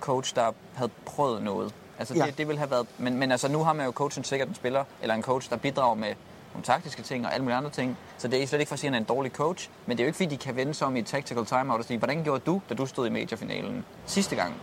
coach, 0.00 0.34
der 0.34 0.50
havde 0.74 0.90
prøvet 1.06 1.42
noget. 1.42 1.74
Altså 2.02 2.14
Ja. 2.14 2.26
det, 2.26 2.38
det 2.38 2.48
ville 2.48 2.58
have 2.58 2.70
været, 2.70 2.86
men, 2.98 3.18
men 3.18 3.32
altså 3.32 3.48
nu 3.48 3.64
har 3.64 3.72
man 3.72 3.86
jo 3.86 3.92
coachen 3.92 4.24
sikkert 4.24 4.48
en 4.48 4.54
spiller, 4.54 4.84
eller 5.02 5.14
en 5.14 5.22
coach, 5.22 5.50
der 5.50 5.56
bidrager 5.56 5.94
med 5.94 6.08
nogle 6.54 6.64
taktiske 6.64 7.02
ting 7.02 7.26
og 7.26 7.32
alle 7.34 7.42
mulige 7.44 7.56
andre 7.56 7.70
ting. 7.70 7.98
Så 8.18 8.28
det 8.28 8.42
er 8.42 8.46
slet 8.46 8.58
ikke 8.60 8.68
for 8.68 8.74
at 8.74 8.78
sige, 8.80 8.88
at 8.88 8.94
han 8.94 9.02
er 9.02 9.04
en 9.10 9.16
dårlig 9.16 9.32
coach, 9.32 9.68
men 9.86 9.96
det 9.96 10.02
er 10.02 10.06
jo 10.06 10.08
ikke 10.08 10.16
fordi, 10.16 10.28
de 10.28 10.36
kan 10.36 10.56
vende 10.56 10.74
sig 10.74 10.86
om 10.86 10.96
i 10.96 11.02
tactical 11.02 11.46
timeout 11.46 11.78
og 11.80 11.84
sige, 11.84 11.98
hvordan 11.98 12.24
gjorde 12.24 12.42
du, 12.46 12.60
da 12.68 12.74
du 12.74 12.86
stod 12.86 13.06
i 13.06 13.10
majorfinalen 13.10 13.84
sidste 14.06 14.36
gang? 14.36 14.54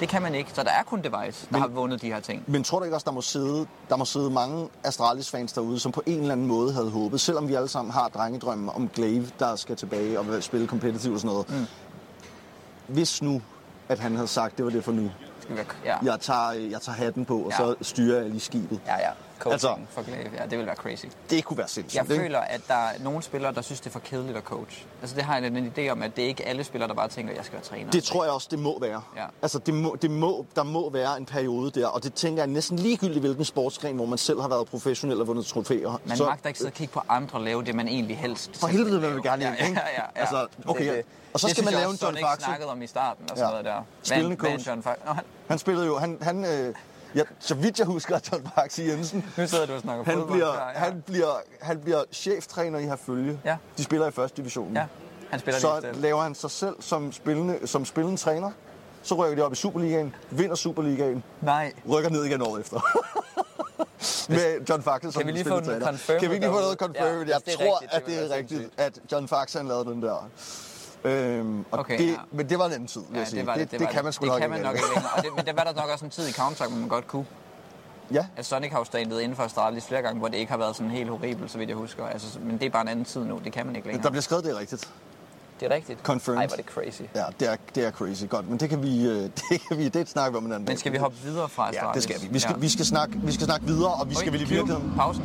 Det 0.00 0.08
kan 0.08 0.22
man 0.22 0.34
ikke, 0.34 0.50
så 0.54 0.62
der 0.62 0.70
er 0.70 0.82
kun 0.82 0.98
Device, 1.02 1.46
der 1.46 1.52
Men- 1.52 1.60
har 1.60 1.68
vundet 1.68 2.02
de 2.02 2.06
her 2.06 2.20
ting. 2.20 2.44
Men 2.46 2.64
tror 2.64 2.78
du 2.78 2.84
ikke 2.84 2.96
også, 2.96 3.04
der 3.04 3.12
må 3.12 3.20
sidde, 3.20 3.66
der 3.88 3.96
må 3.96 4.04
sidde 4.04 4.30
mange 4.30 4.68
Astralis-fans 4.84 5.52
derude, 5.52 5.78
som 5.80 5.92
på 5.92 6.02
en 6.06 6.18
eller 6.20 6.32
anden 6.32 6.46
måde 6.46 6.72
havde 6.72 6.90
håbet, 6.90 7.20
selvom 7.20 7.48
vi 7.48 7.54
alle 7.54 7.68
sammen 7.68 7.92
har 7.92 8.08
drengedrømme 8.08 8.72
om 8.72 8.88
Glaive, 8.88 9.26
der 9.38 9.56
skal 9.56 9.76
tilbage 9.76 10.18
og 10.18 10.28
vil 10.28 10.42
spille 10.42 10.66
competitive 10.66 11.14
og 11.14 11.20
sådan 11.20 11.32
noget. 11.34 11.50
Mm. 11.50 11.66
Hvis 12.94 13.22
nu, 13.22 13.42
at 13.88 13.98
han 13.98 14.14
havde 14.14 14.28
sagt, 14.28 14.56
det 14.56 14.64
var 14.64 14.70
det 14.70 14.84
for 14.84 14.92
nu. 14.92 15.10
Skal 15.44 15.56
være, 15.56 15.66
ja. 15.84 15.96
Jeg 16.02 16.20
tager, 16.20 16.50
jeg 16.52 16.80
tager 16.80 16.96
hatten 16.96 17.24
på, 17.24 17.38
og 17.38 17.50
Ja. 17.50 17.56
så 17.56 17.74
styrer 17.82 18.20
jeg 18.20 18.30
lige 18.30 18.40
skibet. 18.40 18.80
Ja, 18.86 18.96
ja. 18.98 19.10
Coaching 19.44 19.52
Altså- 19.78 19.94
for 19.94 20.02
Glaive. 20.02 20.30
Ja, 20.38 20.46
det 20.46 20.58
vil 20.58 20.66
være 20.66 20.74
crazy. 20.76 21.06
Det 21.30 21.44
kunne 21.44 21.58
være 21.58 21.68
sindssygt, 21.68 21.98
Jeg 21.98 22.06
føler, 22.06 22.38
at 22.38 22.60
der 22.68 22.74
er 22.74 22.92
nogle 23.00 23.22
spillere, 23.22 23.52
der 23.54 23.62
synes, 23.62 23.80
det 23.80 23.86
er 23.86 23.90
for 23.90 23.98
kedeligt 24.00 24.36
at 24.36 24.42
coach. 24.44 24.84
Altså 25.00 25.16
det 25.16 25.24
har 25.24 25.36
jeg 25.38 25.46
en 25.46 25.72
idé 25.78 25.88
om, 25.88 26.02
at 26.02 26.16
det 26.16 26.24
er 26.24 26.28
ikke 26.28 26.46
alle 26.48 26.64
spillere, 26.64 26.88
der 26.88 26.94
bare 26.94 27.08
tænker, 27.08 27.30
at 27.32 27.36
jeg 27.36 27.44
skal 27.44 27.54
være 27.56 27.64
træner. 27.64 27.90
Det 27.90 28.04
tror 28.04 28.24
jeg 28.24 28.32
også, 28.32 28.48
det 28.50 28.58
må 28.58 28.78
være. 28.80 29.02
Ja. 29.16 29.24
Altså, 29.42 29.58
det 29.58 29.74
må, 29.74 29.96
det 30.02 30.10
må, 30.10 30.46
der 30.56 30.62
må 30.62 30.90
være 30.90 31.16
en 31.16 31.26
periode 31.26 31.80
der, 31.80 31.86
og 31.86 32.02
det 32.04 32.14
tænker 32.14 32.42
jeg 32.42 32.46
næsten 32.50 32.78
ligegyldigt, 32.78 33.20
hvilken 33.20 33.44
sportsgren, 33.44 33.96
hvor 33.96 34.06
man 34.06 34.18
selv 34.18 34.40
har 34.40 34.48
været 34.48 34.66
professionel 34.68 35.20
og 35.20 35.26
vundet 35.26 35.46
trofæer. 35.46 36.00
Man 36.04 36.16
så, 36.16 36.24
magter 36.24 36.48
ikke 36.48 36.58
sidde 36.58 36.68
og 36.68 36.74
kigge 36.74 36.92
på 36.92 37.00
andre 37.08 37.44
lave 37.44 37.62
det, 37.64 37.74
man 37.74 37.88
egentlig 37.88 38.18
helst 38.18 38.56
For 38.56 38.66
helvede, 38.66 38.92
man 38.92 39.00
lave. 39.02 39.14
vil 39.14 39.22
gerne 39.22 39.44
ja, 39.44 39.48
hjem, 39.50 39.58
ja, 39.60 39.66
ikke? 39.68 39.80
ja, 39.96 40.02
ja. 40.02 40.20
Altså, 40.20 40.46
okay, 40.66 40.86
Det- 40.86 40.94
det- 40.96 41.04
og 41.32 41.40
så 41.40 41.46
det 41.46 41.56
skal 41.56 41.64
man 41.64 41.74
lave 41.74 41.90
en 41.90 41.98
John 42.02 42.16
Faxe. 42.16 42.44
snakkede 42.44 42.70
om 42.70 42.82
i 42.82 42.86
starten 42.86 43.22
og 43.30 43.36
sådan 43.38 43.44
Ja. 43.44 43.50
noget 43.50 43.64
der. 43.64 43.82
Spillende 44.02 44.36
Van- 44.36 44.42
Van 44.42 44.50
coach. 44.52 44.68
John 44.68 44.82
Faxe. 44.82 45.00
Nå, 45.06 45.12
han, 45.12 45.24
Han 45.48 45.58
spillede 45.58 45.86
jo, 45.86 45.98
han, 45.98 46.18
han 46.22 46.44
øh, 46.44 46.74
ja, 47.14 47.22
så 47.38 47.54
vidt 47.54 47.78
jeg 47.78 47.86
husker, 47.86 48.16
at 48.16 48.32
John 48.32 48.48
Baxi 48.56 48.88
Jensen, 48.90 49.30
nu 49.38 49.46
sidder 49.46 49.66
du 49.66 49.72
og 49.72 49.80
snakker 49.80 50.04
han 50.04 50.14
fodbold. 50.14 50.32
bliver, 50.32 50.54
Ja, 50.54 50.66
ja. 50.68 50.78
han, 50.78 51.02
bliver, 51.06 51.34
han 51.60 51.80
bliver 51.80 52.02
cheftræner 52.12 52.78
i 52.78 52.84
Herfølge. 52.84 53.40
Ja. 53.44 53.56
De 53.78 53.84
spiller 53.84 54.06
i 54.06 54.10
første 54.10 54.36
division. 54.36 54.74
Ja, 54.74 54.86
han 55.30 55.40
spiller 55.40 55.60
så 55.60 55.80
lige 55.82 56.00
laver 56.00 56.22
han 56.22 56.34
sig 56.34 56.50
selv 56.50 56.74
som 56.80 57.12
spillende, 57.12 57.58
som 57.66 57.84
spillende 57.84 58.16
træner. 58.20 58.50
Så 59.02 59.14
rykker 59.14 59.36
de 59.36 59.42
op 59.42 59.52
i 59.52 59.56
Superligaen, 59.56 60.14
vinder 60.30 60.54
Superligaen, 60.54 61.22
Nej. 61.40 61.72
rykker 61.90 62.10
ned 62.10 62.24
igen 62.24 62.42
året 62.42 62.60
efter. 62.60 62.80
Med 64.28 64.60
John 64.68 64.82
Faxe 64.82 65.12
som 65.12 65.20
Kan 65.20 65.26
vi 65.26 65.32
lige 65.32 65.44
få 65.44 65.50
spilletræner. 65.58 65.86
confirmed 65.86 66.20
Kan 66.20 66.30
vi 66.30 66.34
lige 66.38 66.48
få 66.48 66.60
noget 66.60 66.78
confirmed? 66.78 67.26
Ja, 67.26 67.32
jeg 67.46 67.54
tror, 67.58 67.80
rigtigt, 67.80 67.92
at 67.92 68.06
det 68.06 68.30
er 68.32 68.36
rigtigt, 68.36 68.70
at 68.76 68.98
John 69.12 69.28
Faxe 69.28 69.58
han 69.58 69.68
lavede 69.68 69.84
den 69.90 70.02
der. 70.02 70.28
Øhm, 71.04 71.64
og 71.70 71.78
Okay, 71.78 71.98
det, 71.98 72.06
ja. 72.06 72.16
Men 72.30 72.48
det 72.48 72.58
var 72.58 72.66
en 72.66 72.72
anden 72.72 72.88
tid, 72.88 73.00
vil 73.00 73.14
Ja, 73.14 73.18
jeg 73.18 73.28
sige. 73.28 73.38
det, 73.38 73.46
var 73.46 73.54
det, 73.54 73.70
det, 73.70 73.80
det, 73.80 73.86
var 73.86 73.92
kan 73.92 74.04
man 74.04 74.12
sgu 74.12 74.24
det 74.24 74.32
nok 74.32 74.40
kan 74.40 74.50
man 74.50 74.60
nok 74.60 74.74
ikke 74.74 74.86
længere. 74.94 75.12
Og 75.16 75.22
det, 75.22 75.30
men 75.36 75.46
der 75.46 75.52
var 75.52 75.64
der 75.64 75.80
nok 75.80 75.90
også 75.92 76.04
en 76.04 76.10
tid 76.10 76.28
i 76.28 76.32
Counter, 76.32 76.68
hvor 76.68 76.78
man 76.78 76.88
godt 76.88 77.06
kunne. 77.06 77.26
Ja, 78.12 78.26
Altså 78.36 78.50
Sonic 78.50 78.70
har 78.72 78.78
jo 78.78 78.84
standet 78.84 79.20
inden 79.20 79.36
for 79.36 79.42
Astralis 79.42 79.84
flere 79.86 80.02
gange, 80.02 80.18
hvor 80.18 80.28
det 80.28 80.36
ikke 80.36 80.50
har 80.50 80.58
været 80.58 80.76
sådan 80.76 80.90
helt 80.90 81.10
horribelt, 81.10 81.50
så 81.50 81.58
vidt 81.58 81.68
jeg 81.68 81.76
husker. 81.76 82.06
Altså, 82.06 82.38
men 82.38 82.58
det 82.58 82.66
er 82.66 82.70
bare 82.70 82.82
en 82.82 82.88
anden 82.88 83.04
tid 83.04 83.24
nu. 83.24 83.40
Det 83.44 83.52
kan 83.52 83.66
man 83.66 83.76
ikke 83.76 83.88
længere. 83.88 84.02
der 84.02 84.10
bliver 84.10 84.22
skrevet, 84.22 84.44
det 84.44 84.52
er 84.54 84.58
rigtigt. 84.58 84.90
Det 85.60 85.70
er 85.70 85.74
rigtigt. 85.74 86.00
Confirmed. 86.02 86.38
Ej, 86.38 86.44
er 86.44 86.56
det 86.56 86.64
crazy. 86.64 87.02
Ja, 87.14 87.24
det 87.40 87.48
er, 87.52 87.56
det 87.74 87.86
er 87.86 87.90
crazy. 87.90 88.24
Godt, 88.28 88.48
men 88.50 88.60
det 88.60 88.68
kan 88.68 88.82
vi, 88.82 89.08
øh, 89.08 89.14
det 89.50 89.60
kan 89.68 89.78
vi, 89.78 89.88
det 89.88 90.08
snakker 90.08 90.30
vi 90.30 90.36
om 90.36 90.46
en 90.46 90.52
anden 90.52 90.66
Men 90.68 90.76
skal 90.76 90.92
vi 90.92 90.96
hoppe 90.96 91.16
videre 91.24 91.48
fra 91.48 91.68
Astralis? 91.68 91.82
Ja, 91.82 91.94
det 91.94 92.02
skal 92.02 92.22
vi. 92.22 92.32
Vi 92.32 92.38
skal, 92.38 92.60
vi 92.60 92.68
skal, 92.68 92.84
snakke, 92.84 93.20
vi 93.22 93.32
skal 93.32 93.46
snakke 93.46 93.66
videre, 93.66 93.92
og 93.94 94.10
vi 94.10 94.14
skal 94.14 94.32
vel 94.32 94.40
i 94.40 94.44
virkeligheden... 94.44 94.92
Pausen. 94.96 95.24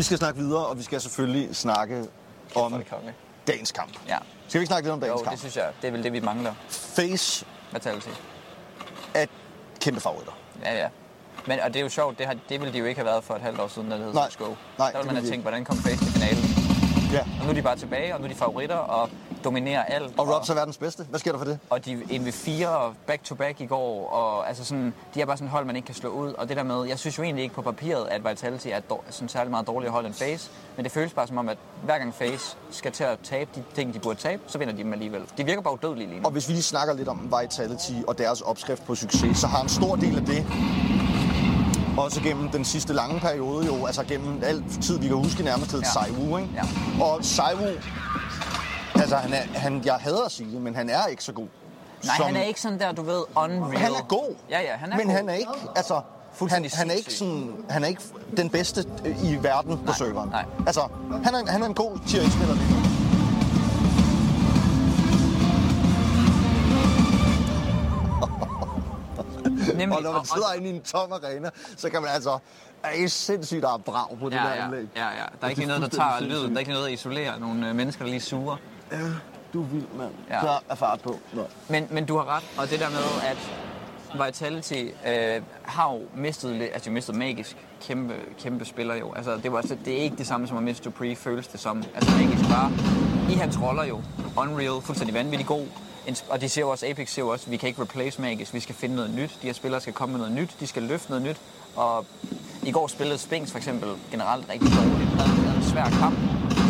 Vi 0.00 0.04
skal 0.04 0.18
snakke 0.18 0.40
videre, 0.40 0.66
og 0.66 0.78
vi 0.78 0.82
skal 0.82 1.00
selvfølgelig 1.00 1.56
snakke 1.56 2.06
om 2.54 2.72
det 2.72 3.14
dagens 3.46 3.72
kamp. 3.72 3.92
Ja. 4.08 4.18
Skal 4.48 4.60
vi 4.60 4.62
ikke 4.62 4.66
snakke 4.66 4.86
lidt 4.88 4.92
om 4.92 5.00
Jo, 5.00 5.06
dagens 5.06 5.20
det 5.20 5.28
kamp? 5.28 5.38
synes 5.38 5.56
jeg, 5.56 5.68
det 5.82 5.88
er 5.88 5.92
vel 5.92 6.02
det, 6.04 6.12
vi 6.12 6.20
mangler. 6.20 6.54
Face 6.68 7.46
Vitality. 7.72 8.08
er 9.14 9.26
kæmpe 9.80 10.00
favoritter. 10.00 10.32
Ja, 10.62 10.78
ja. 10.78 10.88
Men, 11.46 11.60
og 11.60 11.68
det 11.68 11.76
er 11.76 11.82
jo 11.82 11.88
sjovt, 11.88 12.18
det, 12.18 12.26
har, 12.26 12.36
det 12.48 12.60
ville 12.60 12.72
de 12.72 12.78
jo 12.78 12.84
ikke 12.84 12.98
have 12.98 13.06
været 13.06 13.24
for 13.24 13.34
et 13.34 13.40
halvt 13.40 13.60
år 13.60 13.68
siden, 13.68 13.90
da 13.90 13.96
det 13.96 14.04
hed 14.04 14.14
Nej. 14.14 14.30
CSGO. 14.30 14.44
Nej, 14.44 14.56
der 14.78 14.86
det 14.86 14.94
ville 14.94 15.06
man 15.06 15.16
have 15.16 15.30
tænkt, 15.30 15.44
hvordan 15.44 15.64
kom 15.64 15.76
Face 15.76 16.04
til 16.04 16.12
finalen? 16.12 16.44
Ja. 17.12 17.20
Og 17.40 17.44
nu 17.44 17.50
er 17.50 17.54
de 17.54 17.62
bare 17.62 17.76
tilbage, 17.76 18.14
og 18.14 18.20
nu 18.20 18.24
er 18.26 18.28
de 18.28 18.34
favoritter, 18.38 18.76
og 18.76 19.10
dominerer 19.44 19.82
alt. 19.82 20.12
Og 20.18 20.34
Robs 20.34 20.48
er 20.50 20.54
verdens 20.54 20.76
bedste. 20.76 21.04
Hvad 21.10 21.20
sker 21.20 21.30
der 21.32 21.38
for 21.38 21.44
det? 21.44 21.58
og 21.70 21.84
de 21.84 21.94
MV4 22.10 22.66
back-to-back 23.06 23.60
i 23.60 23.66
går, 23.66 24.08
og 24.10 24.48
altså 24.48 24.64
sådan, 24.64 24.94
de 25.14 25.20
er 25.20 25.26
bare 25.26 25.36
sådan 25.36 25.46
et 25.46 25.50
hold, 25.52 25.64
man 25.66 25.76
ikke 25.76 25.86
kan 25.86 25.94
slå 25.94 26.08
ud. 26.10 26.32
Og 26.32 26.48
det 26.48 26.56
der 26.56 26.62
med, 26.62 26.84
jeg 26.84 26.98
synes 26.98 27.18
jo 27.18 27.22
egentlig 27.22 27.42
ikke 27.42 27.54
på 27.54 27.62
papiret, 27.62 28.06
at 28.10 28.24
Vitality 28.30 28.66
er 28.70 28.80
dår- 28.80 29.04
sådan 29.10 29.28
særlig 29.28 29.50
meget 29.50 29.66
dårligere 29.66 29.92
hold 29.92 30.06
end 30.06 30.14
FaZe, 30.14 30.50
men 30.76 30.84
det 30.84 30.92
føles 30.92 31.12
bare 31.12 31.26
som 31.26 31.38
om, 31.38 31.48
at 31.48 31.58
hver 31.84 31.98
gang 31.98 32.14
FaZe 32.14 32.56
skal 32.70 32.92
til 32.92 33.04
at 33.04 33.18
tabe 33.22 33.50
de 33.54 33.62
ting, 33.74 33.94
de 33.94 33.98
burde 33.98 34.18
tabe, 34.20 34.42
så 34.46 34.58
vinder 34.58 34.74
de 34.74 34.82
dem 34.82 34.92
alligevel. 34.92 35.22
De 35.38 35.44
virker 35.44 35.62
bare 35.62 35.74
udødelige 35.74 36.08
lige 36.08 36.20
nu. 36.20 36.26
Og 36.26 36.32
hvis 36.32 36.48
vi 36.48 36.52
lige 36.52 36.62
snakker 36.62 36.94
lidt 36.94 37.08
om 37.08 37.32
Vitality 37.42 37.92
og 38.06 38.18
deres 38.18 38.40
opskrift 38.40 38.86
på 38.86 38.94
succes, 38.94 39.38
så 39.38 39.46
har 39.46 39.62
en 39.62 39.68
stor 39.68 39.96
del 39.96 40.16
af 40.16 40.24
det 40.26 40.46
også 41.98 42.20
gennem 42.20 42.48
den 42.48 42.64
sidste 42.64 42.92
lange 42.92 43.20
periode 43.20 43.66
jo, 43.66 43.86
altså 43.86 44.02
gennem 44.04 44.40
al 44.44 44.64
tid, 44.82 44.98
vi 44.98 45.06
kan 45.06 45.16
huske 45.16 45.42
nærmest 45.42 45.72
hed 45.72 45.80
Ja. 45.80 45.88
Saiwu, 45.88 46.36
ikke? 46.36 46.50
Ja. 46.54 47.04
Og 47.04 47.24
Saiwu, 47.24 47.66
altså 49.12 49.28
han 49.28 49.32
er, 49.54 49.58
han, 49.58 49.82
jeg 49.84 49.94
hader 49.94 50.24
at 50.24 50.32
sige 50.32 50.52
det, 50.52 50.62
men 50.62 50.74
han 50.74 50.90
er 50.90 51.06
ikke 51.06 51.24
så 51.24 51.32
god. 51.32 51.46
Nej, 52.04 52.16
som- 52.16 52.26
han 52.26 52.36
er 52.36 52.42
ikke 52.42 52.60
sådan 52.60 52.78
der, 52.78 52.92
du 52.92 53.02
ved, 53.02 53.22
unreal. 53.36 53.76
Han 53.78 53.92
er 53.92 54.06
god. 54.08 54.34
Ja, 54.50 54.60
ja, 54.60 54.72
han 54.76 54.92
er 54.92 54.96
men 54.96 55.06
god. 55.06 55.14
han 55.14 55.28
er 55.28 55.34
ikke, 55.34 55.50
altså, 55.76 56.00
han, 56.50 56.64
han, 56.74 56.90
er 56.90 56.94
ikke 56.94 57.14
sådan, 57.14 57.52
han 57.70 57.84
er 57.84 57.88
ikke 57.88 58.02
den 58.36 58.50
bedste 58.50 58.84
øh, 59.04 59.24
i 59.32 59.36
verden 59.42 59.78
på 59.78 59.84
Nej, 59.84 59.94
serveren. 59.94 60.28
nej. 60.30 60.44
Altså, 60.66 60.88
han 61.24 61.34
er, 61.34 61.50
han 61.50 61.62
er 61.62 61.66
en 61.66 61.74
god 61.74 61.98
tier 62.06 62.22
1-spiller 62.22 62.54
lige 62.54 62.70
nu. 62.70 62.76
Nemlig, 69.76 69.96
Og 69.96 70.02
når 70.02 70.12
man 70.12 70.24
sidder 70.24 70.52
inde 70.56 70.68
i 70.70 70.72
en 70.76 70.82
tom 70.82 71.12
arena, 71.12 71.50
så 71.76 71.90
kan 71.90 72.02
man 72.02 72.10
altså... 72.10 72.38
Er 72.82 72.90
I 72.92 73.08
sindssygt, 73.08 73.62
der 73.62 73.74
er 73.74 73.78
brag 73.78 74.18
på 74.20 74.28
det 74.28 74.36
ja, 74.36 74.40
der 74.42 74.54
ja, 74.54 74.64
anlæg. 74.64 74.86
ja, 74.96 75.04
ja. 75.06 75.10
Der 75.40 75.46
er 75.46 75.48
ikke 75.48 75.60
det 75.60 75.64
er 75.70 75.78
noget, 75.78 75.92
der 75.92 75.98
tager 75.98 76.18
sindssygt. 76.18 76.48
Der 76.48 76.54
er 76.54 76.58
ikke 76.58 76.70
noget, 76.70 76.86
der 76.86 76.92
isolerer 76.92 77.38
nogle 77.38 77.68
øh, 77.68 77.74
mennesker, 77.74 78.04
der 78.04 78.10
lige 78.10 78.20
suger. 78.20 78.56
Ja, 78.92 78.98
du 79.52 79.62
er 79.62 79.66
vild, 79.66 79.86
mand. 79.98 80.10
Ja. 80.30 80.34
Der 80.34 80.58
er 80.68 80.74
fart 80.74 81.00
på. 81.00 81.18
Nå. 81.32 81.42
Men, 81.68 81.86
men 81.90 82.06
du 82.06 82.16
har 82.16 82.36
ret, 82.36 82.44
og 82.58 82.70
det 82.70 82.80
der 82.80 82.88
med, 82.90 83.28
at 83.30 83.38
Vitality 84.26 84.84
øh, 85.08 85.42
har 85.62 85.92
jo 85.92 86.00
mistet 86.16 86.62
altså 86.62 86.90
de 86.90 86.94
mistet 86.94 87.14
magisk 87.16 87.56
kæmpe, 87.80 88.14
kæmpe 88.38 88.64
spiller 88.64 88.94
jo. 88.94 89.12
Altså, 89.14 89.36
det, 89.36 89.52
var, 89.52 89.62
det 89.62 89.98
er 89.98 90.02
ikke 90.02 90.16
det 90.16 90.26
samme 90.26 90.46
som 90.48 90.56
at 90.56 90.62
miste 90.62 90.84
Dupree, 90.84 91.16
føles 91.16 91.46
det 91.46 91.60
som. 91.60 91.84
Altså 91.94 92.10
magisk 92.10 92.50
var 92.50 92.72
i 93.30 93.34
hans 93.34 93.60
roller 93.62 93.84
jo, 93.84 94.00
Unreal, 94.36 94.80
fuldstændig 94.82 95.14
vanvittig 95.14 95.46
god. 95.46 95.66
Og 96.28 96.40
de 96.40 96.48
siger 96.48 96.64
jo 96.64 96.70
også, 96.70 96.86
Apex 96.86 97.10
siger 97.10 97.24
jo 97.24 97.32
også, 97.32 97.46
at 97.46 97.50
vi 97.50 97.56
kan 97.56 97.68
ikke 97.68 97.82
replace 97.82 98.20
magisk, 98.20 98.54
vi 98.54 98.60
skal 98.60 98.74
finde 98.74 98.96
noget 98.96 99.10
nyt. 99.14 99.38
De 99.42 99.46
her 99.46 99.52
spillere 99.52 99.80
skal 99.80 99.92
komme 99.92 100.12
med 100.12 100.18
noget 100.20 100.34
nyt, 100.34 100.56
de 100.60 100.66
skal 100.66 100.82
løfte 100.82 101.10
noget 101.10 101.24
nyt. 101.24 101.36
Og 101.76 102.06
i 102.62 102.70
går 102.70 102.86
spillede 102.86 103.18
Spinks 103.18 103.50
for 103.50 103.58
eksempel 103.58 103.88
generelt 104.10 104.48
rigtig 104.52 104.70
dårligt, 104.76 105.10
havde, 105.10 105.28
havde 105.28 105.56
en 105.56 105.62
svær 105.62 105.84
kamp. 105.84 106.18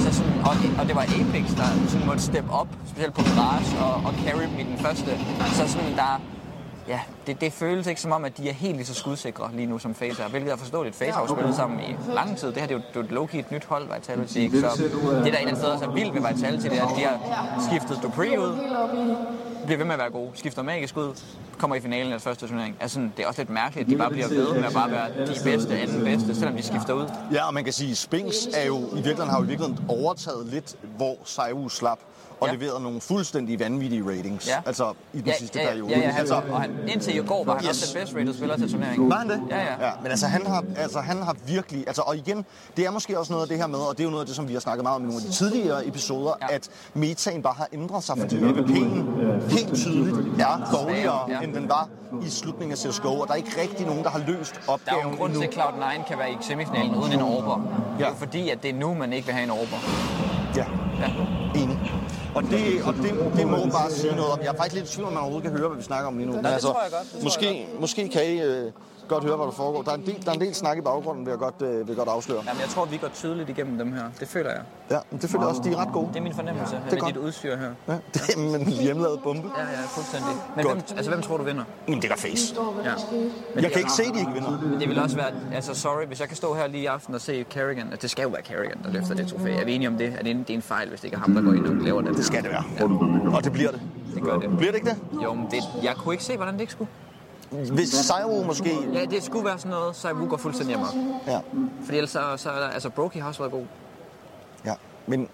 Så 0.04 0.14
sådan, 0.14 0.32
og, 0.32 0.54
og 0.80 0.86
det 0.88 0.94
var 0.94 1.02
Apex, 1.02 1.56
der 1.56 1.88
sådan 1.88 2.06
måtte 2.06 2.22
steppe 2.22 2.50
op, 2.52 2.68
specielt 2.88 3.14
på 3.14 3.20
Mirage 3.20 3.78
og, 3.84 3.94
og 3.94 4.12
carry 4.24 4.42
dem 4.42 4.58
i 4.58 4.62
den 4.62 4.78
første. 4.78 5.10
Så 5.54 5.68
sådan, 5.68 5.92
der, 5.96 6.20
ja, 6.88 7.00
det, 7.26 7.40
det 7.40 7.52
føles 7.52 7.86
ikke 7.86 8.00
som 8.00 8.12
om, 8.12 8.24
at 8.24 8.38
de 8.38 8.48
er 8.48 8.52
helt 8.52 8.76
lige 8.76 8.86
så 8.86 8.94
skudsikre 8.94 9.50
lige 9.54 9.66
nu 9.66 9.78
som 9.78 9.94
Face 9.94 10.22
er, 10.22 10.28
hvilket 10.28 10.52
er 10.52 10.56
forståeligt. 10.56 10.96
Face 10.96 11.12
har 11.12 11.20
jo 11.20 11.28
spillet 11.28 11.54
sammen 11.54 11.80
i 11.80 11.96
lang 12.14 12.36
tid. 12.36 12.48
Det 12.48 12.56
her 12.56 12.66
det 12.66 12.74
er 12.74 12.78
jo, 12.78 13.02
det 13.02 13.12
er 13.12 13.16
jo 13.34 13.38
et 13.38 13.50
nyt 13.50 13.64
hold, 13.64 13.88
Vitality. 13.94 14.36
Ikke? 14.36 14.60
Så 14.60 14.66
det 14.82 14.92
der 14.92 15.16
er 15.16 15.20
et 15.20 15.26
eller 15.26 15.38
andet 15.38 15.58
så 15.58 15.90
vildt 15.94 16.14
ved 16.14 16.32
Vitality, 16.32 16.66
det 16.66 16.78
er, 16.78 16.86
at 16.86 16.96
de 16.96 17.02
har 17.02 17.68
skiftet 17.70 18.02
Dupree 18.02 18.40
ud, 18.40 18.52
bliver 19.64 19.78
ved 19.78 19.84
med 19.84 19.92
at 19.92 19.98
være 19.98 20.10
gode, 20.10 20.30
skifter 20.34 20.62
magisk 20.62 20.96
ud, 20.96 21.20
kommer 21.58 21.76
i 21.76 21.80
finalen 21.80 22.12
af 22.12 22.20
første 22.20 22.48
turnering. 22.48 22.76
Altså, 22.80 23.00
det 23.16 23.22
er 23.22 23.26
også 23.28 23.40
lidt 23.40 23.50
mærkeligt, 23.50 23.84
at 23.86 23.90
de 23.90 23.96
bare 23.96 24.10
bliver 24.10 24.28
ved 24.28 24.54
med 24.54 24.64
at 24.64 24.72
bare 24.72 24.90
være 24.90 25.26
de 25.26 25.34
bedste, 25.44 25.78
anden 25.78 26.04
bedste, 26.04 26.34
selvom 26.34 26.56
de 26.56 26.62
skifter 26.62 26.94
ud. 26.94 27.06
Ja, 27.32 27.46
og 27.46 27.54
man 27.54 27.64
kan 27.64 27.72
sige, 27.72 27.90
at 27.90 27.96
Spinks 27.96 28.48
er 28.54 28.66
jo 28.66 28.78
i 28.78 28.94
virkeligheden, 28.94 29.30
har 29.30 29.38
jo 29.38 29.44
i 29.44 29.46
virkeligheden 29.46 29.84
overtaget 29.88 30.46
lidt, 30.46 30.76
hvor 30.96 31.16
Saiu 31.24 31.68
slap 31.68 31.98
og 32.40 32.48
ja. 32.48 32.54
leveret 32.54 32.82
nogle 32.82 33.00
fuldstændig 33.00 33.60
vanvittige 33.60 34.02
ratings. 34.08 34.48
Ja. 34.48 34.62
Altså 34.66 34.92
i 35.12 35.18
den 35.18 35.26
ja, 35.26 35.38
sidste 35.38 35.58
ja, 35.58 35.64
ja, 35.64 35.70
periode. 35.70 35.90
Ja, 35.90 35.98
ja, 35.98 36.08
han, 36.08 36.20
altså, 36.20 36.34
og 36.34 36.60
han, 36.60 36.70
indtil 36.88 37.16
i 37.16 37.18
går 37.18 37.44
var 37.44 37.54
han 37.54 37.64
yes. 37.64 37.70
også 37.70 37.86
den 37.94 38.00
bedst 38.00 38.14
rated 38.16 38.34
spiller 38.34 38.56
til 38.56 38.72
turneringen. 38.72 39.10
Var 39.10 39.16
han 39.16 39.28
det? 39.28 39.42
Ja, 39.50 39.58
ja. 39.58 39.86
ja 39.86 39.90
men 40.02 40.10
altså 40.10 40.26
han, 40.26 40.46
har, 40.46 40.64
altså 40.76 41.00
han 41.00 41.22
har 41.22 41.36
virkelig... 41.46 41.84
Altså, 41.86 42.02
og 42.02 42.16
igen, 42.16 42.44
det 42.76 42.86
er 42.86 42.90
måske 42.90 43.18
også 43.18 43.32
noget 43.32 43.42
af 43.42 43.48
det 43.48 43.58
her 43.58 43.66
med, 43.66 43.78
og 43.78 43.98
det 43.98 44.00
er 44.00 44.04
jo 44.04 44.10
noget 44.10 44.22
af 44.22 44.26
det, 44.26 44.36
som 44.36 44.48
vi 44.48 44.52
har 44.52 44.60
snakket 44.60 44.82
meget 44.82 44.96
om 44.96 45.02
i 45.02 45.06
nogle 45.06 45.22
af 45.22 45.26
de 45.26 45.32
tidligere 45.32 45.86
episoder, 45.86 46.32
ja. 46.42 46.54
at 46.54 46.68
metaen 46.94 47.42
bare 47.42 47.54
har 47.54 47.68
ændret 47.72 48.04
sig, 48.04 48.18
fordi 48.18 48.36
EVP'en 48.36 49.50
helt 49.50 49.74
tydeligt 49.74 50.40
er 50.40 50.70
dårligere, 50.72 51.30
ja. 51.30 51.40
end 51.40 51.54
den 51.54 51.68
var 51.68 51.88
i 52.26 52.30
slutningen 52.30 52.72
af 52.72 52.78
CSGO, 52.78 53.20
og 53.20 53.26
der 53.26 53.32
er 53.32 53.36
ikke 53.36 53.60
rigtig 53.60 53.86
nogen, 53.86 54.04
der 54.04 54.10
har 54.10 54.22
løst 54.26 54.60
opgaven 54.68 54.80
Der 54.86 54.92
er 54.92 55.02
jo 55.02 55.10
en 55.10 55.16
grund 55.16 55.34
til, 55.34 55.42
at 55.42 55.54
Cloud9 55.54 56.08
kan 56.08 56.18
være 56.18 56.32
i 56.32 56.36
semifinalen 56.40 56.94
uden 56.94 57.12
en 57.12 57.22
Orber. 57.22 57.60
Ja. 57.60 57.98
Det 57.98 58.04
er 58.04 58.08
jo 58.08 58.14
fordi, 58.14 58.50
at 58.50 58.62
det 58.62 58.70
er 58.70 58.74
nu, 58.74 58.94
man 58.94 59.12
ikke 59.12 59.26
vil 59.26 59.34
have 59.34 59.44
en 59.44 59.50
Orber. 59.50 59.78
Ja, 60.56 60.64
ja. 61.00 61.10
enig. 61.62 61.78
Og 62.40 62.46
det, 62.50 62.82
og 62.84 62.94
det, 62.94 63.12
det 63.36 63.46
må 63.48 63.56
bare 63.56 63.90
sige 63.90 64.16
noget 64.16 64.32
om. 64.32 64.38
Jeg 64.40 64.46
er 64.46 64.56
faktisk 64.56 64.74
lidt 64.74 64.90
i 64.90 64.92
tvivl, 64.94 65.06
om 65.06 65.12
man 65.12 65.22
overhovedet 65.22 65.50
kan 65.50 65.58
høre, 65.58 65.68
hvad 65.68 65.78
vi 65.78 65.82
snakker 65.82 66.08
om 66.08 66.16
lige 66.18 66.26
nu. 66.26 66.32
Nej, 66.32 66.42
det 66.42 66.48
altså, 66.48 66.68
tror 66.68 66.82
jeg 66.82 66.92
godt. 66.92 67.12
Det 67.14 67.22
måske, 67.24 67.66
måske 67.80 68.08
kan 68.08 68.24
I 68.24 68.40
øh, 68.40 68.72
godt 69.14 69.24
høre, 69.24 69.36
hvad 69.36 69.46
der 69.46 69.52
foregår. 69.52 69.82
Der 69.82 69.90
er 69.90 69.94
en 69.94 70.06
del, 70.06 70.18
der 70.24 70.30
er 70.30 70.34
en 70.34 70.40
del 70.40 70.54
snak 70.54 70.78
i 70.78 70.80
baggrunden, 70.80 71.26
vil 71.26 71.30
jeg 71.30 71.38
godt, 71.38 71.62
øh, 71.62 71.68
vil 71.68 71.86
jeg 71.86 71.96
godt 71.96 72.08
afsløre. 72.08 72.42
Jamen, 72.46 72.60
jeg 72.60 72.68
tror, 72.68 72.84
vi 72.84 72.96
går 72.96 73.08
tydeligt 73.08 73.48
igennem 73.48 73.78
dem 73.78 73.92
her. 73.92 74.04
Det 74.20 74.28
føler 74.28 74.50
jeg. 74.50 74.62
Ja, 74.90 74.98
men 75.10 75.20
det 75.20 75.30
føler 75.30 75.42
jeg 75.44 75.48
også, 75.48 75.62
de 75.64 75.70
er 75.70 75.76
ret 75.76 75.92
gode. 75.92 76.08
Det 76.08 76.16
er 76.16 76.22
min 76.22 76.34
fornemmelse. 76.34 76.74
Ja, 76.76 76.90
det 76.90 76.98
er 76.98 77.04
med 77.04 77.12
dit 77.12 77.16
udstyr 77.16 77.56
her. 77.56 77.70
Ja, 77.88 77.92
det 78.14 78.22
er 78.36 78.58
en 78.58 78.66
hjemmelavet 78.66 79.20
bombe. 79.22 79.48
Ja, 79.58 79.62
ja, 79.62 79.68
fuldstændig. 79.88 80.30
Men 80.56 80.66
hvem, 80.66 80.76
altså, 80.96 81.10
hvem 81.10 81.22
tror 81.22 81.36
du 81.36 81.44
vinder? 81.44 81.64
Men 81.88 82.02
det 82.02 82.08
gør 82.10 82.16
face. 82.16 82.54
Ja. 82.84 82.92
Men 83.54 83.64
jeg 83.64 83.72
kan 83.72 83.80
ikke 83.80 83.92
se, 83.92 84.02
at 84.02 84.14
de 84.14 84.20
ikke 84.20 84.32
vinder. 84.32 84.50
Men 84.70 84.80
det 84.80 84.88
vil 84.88 84.98
også 84.98 85.16
være, 85.16 85.30
altså 85.52 85.74
sorry, 85.74 86.04
hvis 86.06 86.20
jeg 86.20 86.28
kan 86.28 86.36
stå 86.36 86.54
her 86.54 86.66
lige 86.66 86.82
i 86.82 86.86
aften 86.86 87.14
og 87.14 87.20
se 87.20 87.44
Kerrigan, 87.50 87.92
at 87.92 88.02
det 88.02 88.10
skal 88.10 88.22
jo 88.22 88.28
være 88.28 88.42
Kerrigan, 88.42 88.78
der 88.84 88.90
løfter 88.90 89.14
det 89.14 89.28
trofæ. 89.28 89.50
Er 89.60 89.64
vi 89.64 89.74
enige 89.74 89.88
om 89.88 89.98
det? 89.98 90.14
Er 90.18 90.22
det 90.22 90.30
en, 90.30 90.38
det 90.38 90.50
er 90.50 90.54
en 90.54 90.62
fejl, 90.62 90.88
hvis 90.88 91.00
det 91.00 91.04
ikke 91.04 91.14
er 91.14 91.20
ham, 91.20 91.34
der 91.34 91.42
går 91.42 91.52
ind 91.52 91.66
og 91.66 91.74
laver 91.74 92.00
det? 92.00 92.16
Det 92.16 92.24
skal 92.24 92.42
det 92.42 92.50
være. 92.50 92.64
Ja. 92.78 93.36
Og 93.36 93.44
det 93.44 93.52
bliver 93.52 93.70
det. 93.70 93.80
Det 94.14 94.22
gør 94.22 94.38
det. 94.38 94.56
Bliver 94.56 94.72
det 94.72 94.78
ikke 94.78 94.90
det? 94.90 95.22
Jo, 95.24 95.34
men 95.34 95.46
det, 95.50 95.58
jeg 95.82 95.94
kunne 95.96 96.14
ikke 96.14 96.24
se, 96.24 96.36
hvordan 96.36 96.54
det 96.54 96.60
ikke 96.60 96.72
skulle. 96.72 96.90
Hvis 97.50 97.88
Sairu 97.88 98.44
måske... 98.44 98.76
Ja, 98.92 99.04
det 99.04 99.22
skulle 99.22 99.44
være 99.44 99.58
sådan 99.58 99.70
noget, 99.70 99.96
Sairu 99.96 100.28
går 100.28 100.36
fuldstændig 100.36 100.76
hjemme. 100.76 100.86
Ja. 101.26 101.40
Fordi 101.84 101.96
ellers 101.96 102.10
så, 102.10 102.36
så 102.36 102.50
altså 102.50 102.90
Brokey 102.90 103.20
har 103.20 103.28
også 103.28 103.40
været 103.40 103.52
god. 103.52 103.64
Ja, 104.64 104.74
men 105.06 105.28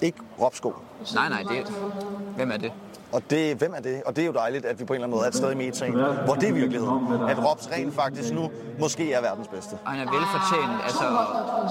ikke 0.00 0.18
Ropsko. 0.40 0.74
Nej, 1.14 1.28
nej, 1.28 1.42
det, 1.42 1.72
hvem 2.36 2.50
er 2.52 2.56
det? 2.56 2.72
Og 3.12 3.22
det, 3.30 3.56
hvem 3.56 3.74
er 3.76 3.80
det? 3.80 4.02
Og 4.06 4.16
det 4.16 4.22
er 4.22 4.26
jo 4.26 4.32
dejligt, 4.32 4.64
at 4.64 4.80
vi 4.80 4.84
på 4.84 4.92
en 4.92 4.94
eller 4.94 5.06
anden 5.06 5.16
måde 5.16 5.24
er 5.24 5.28
et 5.28 5.34
sted 5.34 5.52
i 5.52 5.54
metaen, 5.54 5.92
hvor 6.24 6.34
det 6.34 6.48
er 6.48 6.52
virkeligheden. 6.52 7.06
At 7.28 7.50
Robs 7.50 7.68
rent 7.72 7.94
faktisk 7.94 8.32
nu 8.34 8.50
måske 8.78 9.12
er 9.12 9.20
verdens 9.20 9.48
bedste. 9.48 9.78
Og 9.84 9.90
han 9.90 10.08
er 10.08 10.12
velfortjent. 10.12 10.82
Altså, 10.84 11.04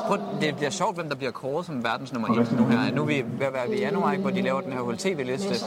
prøv, 0.08 0.18
det 0.42 0.56
bliver 0.56 0.70
sjovt, 0.70 0.96
hvem 0.96 1.10
der 1.10 1.16
bliver 1.16 1.32
kåret 1.32 1.66
som 1.66 1.84
verdens 1.84 2.14
nummer 2.14 2.40
1 2.40 2.52
nu 2.52 2.66
her. 2.66 2.94
Nu 2.94 3.02
er 3.02 3.06
vi 3.06 3.26
ved 3.40 3.48
at 3.48 3.54
være 3.54 3.70
ved 3.70 3.78
januar, 3.78 4.16
hvor 4.16 4.30
de 4.30 4.42
laver 4.42 4.62
den 4.62 4.74
her 4.74 4.82
HLTV-liste. 4.82 5.66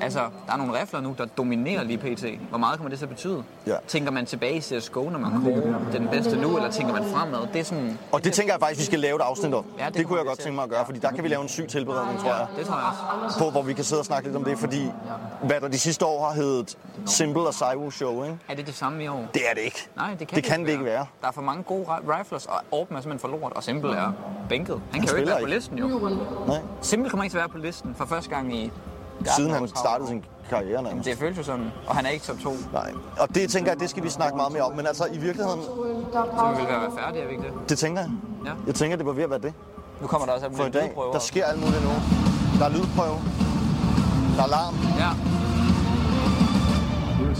Altså, 0.00 0.20
der 0.46 0.52
er 0.52 0.56
nogle 0.56 0.80
rifler 0.80 1.00
nu, 1.00 1.14
der 1.18 1.24
dominerer 1.24 1.82
lige 1.84 1.98
pt. 1.98 2.24
Hvor 2.48 2.58
meget 2.58 2.76
kommer 2.78 2.90
det 2.90 3.02
at 3.02 3.08
betyde? 3.08 3.42
Ja. 3.66 3.76
Tænker 3.88 4.10
man 4.10 4.26
tilbage 4.26 4.56
i 4.56 4.60
CSGO, 4.60 5.10
når 5.10 5.18
man 5.18 5.30
kårer 5.44 5.78
den 5.92 6.08
bedste 6.08 6.40
nu, 6.40 6.56
eller 6.56 6.70
tænker 6.70 6.92
man 6.92 7.04
fremad? 7.04 7.38
Det 7.52 7.60
er 7.60 7.64
sådan... 7.64 7.98
Og 8.12 8.24
det 8.24 8.32
tænker 8.32 8.52
jeg 8.52 8.60
faktisk, 8.60 8.80
vi 8.80 8.84
skal 8.84 8.98
lave 8.98 9.16
et 9.16 9.22
afsnit 9.22 9.54
om. 9.54 9.64
Ja, 9.78 9.86
det, 9.86 9.94
det 9.94 10.06
kunne 10.06 10.18
jeg 10.18 10.26
godt 10.26 10.38
tænke 10.38 10.54
mig 10.54 10.64
at 10.64 10.70
gøre, 10.70 10.84
fordi 10.84 10.98
der 10.98 11.10
kan 11.10 11.24
vi 11.24 11.28
lave 11.28 11.42
en 11.42 11.48
syg 11.48 11.68
tilberedning, 11.68 12.20
tror 12.20 12.30
jeg. 12.30 12.46
Det 12.58 12.66
tror 12.66 12.76
jeg 12.76 12.84
også. 13.24 13.38
På, 13.38 13.50
hvor 13.50 13.62
vi 13.62 13.72
kan 13.72 13.84
sidde 13.84 14.00
og 14.00 14.06
snakke 14.06 14.28
lidt 14.28 14.36
om 14.36 14.44
det, 14.44 14.58
fordi 14.58 14.90
hvad 15.42 15.60
der 15.60 15.68
de 15.68 15.78
sidste 15.78 16.06
år 16.06 16.26
har 16.28 16.34
heddet 16.34 16.78
Simple 17.06 17.42
og 17.42 17.54
Saiwu 17.54 17.90
Show, 17.90 18.22
ikke? 18.24 18.38
Er 18.48 18.54
det 18.54 18.66
det 18.66 18.74
samme 18.74 19.04
i 19.04 19.08
år? 19.08 19.26
Det 19.34 19.42
er 19.50 19.54
det 19.54 19.60
ikke. 19.60 19.88
Nej, 19.96 20.10
det 20.10 20.18
kan 20.18 20.26
det, 20.26 20.36
det, 20.36 20.44
kan 20.44 20.60
ikke 20.60 20.66
det 20.66 20.72
ikke 20.72 20.84
være. 20.84 21.06
Der 21.22 21.28
er 21.28 21.32
for 21.32 21.42
mange 21.42 21.62
gode 21.62 21.86
rifles, 22.08 22.46
og 22.46 22.54
Orben 22.70 22.96
er 22.96 23.00
simpelthen 23.00 23.30
for 23.30 23.38
lort, 23.38 23.52
og 23.52 23.62
Simple 23.62 23.96
er 23.96 24.12
bænket. 24.48 24.74
Han, 24.74 24.82
han 24.90 25.00
kan 25.00 25.10
jo 25.10 25.16
ikke 25.16 25.30
være 25.30 25.40
på 25.40 25.46
listen, 25.46 25.78
jo. 25.78 26.10
Nej. 26.46 26.60
Simple 26.80 27.10
kommer 27.10 27.24
ikke 27.24 27.32
til 27.32 27.38
at 27.38 27.42
være 27.42 27.48
på 27.48 27.58
listen 27.58 27.94
for 27.94 28.04
første 28.04 28.30
gang 28.30 28.54
i... 28.54 28.72
Siden 29.36 29.50
han 29.50 29.68
startede 29.68 30.08
sin 30.08 30.24
karriere 30.50 30.82
nærmest. 30.82 30.90
Jamen, 30.90 31.04
det 31.04 31.18
føles 31.18 31.38
jo 31.38 31.42
sådan, 31.42 31.72
og 31.86 31.96
han 31.96 32.06
er 32.06 32.10
ikke 32.10 32.24
top 32.24 32.36
2. 32.42 32.50
Nej, 32.72 32.92
og 33.20 33.34
det 33.34 33.50
tænker 33.50 33.70
jeg, 33.70 33.80
det 33.80 33.90
skal 33.90 34.02
vi 34.02 34.08
snakke 34.08 34.36
meget 34.36 34.52
mere 34.52 34.62
om. 34.62 34.72
Men 34.72 34.86
altså, 34.86 35.06
i 35.06 35.18
virkeligheden... 35.18 35.62
Så 35.62 35.70
vi 36.54 36.60
vil 36.60 36.68
være 36.68 36.90
færdige, 36.98 37.22
er 37.22 37.26
vi 37.26 37.32
ikke 37.32 37.44
det? 37.44 37.52
Det 37.68 37.78
tænker 37.78 38.00
jeg. 38.02 38.10
Ja. 38.46 38.50
Jeg 38.66 38.74
tænker, 38.74 38.96
det 38.96 39.06
var 39.06 39.12
ved 39.12 39.22
at 39.22 39.30
være 39.30 39.38
det. 39.38 39.54
Nu 40.00 40.06
kommer 40.06 40.26
der 40.26 40.32
også 40.32 40.46
For 40.52 40.64
i 40.64 40.70
dag, 40.70 40.92
der 41.12 41.18
sker 41.18 41.44
alt 41.46 41.60
muligt 41.60 41.82
nu. 41.82 41.90
Der 42.58 42.64
er 42.64 42.70
lydprøve. 42.70 43.43
Der 44.36 44.48
er 44.98 45.43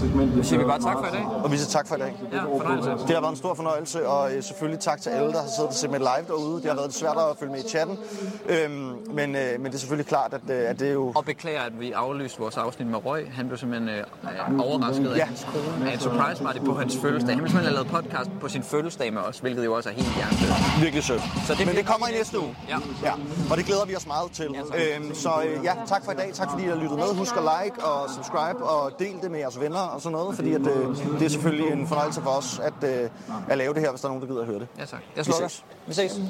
Ja. 0.01 0.43
Så 0.43 0.49
siger 0.49 0.59
vi 0.59 0.65
bare 0.65 0.79
tak 0.79 0.97
for 0.99 1.05
i 1.13 1.17
dag. 1.17 1.25
Og 1.43 1.51
vi 1.51 1.57
siger 1.57 1.69
tak 1.69 1.87
for 1.87 1.95
i 1.95 1.99
dag. 1.99 2.13
Ja, 2.33 2.43
fornøjelse. 2.43 2.89
Det 2.91 3.13
har 3.15 3.21
været 3.21 3.31
en 3.31 3.37
stor 3.37 3.53
fornøjelse, 3.53 4.07
og 4.07 4.33
øh, 4.33 4.43
selvfølgelig 4.43 4.79
tak 4.79 5.01
til 5.01 5.09
alle, 5.09 5.31
der 5.33 5.41
har 5.41 5.47
siddet 5.55 5.67
og 5.69 5.73
set 5.73 5.91
med 5.91 5.99
live 5.99 6.25
derude. 6.27 6.55
Det 6.61 6.65
har 6.69 6.75
været 6.75 6.93
svært 6.93 7.17
at 7.17 7.37
følge 7.39 7.51
med 7.51 7.63
i 7.65 7.67
chatten. 7.69 7.97
Øhm, 8.49 8.73
men, 9.13 9.35
øh, 9.35 9.41
men 9.59 9.65
det 9.65 9.73
er 9.73 9.77
selvfølgelig 9.79 10.07
klart, 10.07 10.33
at, 10.33 10.41
øh, 10.49 10.69
at 10.69 10.79
det 10.79 10.87
er 10.87 10.93
jo... 10.93 11.11
Og 11.15 11.25
beklager, 11.25 11.61
at 11.61 11.79
vi 11.79 11.91
aflyste 11.91 12.39
vores 12.39 12.57
afsnit 12.57 12.87
med 12.87 13.05
Røg. 13.05 13.27
Han 13.33 13.47
blev 13.47 13.57
simpelthen 13.57 13.89
øh, 13.89 14.03
overrasket 14.59 15.07
af 15.09 15.17
Ja. 15.17 15.25
hans 15.25 15.47
kone 15.53 15.89
af 15.89 15.93
en 15.93 15.99
surprise 15.99 16.43
party 16.43 16.59
på 16.59 16.73
hans 16.73 16.97
fødselsdag. 16.97 17.35
Han 17.35 17.43
ville 17.43 17.51
simpelthen 17.51 17.75
have 17.75 17.85
lavet 17.85 17.87
podcast 18.07 18.29
på 18.41 18.47
sin 18.49 18.63
fødselsdag 18.63 19.13
med 19.13 19.21
os, 19.21 19.39
hvilket 19.39 19.65
jo 19.65 19.73
også 19.73 19.89
er 19.89 19.93
helt 19.93 20.15
hjernedødt. 20.15 20.81
Virkelig 20.81 21.03
sødt. 21.03 21.21
Så 21.47 21.53
det 21.53 21.65
men 21.67 21.75
det 21.75 21.85
kommer 21.85 22.07
i 22.07 22.11
næste 22.11 22.39
uge. 22.39 22.55
Ja. 22.69 22.77
ja. 23.03 23.13
Og 23.51 23.57
det 23.57 23.65
glæder 23.65 23.85
vi 23.85 23.95
os 23.95 24.07
meget 24.07 24.31
til. 24.31 24.47
tak. 24.53 24.79
øhm, 24.97 25.15
så 25.15 25.29
øh, 25.47 25.63
ja, 25.63 25.73
tak 25.87 26.05
for 26.05 26.11
i 26.11 26.15
dag. 26.15 26.29
Tak 26.33 26.49
fordi 26.51 26.63
I 26.63 26.67
har 26.67 26.75
lyttet 26.75 26.97
med. 26.97 27.15
Husk 27.17 27.35
at 27.37 27.43
like 27.63 27.83
og 27.85 28.09
subscribe 28.15 28.59
og 28.63 28.91
del 28.99 29.15
det 29.21 29.31
med 29.31 29.39
jeres 29.39 29.59
venner 29.59 29.79
og 29.95 30.01
sådan 30.01 30.11
noget. 30.11 30.35
Fordi 30.35 30.53
at, 30.53 30.61
øh, 30.61 30.95
det 31.19 31.25
er 31.25 31.29
selvfølgelig 31.29 31.71
en 31.71 31.87
fornøjelse 31.87 32.21
for 32.21 32.29
os 32.29 32.59
at, 32.59 32.73
øh, 33.03 33.09
at 33.49 33.57
lave 33.57 33.73
det 33.73 33.81
her, 33.81 33.89
hvis 33.89 34.01
der 34.01 34.07
er 34.07 34.11
nogen, 34.11 34.21
der 34.21 34.27
gider 34.27 34.41
at 34.41 34.47
høre 34.47 34.59
det. 34.59 34.67
Ja 34.79 34.85
tak. 34.85 34.99
Jeg 35.15 35.25
slukker. 35.25 35.47
ses. 35.47 35.65
Vi 35.87 35.93
ses. 35.93 36.21